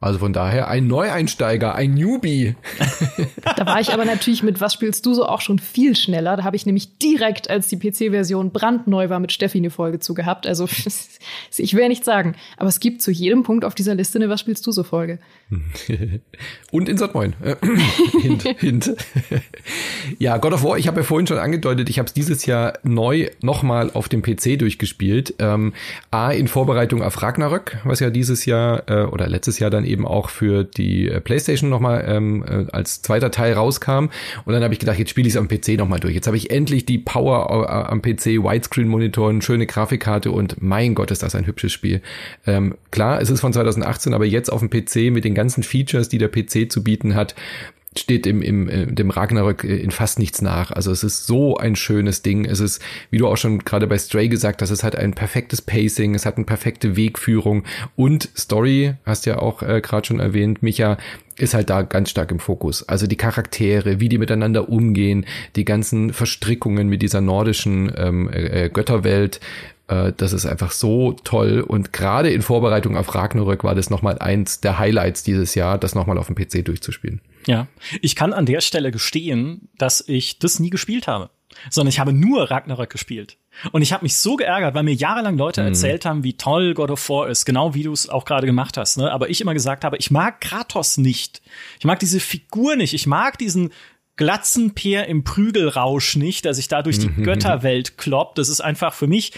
[0.02, 2.56] Also von daher ein Neueinsteiger, ein Newbie.
[3.56, 6.36] Da war ich aber natürlich mit Was spielst du so auch schon viel schneller.
[6.36, 10.14] Da habe ich nämlich direkt, als die PC-Version brandneu war, mit Steffi eine Folge zu
[10.14, 10.46] gehabt.
[10.46, 10.66] Also
[11.56, 14.30] ich will ja nicht sagen, aber es gibt zu jedem Punkt auf dieser Liste eine
[14.30, 15.18] Was spielst du so Folge.
[16.70, 17.34] Und Insert Moin.
[18.22, 18.94] hint, hint.
[20.18, 22.78] ja, God of War, ich habe ja vorhin schon angedeutet, ich habe es dieses Jahr
[22.82, 25.34] neu nochmal auf dem PC durchgespielt.
[25.38, 25.74] Ähm,
[26.10, 30.06] A, in Vorbereitung auf Ragnarök, was ja dieses Jahr äh, oder letztes Jahr dann eben
[30.06, 34.08] auch für die äh, PlayStation nochmal ähm, äh, als zweiter Teil rauskam.
[34.44, 36.14] Und dann habe ich gedacht, jetzt spiele ich es am PC nochmal durch.
[36.14, 40.94] Jetzt habe ich endlich die Power äh, am PC, Widescreen-Monitor, eine schöne Grafikkarte und mein
[40.94, 42.00] Gott, ist das ein hübsches Spiel.
[42.46, 46.08] Ähm, klar, es ist von 2018, aber jetzt auf dem PC mit den ganzen Features,
[46.08, 47.34] die der PC zu bieten hat,
[47.96, 50.70] steht im, im, im dem Ragnarök in fast nichts nach.
[50.70, 52.44] Also es ist so ein schönes Ding.
[52.44, 52.80] Es ist,
[53.10, 56.24] wie du auch schon gerade bei Stray gesagt hast, es hat ein perfektes Pacing, es
[56.24, 57.64] hat eine perfekte Wegführung
[57.96, 60.98] und Story, hast ja auch äh, gerade schon erwähnt, Micha,
[61.36, 62.88] ist halt da ganz stark im Fokus.
[62.88, 65.26] Also die Charaktere, wie die miteinander umgehen,
[65.56, 69.40] die ganzen Verstrickungen mit dieser nordischen ähm, äh, Götterwelt,
[69.88, 74.18] Äh, das ist einfach so toll und gerade in Vorbereitung auf Ragnarök war das nochmal
[74.18, 77.20] eins der Highlights dieses Jahr, das nochmal auf dem PC durchzuspielen.
[77.46, 77.68] Ja,
[78.00, 81.30] ich kann an der Stelle gestehen, dass ich das nie gespielt habe,
[81.70, 83.36] sondern ich habe nur Ragnarök gespielt.
[83.72, 85.68] Und ich habe mich so geärgert, weil mir jahrelang Leute mhm.
[85.68, 88.76] erzählt haben, wie toll God of War ist, genau wie du es auch gerade gemacht
[88.76, 88.96] hast.
[88.96, 89.10] Ne?
[89.10, 91.42] Aber ich immer gesagt habe, ich mag Kratos nicht.
[91.78, 92.94] Ich mag diese Figur nicht.
[92.94, 93.72] Ich mag diesen
[94.16, 97.24] Glatzenpeer im Prügelrausch nicht, der sich da durch die mhm.
[97.24, 98.38] Götterwelt kloppt.
[98.38, 99.32] Das ist einfach für mich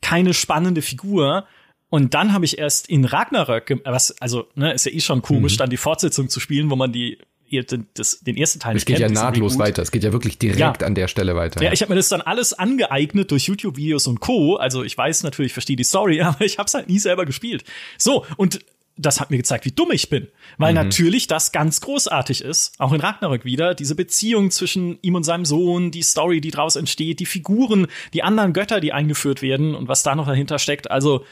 [0.00, 1.46] keine spannende Figur.
[1.88, 5.54] Und dann habe ich erst in Ragnarök, was, also, ne, ist ja eh schon komisch,
[5.54, 5.58] mhm.
[5.58, 7.18] dann die Fortsetzung zu spielen, wo man die
[7.50, 9.82] den, das, den ersten Teil Es geht kennt, ja nahtlos weiter.
[9.82, 10.72] Es geht ja wirklich direkt ja.
[10.72, 11.62] an der Stelle weiter.
[11.62, 14.56] Ja, ich habe mir das dann alles angeeignet durch YouTube-Videos und Co.
[14.56, 17.24] Also ich weiß natürlich, ich verstehe die Story, aber ich habe es halt nie selber
[17.24, 17.64] gespielt.
[17.98, 18.60] So, und
[18.98, 20.28] das hat mir gezeigt, wie dumm ich bin.
[20.56, 20.76] Weil mhm.
[20.76, 25.44] natürlich das ganz großartig ist, auch in Ragnarök wieder, diese Beziehung zwischen ihm und seinem
[25.44, 29.88] Sohn, die Story, die daraus entsteht, die Figuren, die anderen Götter, die eingeführt werden und
[29.88, 30.90] was da noch dahinter steckt.
[30.90, 31.24] Also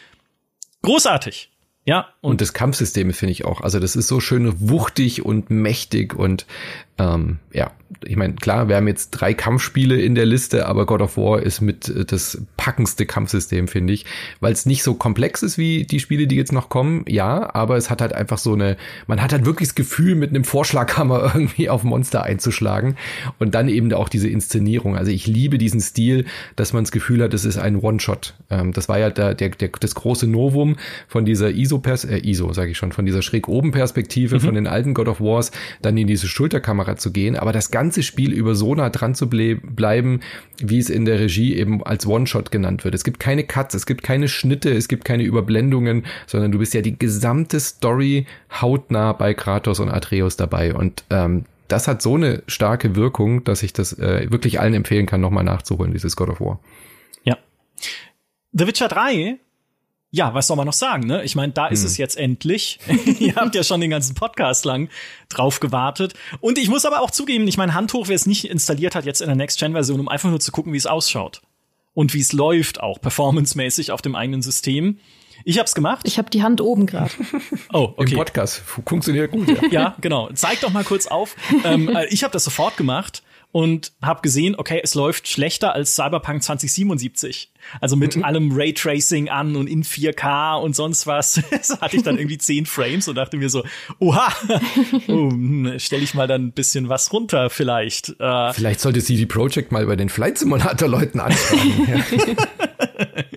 [0.84, 1.50] großartig.
[1.84, 2.08] Ja.
[2.20, 3.60] Und, und das Kampfsystem finde ich auch.
[3.60, 6.46] Also das ist so schön wuchtig und mächtig und
[6.96, 7.72] ähm, ja,
[8.04, 11.42] ich meine, klar, wir haben jetzt drei Kampfspiele in der Liste, aber God of War
[11.42, 14.06] ist mit äh, das packendste Kampfsystem, finde ich,
[14.40, 17.76] weil es nicht so komplex ist wie die Spiele, die jetzt noch kommen, ja, aber
[17.76, 18.76] es hat halt einfach so eine,
[19.08, 22.96] man hat halt wirklich das Gefühl, mit einem Vorschlaghammer irgendwie auf Monster einzuschlagen
[23.40, 24.96] und dann eben auch diese Inszenierung.
[24.96, 28.34] Also ich liebe diesen Stil, dass man das Gefühl hat, es ist ein One-Shot.
[28.50, 30.76] Ähm, das war ja der, der, der, das große Novum
[31.08, 34.40] von dieser ISO, äh, ISO, sage ich schon, von dieser schräg oben Perspektive mhm.
[34.40, 35.50] von den alten God of Wars,
[35.82, 39.28] dann in diese Schulterkamera zu gehen, aber das ganze Spiel über so nah dran zu
[39.28, 40.20] ble bleiben,
[40.58, 42.94] wie es in der Regie eben als One-Shot genannt wird.
[42.94, 46.74] Es gibt keine Cuts, es gibt keine Schnitte, es gibt keine Überblendungen, sondern du bist
[46.74, 48.26] ja die gesamte Story
[48.60, 53.62] hautnah bei Kratos und Atreus dabei und ähm, das hat so eine starke Wirkung, dass
[53.62, 56.60] ich das äh, wirklich allen empfehlen kann, nochmal nachzuholen, dieses God of War.
[57.24, 57.38] Ja.
[58.52, 59.38] The Witcher 3
[60.14, 61.24] ja, was soll man noch sagen, ne?
[61.24, 61.86] Ich meine, da ist hm.
[61.86, 62.78] es jetzt endlich.
[63.18, 64.88] Ihr habt ja schon den ganzen Podcast lang
[65.28, 66.14] drauf gewartet.
[66.38, 69.06] Und ich muss aber auch zugeben, ich meine, Hand hoch, wer es nicht installiert hat
[69.06, 71.42] jetzt in der Next-Gen-Version, um einfach nur zu gucken, wie es ausschaut.
[71.94, 75.00] Und wie es läuft, auch performancemäßig auf dem eigenen System.
[75.44, 76.02] Ich hab's gemacht.
[76.04, 77.10] Ich habe die Hand oben gerade.
[77.72, 78.12] Oh, okay.
[78.12, 79.48] Im Podcast funktioniert gut.
[79.48, 80.30] Ja, ja genau.
[80.34, 81.34] Zeig doch mal kurz auf.
[81.64, 83.24] ähm, äh, ich habe das sofort gemacht
[83.54, 87.52] und habe gesehen, okay, es läuft schlechter als Cyberpunk 2077.
[87.80, 88.24] Also mit mhm.
[88.24, 91.34] allem Raytracing an und in 4K und sonst was.
[91.62, 93.64] so hatte ich dann irgendwie 10 Frames und dachte mir so,
[94.00, 94.32] oha,
[95.06, 98.16] oh, hm, stelle ich mal dann ein bisschen was runter vielleicht.
[98.18, 102.36] Äh, vielleicht sollte CD Projekt mal bei den Flight Simulator Leuten anfragen.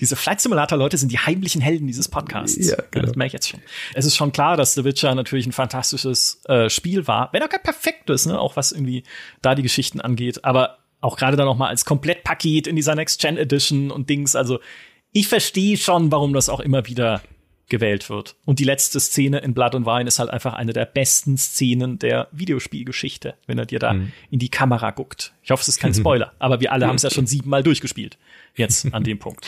[0.00, 2.68] Diese Flight Simulator Leute sind die heimlichen Helden dieses Podcasts.
[2.68, 3.06] Ja, genau.
[3.06, 3.60] Das merke ich jetzt schon.
[3.94, 7.48] Es ist schon klar, dass The Witcher natürlich ein fantastisches äh, Spiel war, wenn auch
[7.48, 9.04] kein perfektes, ne, auch was irgendwie
[9.42, 13.20] da die Geschichten angeht, aber auch gerade dann noch mal als Komplettpaket in dieser Next
[13.20, 14.60] Gen Edition und Dings, also
[15.12, 17.22] ich verstehe schon, warum das auch immer wieder
[17.68, 18.36] gewählt wird.
[18.44, 21.98] Und die letzte Szene in Blood and Wine ist halt einfach eine der besten Szenen
[21.98, 24.12] der Videospielgeschichte, wenn er dir da mhm.
[24.30, 25.32] in die Kamera guckt.
[25.42, 28.18] Ich hoffe, es ist kein Spoiler, aber wir alle haben es ja schon siebenmal durchgespielt.
[28.54, 29.46] Jetzt an dem Punkt.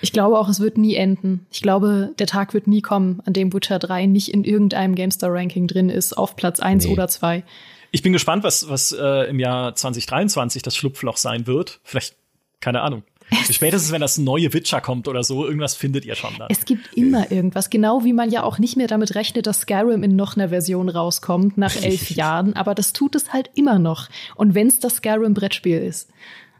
[0.00, 1.46] Ich glaube auch, es wird nie enden.
[1.52, 5.68] Ich glaube, der Tag wird nie kommen, an dem Witcher 3 nicht in irgendeinem GameStar-Ranking
[5.68, 6.92] drin ist, auf Platz 1 nee.
[6.92, 7.44] oder 2.
[7.92, 11.78] Ich bin gespannt, was, was äh, im Jahr 2023 das Schlupfloch sein wird.
[11.84, 12.16] Vielleicht,
[12.58, 13.04] keine Ahnung.
[13.50, 16.48] Spätestens, wenn das neue Witcher kommt oder so, irgendwas findet ihr schon dann.
[16.50, 17.70] Es gibt immer irgendwas.
[17.70, 20.88] Genau wie man ja auch nicht mehr damit rechnet, dass Skyrim in noch einer Version
[20.88, 22.54] rauskommt nach elf Jahren.
[22.54, 24.08] Aber das tut es halt immer noch.
[24.34, 26.10] Und wenn es das Skyrim-Brettspiel ist.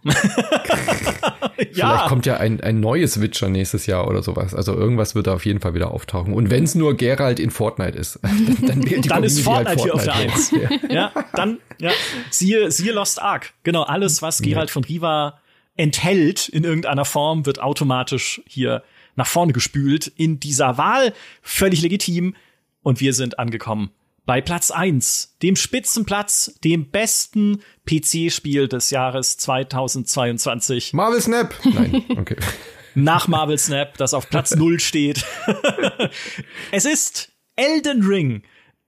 [1.57, 2.09] Vielleicht ja.
[2.09, 4.53] kommt ja ein, ein neues Witcher nächstes Jahr oder sowas.
[4.53, 6.35] Also irgendwas wird da auf jeden Fall wieder auftauchen.
[6.35, 9.69] Und wenn es nur Geralt in Fortnite ist, dann, dann, wählt die dann ist Fortnite,
[9.69, 10.51] halt Fortnite hier auf der Eins.
[10.91, 10.93] Ja.
[10.93, 11.91] ja, dann, ja.
[12.31, 13.53] Siehe, siehe Lost Ark.
[13.63, 14.73] Genau, alles, was Geralt ja.
[14.73, 15.39] von Riva
[15.77, 18.83] enthält in irgendeiner Form, wird automatisch hier
[19.15, 21.13] nach vorne gespült in dieser Wahl.
[21.43, 22.35] Völlig legitim.
[22.83, 23.93] Und wir sind angekommen
[24.25, 30.93] bei Platz eins, dem Spitzenplatz, dem besten PC-Spiel des Jahres 2022.
[30.93, 31.55] Marvel Snap.
[31.65, 32.37] Nein, okay.
[32.95, 35.25] Nach Marvel Snap, das auf Platz null steht.
[36.73, 38.43] es ist Elden Ring.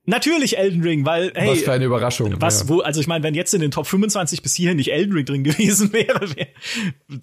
[0.06, 2.34] Natürlich Elden Ring, weil hey, was für eine Überraschung.
[2.38, 2.68] Was ja.
[2.68, 5.24] wo also ich meine, wenn jetzt in den Top 25 bis hierhin nicht Elden Ring
[5.24, 6.48] drin gewesen wäre, wäre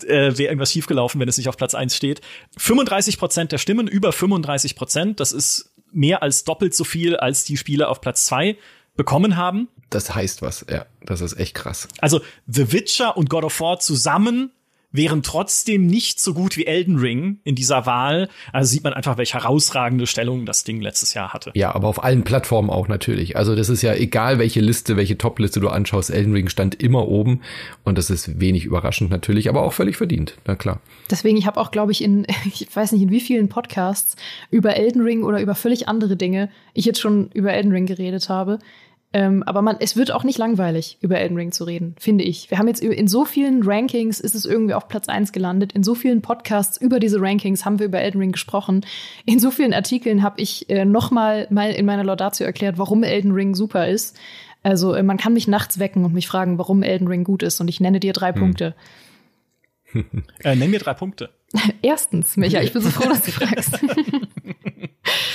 [0.08, 2.22] äh, wär irgendwas schiefgelaufen, wenn es nicht auf Platz eins steht.
[2.60, 7.88] 35% der Stimmen, über 35% das ist mehr als doppelt so viel, als die Spiele
[7.88, 8.58] auf Platz zwei
[8.96, 9.68] bekommen haben.
[9.90, 10.86] Das heißt was, ja.
[11.04, 11.88] Das ist echt krass.
[12.00, 14.52] Also The Witcher und God of War zusammen
[14.92, 18.30] wären trotzdem nicht so gut wie Elden Ring in dieser Wahl.
[18.52, 21.52] Also sieht man einfach, welche herausragende Stellung das Ding letztes Jahr hatte.
[21.56, 23.38] Ja, aber auf allen Plattformen auch natürlich.
[23.38, 26.10] Also das ist ja egal, welche Liste, welche Top-Liste du anschaust.
[26.10, 27.42] Elden Ring stand immer oben
[27.84, 30.38] und das ist wenig überraschend natürlich, aber auch völlig verdient.
[30.46, 30.82] Na klar.
[31.10, 34.16] Deswegen, ich habe auch, glaube ich, in, ich weiß nicht, in wie vielen Podcasts
[34.50, 38.30] über Elden Ring oder über völlig andere Dinge ich jetzt schon über Elden Ring geredet
[38.30, 38.60] habe.
[39.14, 42.50] Ähm, aber man, es wird auch nicht langweilig, über Elden Ring zu reden, finde ich.
[42.50, 45.74] Wir haben jetzt in so vielen Rankings ist es irgendwie auf Platz eins gelandet.
[45.74, 48.86] In so vielen Podcasts über diese Rankings haben wir über Elden Ring gesprochen.
[49.26, 53.04] In so vielen Artikeln habe ich äh, noch mal, mal in meiner Laudatio erklärt, warum
[53.04, 54.18] Elden Ring super ist.
[54.64, 57.60] Also äh, man kann mich nachts wecken und mich fragen, warum Elden Ring gut ist.
[57.60, 58.40] Und ich nenne dir drei hm.
[58.40, 58.76] Punkte.
[60.44, 61.32] äh, nenn mir drei Punkte.
[61.82, 63.80] Erstens, Micha, ich bin so froh, dass du fragst.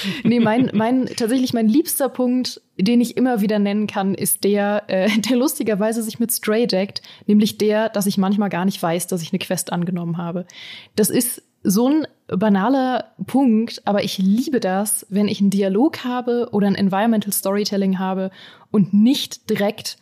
[0.24, 4.85] nee, mein, mein, tatsächlich mein liebster Punkt, den ich immer wieder nennen kann, ist der,
[4.89, 9.07] äh, der lustigerweise sich mit Stray deckt, nämlich der, dass ich manchmal gar nicht weiß,
[9.07, 10.47] dass ich eine Quest angenommen habe.
[10.95, 16.49] Das ist so ein banaler Punkt, aber ich liebe das, wenn ich einen Dialog habe
[16.53, 18.31] oder ein Environmental Storytelling habe
[18.70, 19.99] und nicht direkt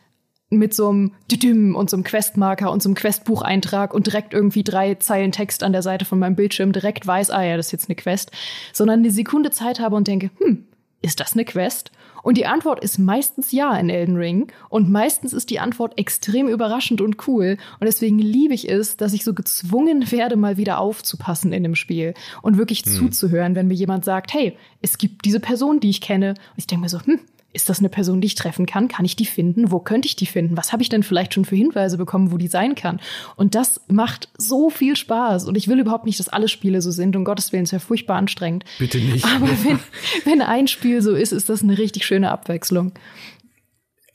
[0.59, 4.65] mit so einem Düdüm und so einem Questmarker und so einem Questbucheintrag und direkt irgendwie
[4.65, 7.73] drei Zeilen Text an der Seite von meinem Bildschirm direkt weiß, ah ja, das ist
[7.73, 8.31] jetzt eine Quest,
[8.73, 10.65] sondern eine Sekunde Zeit habe und denke, hm,
[11.03, 11.93] ist das eine Quest?
[12.23, 14.51] Und die Antwort ist meistens ja in Elden Ring.
[14.71, 17.59] Und meistens ist die Antwort extrem überraschend und cool.
[17.79, 21.75] Und deswegen liebe ich es, dass ich so gezwungen werde, mal wieder aufzupassen in dem
[21.75, 22.93] Spiel und wirklich hm.
[22.93, 26.31] zuzuhören, wenn mir jemand sagt, hey, es gibt diese Person, die ich kenne.
[26.31, 27.21] Und ich denke mir so, hm,
[27.55, 28.89] ist das eine Person, die ich treffen kann?
[28.89, 29.71] Kann ich die finden?
[29.71, 30.57] Wo könnte ich die finden?
[30.57, 33.01] Was habe ich denn vielleicht schon für Hinweise bekommen, wo die sein kann?
[33.37, 35.47] Und das macht so viel Spaß.
[35.47, 37.15] Und ich will überhaupt nicht, dass alle Spiele so sind.
[37.15, 38.65] Um Gottes Willen, ist ja furchtbar anstrengend.
[38.79, 39.25] Bitte nicht.
[39.25, 39.79] Aber wenn,
[40.25, 42.93] wenn ein Spiel so ist, ist das eine richtig schöne Abwechslung.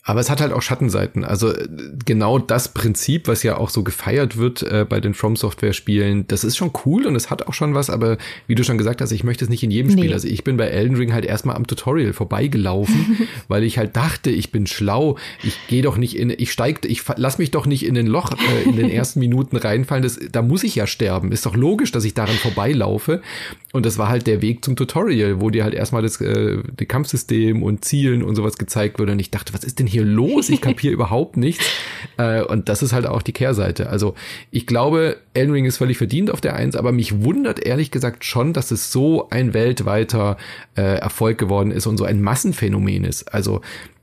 [0.02, 1.24] Aber es hat halt auch Schattenseiten.
[1.24, 1.68] Also äh,
[2.06, 6.26] genau das Prinzip, was ja auch so gefeiert wird äh, bei den From Software Spielen,
[6.26, 8.16] das ist schon cool und es hat auch schon was, aber
[8.46, 10.00] wie du schon gesagt hast, ich möchte es nicht in jedem nee.
[10.00, 10.12] Spiel.
[10.14, 14.30] Also ich bin bei Elden Ring halt erstmal am Tutorial vorbeigelaufen, weil ich halt dachte,
[14.30, 15.18] ich bin schlau.
[15.42, 18.32] Ich gehe doch nicht in, ich steig, ich lass mich doch nicht in den Loch
[18.32, 20.02] äh, in den ersten Minuten reinfallen.
[20.02, 21.30] Das, da muss ich ja sterben.
[21.30, 23.20] Ist doch logisch, dass ich daran vorbeilaufe.
[23.72, 26.86] Und das war halt der Weg zum Tutorial, wo dir halt erstmal das äh, die
[26.86, 29.12] Kampfsystem und Zielen und sowas gezeigt wurde.
[29.12, 30.48] Und ich dachte, was ist denn hier los?
[30.48, 31.64] Ich kapiere überhaupt nichts.
[32.16, 33.90] Äh, und das ist halt auch die Kehrseite.
[33.90, 34.14] Also
[34.50, 38.24] ich glaube, Elden Ring ist völlig verdient auf der Eins, aber mich wundert ehrlich gesagt
[38.24, 40.36] schon, dass es so ein weltweiter
[40.76, 43.32] äh, Erfolg geworden ist und so ein Massenphänomen ist.
[43.34, 43.60] Also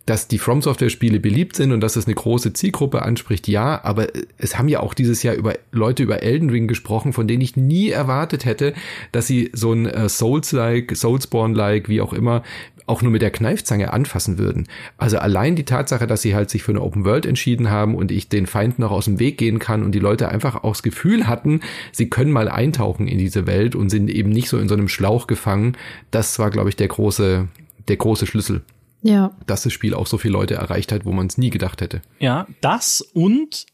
[0.07, 3.84] dass die From Software Spiele beliebt sind und dass es eine große Zielgruppe anspricht, ja,
[3.84, 4.07] aber
[4.38, 7.57] es haben ja auch dieses Jahr über Leute über Elden Ring gesprochen, von denen ich
[7.57, 8.73] nie erwartet hätte,
[9.11, 12.41] dass sie so ein äh, Souls-like, Soulsborne-like, wie auch immer,
[12.88, 14.68] auch nur mit der Kneifzange anfassen würden.
[14.97, 18.11] Also allein die Tatsache, dass sie halt sich für eine Open World entschieden haben und
[18.11, 20.84] ich den Feind noch aus dem Weg gehen kann und die Leute einfach auch das
[20.84, 21.59] Gefühl hatten,
[21.91, 24.88] sie können mal eintauchen in diese Welt und sind eben nicht so in so einem
[24.88, 25.77] Schlauch gefangen,
[26.11, 27.47] das war, glaube ich, der große,
[27.88, 28.64] der große Schlüssel.
[29.03, 29.31] Ja.
[29.45, 32.01] Dass das Spiel auch so viele Leute erreicht hat, wo man es nie gedacht hätte.
[32.19, 33.65] Ja, das und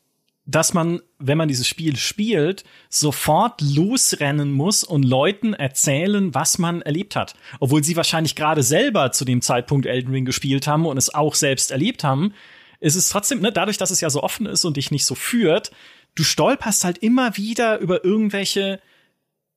[0.45, 6.81] dass man, wenn man dieses Spiel spielt, sofort losrennen muss und Leuten erzählen, was man
[6.81, 7.35] erlebt hat.
[7.59, 11.35] Obwohl sie wahrscheinlich gerade selber zu dem Zeitpunkt Elden Ring gespielt haben und es auch
[11.35, 12.33] selbst erlebt haben,
[12.81, 15.15] ist es trotzdem, ne, dadurch, dass es ja so offen ist und dich nicht so
[15.15, 15.71] führt,
[16.15, 18.81] du stolperst halt immer wieder über irgendwelche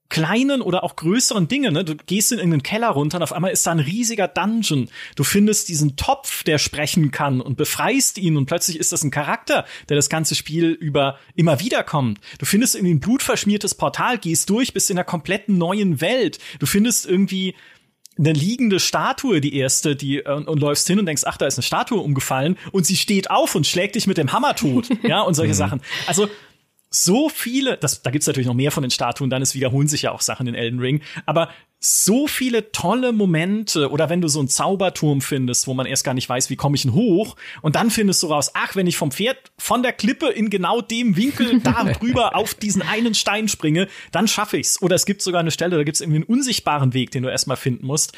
[0.08, 1.72] kleinen oder auch größeren Dinge.
[1.72, 1.84] Ne?
[1.84, 4.88] Du gehst in irgendeinen Keller runter und auf einmal ist da ein riesiger Dungeon.
[5.14, 9.10] Du findest diesen Topf, der sprechen kann und befreist ihn und plötzlich ist das ein
[9.10, 12.20] Charakter, der das ganze Spiel über immer wieder kommt.
[12.38, 16.38] Du findest irgendwie ein blutverschmiertes Portal, gehst durch, bist in einer kompletten neuen Welt.
[16.58, 17.54] Du findest irgendwie
[18.18, 21.46] eine liegende Statue, die erste, die äh, und, und läufst hin und denkst, ach, da
[21.46, 24.88] ist eine Statue umgefallen und sie steht auf und schlägt dich mit dem Hammer tot,
[25.02, 25.58] ja und solche mhm.
[25.58, 25.80] Sachen.
[26.06, 26.28] Also
[27.04, 30.02] so viele, das, da gibt's natürlich noch mehr von den Statuen, dann es wiederholen sich
[30.02, 34.38] ja auch Sachen in Elden Ring, aber so viele tolle Momente oder wenn du so
[34.38, 37.76] einen Zauberturm findest, wo man erst gar nicht weiß, wie komme ich denn hoch und
[37.76, 41.16] dann findest du raus, ach, wenn ich vom Pferd von der Klippe in genau dem
[41.16, 44.80] Winkel da drüber auf diesen einen Stein springe, dann schaffe ich's.
[44.80, 47.58] Oder es gibt sogar eine Stelle, da gibt's irgendwie einen unsichtbaren Weg, den du erstmal
[47.58, 48.14] finden musst.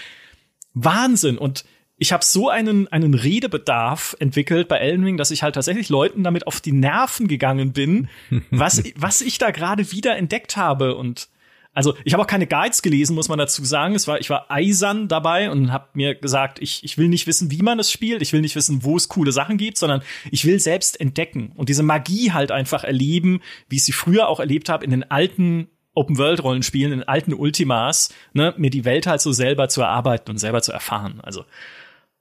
[0.74, 1.64] Wahnsinn und
[1.98, 6.22] ich habe so einen, einen Redebedarf entwickelt bei Elden Ring, dass ich halt tatsächlich Leuten
[6.22, 8.08] damit auf die Nerven gegangen bin,
[8.50, 10.94] was, was ich da gerade wieder entdeckt habe.
[10.94, 11.28] Und
[11.74, 13.96] also ich habe auch keine Guides gelesen, muss man dazu sagen.
[13.96, 17.50] Es war, ich war eisern dabei und habe mir gesagt, ich, ich will nicht wissen,
[17.50, 20.44] wie man es spielt, ich will nicht wissen, wo es coole Sachen gibt, sondern ich
[20.44, 24.68] will selbst entdecken und diese Magie halt einfach erleben, wie ich sie früher auch erlebt
[24.68, 29.32] habe in den alten Open-World-Rollenspielen, in den alten Ultimas, ne, mir die Welt halt so
[29.32, 31.20] selber zu erarbeiten und selber zu erfahren.
[31.22, 31.44] Also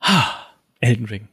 [0.79, 1.27] Elden Ring.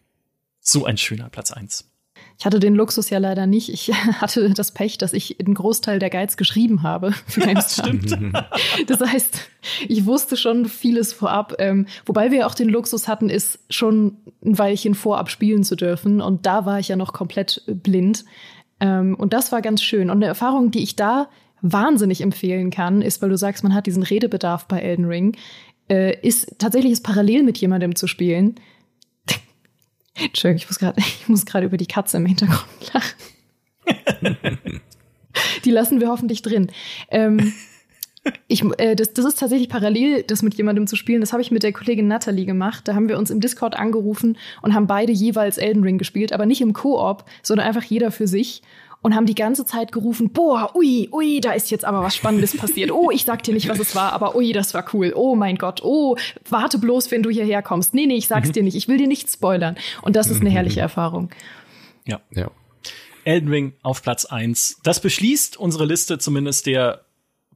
[0.61, 1.91] So ein schöner Platz eins.
[2.39, 3.69] ich hatte den Luxus ja leider nicht.
[3.69, 3.89] Ich
[4.21, 8.17] hatte das Pech, dass ich einen Großteil der Guides geschrieben habe für Stimmt.
[8.87, 9.41] Das heißt,
[9.89, 11.55] ich wusste schon vieles vorab.
[11.59, 16.21] Ähm, wobei wir auch den Luxus hatten, ist schon ein Weilchen vorab spielen zu dürfen.
[16.21, 18.25] Und da war ich ja noch komplett blind.
[18.81, 20.11] Ähm, und das war ganz schön.
[20.11, 21.29] Und eine Erfahrung, die ich da
[21.61, 25.37] wahnsinnig empfehlen kann, ist, weil du sagst, man hat diesen Redebedarf bei Elden Ring,
[25.89, 28.57] äh, ist tatsächlich es parallel mit jemandem zu spielen.
[30.15, 34.81] Entschuldigung, ich muss gerade, ich muss gerade über die Katze im Hintergrund lachen.
[35.65, 36.71] die lassen wir hoffentlich drin.
[37.11, 37.53] Ähm,
[38.49, 41.21] ich, äh, das, das ist tatsächlich parallel, das mit jemandem zu spielen.
[41.21, 42.89] Das habe ich mit der Kollegin Natalie gemacht.
[42.89, 46.47] Da haben wir uns im Discord angerufen und haben beide jeweils Elden Ring gespielt, aber
[46.47, 48.63] nicht im Koop, sondern einfach jeder für sich
[49.05, 52.57] und haben die ganze Zeit gerufen, boah, ui, ui, da ist jetzt aber was Spannendes
[52.57, 52.91] passiert.
[52.91, 55.13] Oh, ich sag dir nicht, was es war, aber ui, das war cool.
[55.15, 56.17] Oh mein Gott, oh,
[56.49, 57.93] warte bloß, wenn du hierher kommst.
[57.93, 58.53] Nee, nee, ich sag's mhm.
[58.55, 58.77] dir nicht.
[58.77, 59.77] Ich will dir nichts spoilern.
[60.01, 61.29] Und das ist eine herrliche Erfahrung.
[62.07, 62.23] Ja.
[62.31, 62.51] ja.
[63.25, 64.81] Elden Ring auf Platz eins.
[64.85, 67.05] Das beschließt unsere Liste zumindest der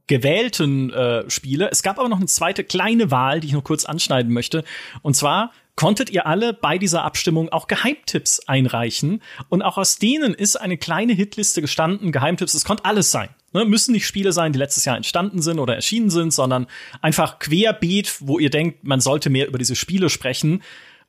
[0.05, 1.71] gewählten äh, Spiele.
[1.71, 4.63] Es gab aber noch eine zweite kleine Wahl, die ich noch kurz anschneiden möchte.
[5.01, 9.21] Und zwar konntet ihr alle bei dieser Abstimmung auch Geheimtipps einreichen.
[9.47, 12.11] Und auch aus denen ist eine kleine Hitliste gestanden.
[12.11, 13.29] Geheimtipps, es konnte alles sein.
[13.53, 16.67] Ne, müssen nicht Spiele sein, die letztes Jahr entstanden sind oder erschienen sind, sondern
[17.01, 20.63] einfach querbeet, wo ihr denkt, man sollte mehr über diese Spiele sprechen.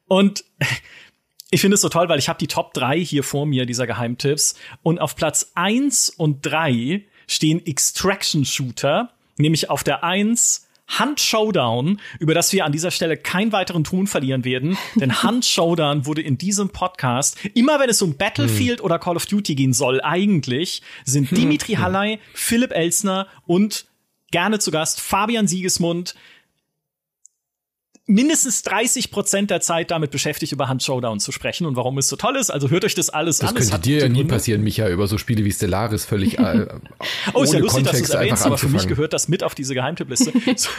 [0.07, 0.45] Und
[1.51, 3.89] ich finde es so toll, weil ich habe die Top 3 hier vor mir, dieser
[3.89, 4.55] Geheimtipps.
[4.85, 12.01] Und auf Platz 1 und 3 stehen Extraction Shooter, nämlich auf der 1 Hunt Showdown,
[12.19, 14.77] über das wir an dieser Stelle keinen weiteren Ton verlieren werden.
[14.97, 18.85] Denn Hunt Showdown wurde in diesem Podcast, immer wenn es um Battlefield hm.
[18.85, 21.39] oder Call of Duty gehen soll, eigentlich, sind hm.
[21.39, 21.83] Dimitri hm.
[21.83, 23.87] Halley, Philipp Elsner und
[24.31, 26.15] gerne zu Gast Fabian Siegesmund
[28.11, 32.09] mindestens 30 Prozent der Zeit damit beschäftigt, über Hand Showdown zu sprechen und warum es
[32.09, 32.51] so toll ist.
[32.51, 33.55] Also hört euch das alles das an.
[33.55, 36.66] Das könnte dir ja nie passieren, Micha, über so Spiele wie Stellaris völlig äh,
[37.32, 39.43] Oh, ist ja lustig, Kontext dass du es erwähnst, aber für mich gehört das mit
[39.45, 40.32] auf diese Geheimtippliste.
[40.57, 40.70] so,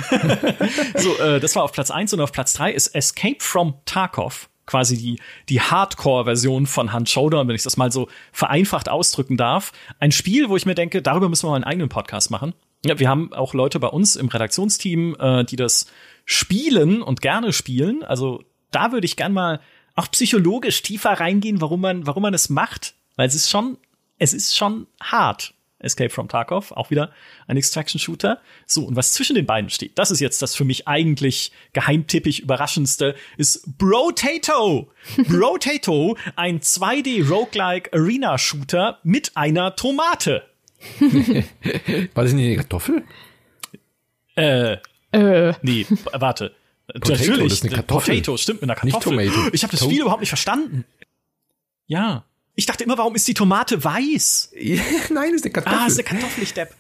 [0.96, 4.50] so äh, das war auf Platz eins und auf Platz drei ist Escape from Tarkov
[4.68, 9.74] quasi die, die Hardcore-Version von Hand Showdown, wenn ich das mal so vereinfacht ausdrücken darf.
[10.00, 12.54] Ein Spiel, wo ich mir denke, darüber müssen wir mal einen eigenen Podcast machen.
[12.86, 15.88] Ja, wir haben auch Leute bei uns im Redaktionsteam, äh, die das
[16.26, 18.04] spielen und gerne spielen.
[18.04, 19.60] Also da würde ich gern mal
[19.96, 22.94] auch psychologisch tiefer reingehen, warum man, warum man es macht.
[23.16, 23.78] Weil es ist schon,
[24.18, 25.54] es ist schon hart.
[25.84, 27.12] Escape from Tarkov, auch wieder
[27.48, 28.40] ein Extraction-Shooter.
[28.66, 32.42] So, und was zwischen den beiden steht, das ist jetzt das für mich eigentlich geheimtippig
[32.42, 34.92] überraschendste, ist Brotato.
[35.28, 40.44] Brotato, ein 2D-Roguelike Arena-Shooter mit einer Tomate.
[41.00, 43.04] War das nicht eine Kartoffel?
[44.36, 44.78] Äh,
[45.12, 45.54] äh.
[45.62, 46.54] Nee, warte.
[46.88, 48.16] Potato, Natürlich, das ist eine Kartoffel.
[48.16, 49.16] Potato, stimmt, mit einer Kartoffel.
[49.18, 49.54] Nicht Tomato.
[49.54, 50.86] Ich habe das Spiel überhaupt nicht verstanden.
[51.88, 52.26] Ja.
[52.56, 54.52] Ich dachte immer, warum ist die Tomate weiß?
[55.10, 55.80] Nein, ist eine Kartoffel.
[55.80, 56.76] Ah, ist eine Kartoffel, ich Depp.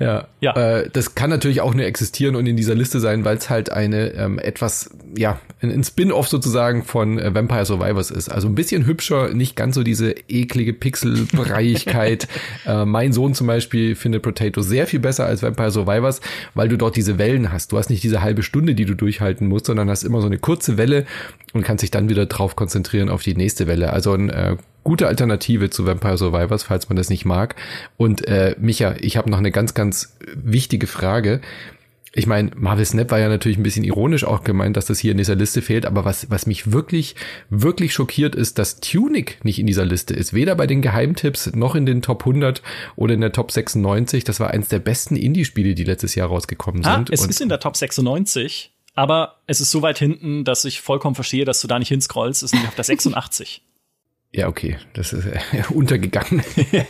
[0.00, 0.56] Ja, ja.
[0.56, 3.70] Äh, das kann natürlich auch nur existieren und in dieser Liste sein, weil es halt
[3.70, 8.28] eine ähm, etwas, ja, ein, ein Spin-off sozusagen von äh, Vampire Survivors ist.
[8.28, 12.26] Also ein bisschen hübscher, nicht ganz so diese eklige Pixelbreiigkeit.
[12.66, 16.20] äh, mein Sohn zum Beispiel findet Potato sehr viel besser als Vampire Survivors,
[16.54, 17.70] weil du dort diese Wellen hast.
[17.70, 20.38] Du hast nicht diese halbe Stunde, die du durchhalten musst, sondern hast immer so eine
[20.38, 21.06] kurze Welle
[21.52, 23.92] und kannst dich dann wieder drauf konzentrieren auf die nächste Welle.
[23.92, 27.56] Also ein äh, gute Alternative zu Vampire Survivors, falls man das nicht mag.
[27.96, 31.40] Und äh, Micha, ich habe noch eine ganz, ganz wichtige Frage.
[32.16, 35.10] Ich meine, Marvel Snap war ja natürlich ein bisschen ironisch auch gemeint, dass das hier
[35.10, 37.16] in dieser Liste fehlt, aber was, was mich wirklich,
[37.50, 40.32] wirklich schockiert ist, dass Tunic nicht in dieser Liste ist.
[40.32, 42.62] Weder bei den Geheimtipps noch in den Top 100
[42.94, 44.22] oder in der Top 96.
[44.22, 47.10] Das war eins der besten Indie-Spiele, die letztes Jahr rausgekommen ah, sind.
[47.10, 50.80] Es Und ist in der Top 96, aber es ist so weit hinten, dass ich
[50.80, 52.44] vollkommen verstehe, dass du da nicht hinscrollst.
[52.44, 53.60] Es ist nämlich auf der 86.
[54.36, 55.38] Ja, okay, das ist äh,
[55.72, 56.42] untergegangen.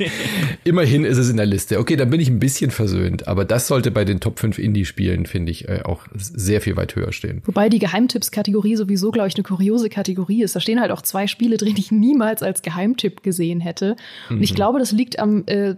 [0.65, 1.79] Immerhin ist es in der Liste.
[1.79, 5.27] Okay, dann bin ich ein bisschen versöhnt, aber das sollte bei den Top 5 Indie-Spielen,
[5.27, 7.43] finde ich, äh, auch sehr viel weit höher stehen.
[7.45, 10.57] Wobei die Geheimtipps-Kategorie sowieso, glaube ich, eine kuriose Kategorie ist.
[10.57, 13.97] Da stehen halt auch zwei Spiele drin, die ich niemals als Geheimtipp gesehen hätte.
[14.31, 14.43] Und mhm.
[14.43, 15.75] ich glaube, das liegt am äh,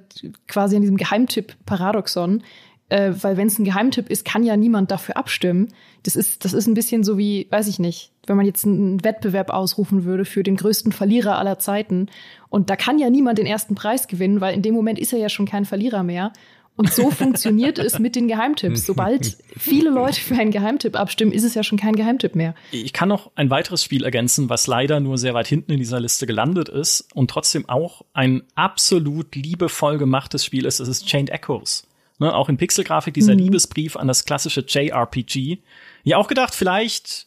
[0.47, 2.45] quasi an diesem Geheimtipp-Paradoxon,
[2.91, 5.69] äh, weil wenn es ein Geheimtipp ist, kann ja niemand dafür abstimmen.
[6.05, 9.03] Das ist, das ist ein bisschen so wie, weiß ich nicht, wenn man jetzt einen
[9.05, 12.09] Wettbewerb ausrufen würde für den größten Verlierer aller Zeiten.
[12.49, 15.19] Und da kann ja niemand den ersten Preis gewinnen, weil in dem Moment ist er
[15.19, 16.33] ja schon kein Verlierer mehr.
[16.77, 18.85] Und so funktioniert es mit den Geheimtipps.
[18.85, 22.55] Sobald viele Leute für einen Geheimtipp abstimmen, ist es ja schon kein Geheimtipp mehr.
[22.71, 26.01] Ich kann noch ein weiteres Spiel ergänzen, was leider nur sehr weit hinten in dieser
[26.01, 30.81] Liste gelandet ist und trotzdem auch ein absolut liebevoll gemachtes Spiel ist.
[30.81, 31.87] Es ist Chained Echoes.
[32.19, 33.41] Ne, auch in Pixelgrafik dieser mhm.
[33.41, 35.59] Liebesbrief an das klassische JRPG.
[36.03, 37.26] Ja, auch gedacht, vielleicht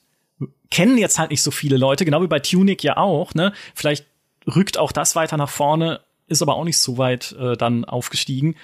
[0.71, 3.53] kennen jetzt halt nicht so viele Leute, genau wie bei Tunic ja auch, ne?
[3.73, 4.05] Vielleicht
[4.47, 8.55] rückt auch das weiter nach vorne, ist aber auch nicht so weit äh, dann aufgestiegen.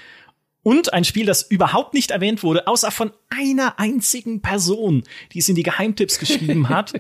[0.63, 5.47] Und ein Spiel, das überhaupt nicht erwähnt wurde, außer von einer einzigen Person, die es
[5.47, 6.93] in die Geheimtipps geschrieben hat.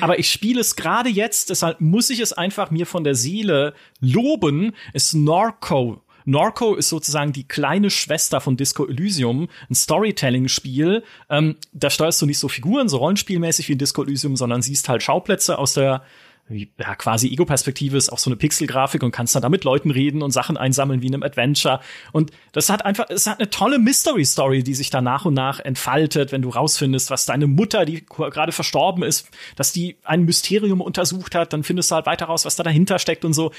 [0.00, 3.74] Aber ich spiele es gerade jetzt, deshalb muss ich es einfach mir von der Seele
[4.00, 6.00] loben, ist Norco.
[6.30, 11.02] Norco ist sozusagen die kleine Schwester von Disco Elysium, ein Storytelling-Spiel.
[11.28, 14.88] Ähm, da steuerst du nicht so Figuren, so rollenspielmäßig wie in Disco Elysium, sondern siehst
[14.88, 16.02] halt Schauplätze aus der
[16.50, 20.22] ja, quasi Ego-Perspektive ist auch so eine Pixel-Grafik und kannst dann da mit Leuten reden
[20.22, 21.80] und Sachen einsammeln wie in einem Adventure.
[22.12, 25.60] Und das hat einfach, es hat eine tolle Mystery-Story, die sich da nach und nach
[25.60, 30.80] entfaltet, wenn du rausfindest, was deine Mutter, die gerade verstorben ist, dass die ein Mysterium
[30.80, 33.52] untersucht hat, dann findest du halt weiter raus, was da dahinter steckt und so.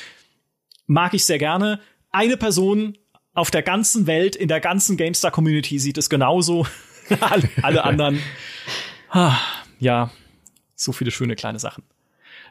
[0.86, 1.80] Mag ich sehr gerne.
[2.12, 2.98] Eine Person
[3.34, 6.66] auf der ganzen Welt, in der ganzen GameStar-Community sieht es genauso.
[7.20, 8.20] alle, alle anderen.
[9.80, 10.12] ja,
[10.76, 11.84] so viele schöne kleine Sachen.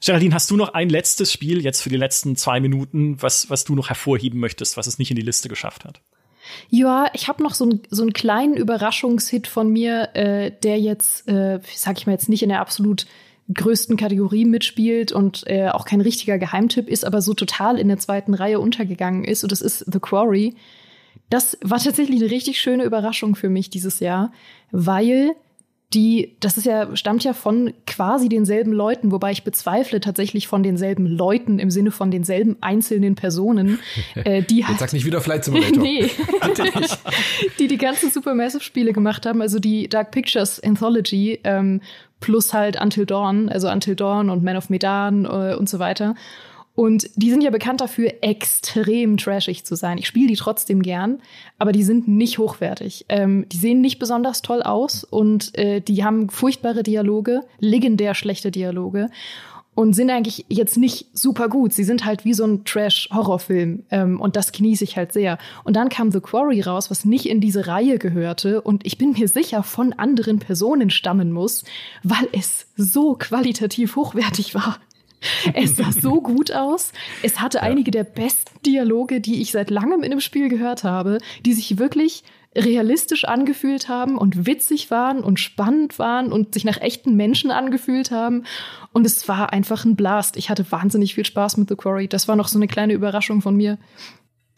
[0.02, 3.64] Geraldine, hast du noch ein letztes Spiel jetzt für die letzten zwei Minuten, was, was
[3.64, 6.00] du noch hervorheben möchtest, was es nicht in die Liste geschafft hat?
[6.70, 11.28] Ja, ich habe noch so, ein, so einen kleinen Überraschungshit von mir, äh, der jetzt,
[11.28, 13.06] äh, sag ich mal jetzt nicht in der absolut
[13.52, 17.98] größten Kategorie mitspielt und äh, auch kein richtiger Geheimtipp ist, aber so total in der
[17.98, 19.42] zweiten Reihe untergegangen ist.
[19.42, 20.54] Und das ist The Quarry.
[21.28, 24.32] Das war tatsächlich eine richtig schöne Überraschung für mich dieses Jahr,
[24.70, 25.34] weil
[25.92, 30.62] die, das ist ja, stammt ja von quasi denselben Leuten, wobei ich bezweifle tatsächlich von
[30.62, 33.80] denselben Leuten im Sinne von denselben einzelnen Personen,
[34.14, 34.74] äh, die halt.
[34.74, 35.82] Jetzt sag nicht wieder Flight Simulator.
[35.82, 36.08] nee.
[37.58, 41.80] die die ganzen Supermassive-Spiele gemacht haben, also die Dark Pictures Anthology, ähm,
[42.20, 46.14] plus halt Until Dawn, also Until Dawn und Man of Medan äh, und so weiter.
[46.74, 49.98] Und die sind ja bekannt dafür, extrem trashig zu sein.
[49.98, 51.20] Ich spiele die trotzdem gern,
[51.58, 53.04] aber die sind nicht hochwertig.
[53.08, 58.50] Ähm, die sehen nicht besonders toll aus und äh, die haben furchtbare Dialoge, legendär schlechte
[58.50, 59.10] Dialoge
[59.80, 61.72] und sind eigentlich jetzt nicht super gut.
[61.72, 65.38] Sie sind halt wie so ein Trash-Horrorfilm ähm, und das genieße ich halt sehr.
[65.64, 69.12] Und dann kam The Quarry raus, was nicht in diese Reihe gehörte und ich bin
[69.12, 71.64] mir sicher von anderen Personen stammen muss,
[72.02, 74.76] weil es so qualitativ hochwertig war.
[75.54, 76.92] Es sah so gut aus.
[77.22, 77.64] Es hatte ja.
[77.64, 81.16] einige der besten Dialoge, die ich seit langem in einem Spiel gehört habe,
[81.46, 82.22] die sich wirklich
[82.56, 88.10] realistisch angefühlt haben und witzig waren und spannend waren und sich nach echten Menschen angefühlt
[88.10, 88.44] haben.
[88.92, 90.36] Und es war einfach ein Blast.
[90.36, 92.08] Ich hatte wahnsinnig viel Spaß mit The Quarry.
[92.08, 93.78] Das war noch so eine kleine Überraschung von mir.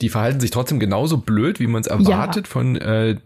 [0.01, 2.53] Die verhalten sich trotzdem genauso blöd, wie man es erwartet ja.
[2.53, 3.17] von äh,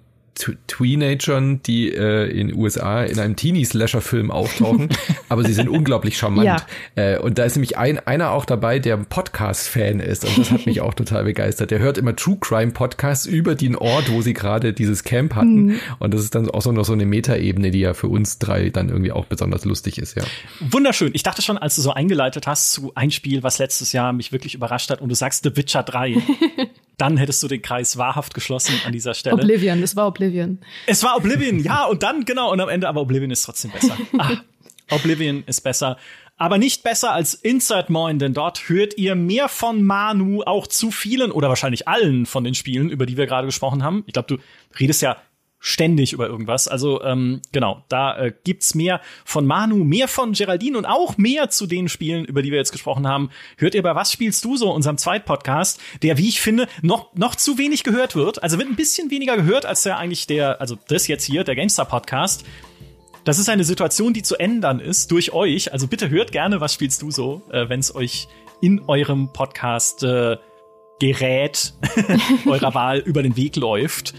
[0.67, 4.91] Teenagern, die äh, in den USA in einem Teenie-Slasher-Film auftauchen,
[5.29, 6.47] aber sie sind unglaublich charmant.
[6.47, 6.57] Ja.
[6.95, 10.67] Äh, und da ist nämlich ein, einer auch dabei, der Podcast-Fan ist und das hat
[10.67, 11.71] mich auch total begeistert.
[11.71, 15.67] Der hört immer True Crime Podcasts über den Ort, wo sie gerade dieses Camp hatten
[15.67, 15.81] mhm.
[15.99, 18.71] und das ist dann auch so noch so eine Metaebene, die ja für uns drei
[18.71, 20.23] dann irgendwie auch besonders lustig ist, ja.
[20.61, 21.11] Wunderschön.
[21.15, 24.33] Ich dachte schon, als du so eingeleitet hast zu ein Spiel, was letztes Jahr mich
[24.33, 26.17] wirklich überrascht hat und du sagst The Witcher 3.
[26.99, 29.37] dann hättest du den Kreis wahrhaft geschlossen an dieser Stelle.
[29.37, 30.59] Oblivion, es war Oblivion.
[30.87, 33.97] Es war Oblivion, ja, und dann, genau, und am Ende, aber Oblivion ist trotzdem besser.
[34.19, 34.39] Ah,
[34.91, 35.99] Oblivion ist besser.
[36.39, 40.91] Aber nicht besser als Inside Moin, denn dort hört ihr mehr von Manu, auch zu
[40.91, 44.05] vielen oder wahrscheinlich allen von den Spielen, über die wir gerade gesprochen haben.
[44.07, 44.39] Ich glaube, du
[44.79, 45.17] redest ja
[45.59, 46.69] ständig über irgendwas.
[46.69, 51.51] Also ähm, genau, da äh, gibt's mehr von Manu, mehr von Geraldine und auch mehr
[51.51, 53.31] zu den Spielen, über die wir jetzt gesprochen haben.
[53.57, 57.35] Hört ihr bei Was spielst du so, unserem Zweitpodcast, der, wie ich finde, noch, noch
[57.35, 58.43] zu wenig gehört wird.
[58.43, 61.57] Also wird ein bisschen weniger gehört als der eigentlich der, also das jetzt hier, der
[61.57, 62.45] GameStar Podcast.
[63.25, 65.73] Das ist eine Situation, die zu ändern ist durch euch.
[65.73, 68.29] Also bitte hört gerne, was spielst du so, äh, wenn es euch
[68.61, 70.37] in eurem Podcast äh,
[71.01, 71.75] Gerät
[72.47, 74.15] eurer Wahl über den Weg läuft.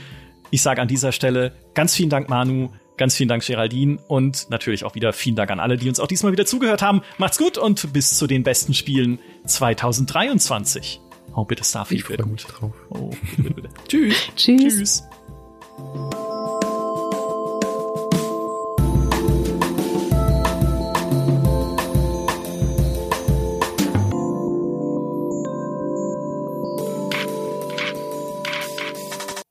[0.50, 2.70] Ich sage an dieser Stelle ganz vielen Dank, Manu.
[2.98, 4.00] Ganz vielen Dank, Geraldine.
[4.08, 7.02] Und natürlich auch wieder vielen Dank an alle, die uns auch diesmal wieder zugehört haben.
[7.18, 11.00] Macht's gut und bis zu den besten Spielen 2023.
[11.36, 12.48] Oh, bitte Starfield wird gut.
[12.50, 12.74] Drauf.
[12.90, 13.70] Oh, bitte, bitte.
[13.88, 14.16] Tschüss.
[14.36, 15.04] Tschüss.
[15.78, 16.18] Tschüss.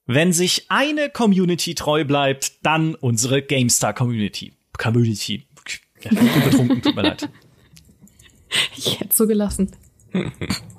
[0.06, 4.54] Wenn sich eine Community treu bleibt, dann unsere GameStar Community.
[4.78, 5.46] Community.
[6.00, 7.28] Ja, ich bin betrunken, tut mir leid.
[8.76, 9.72] Ich hätte so gelassen.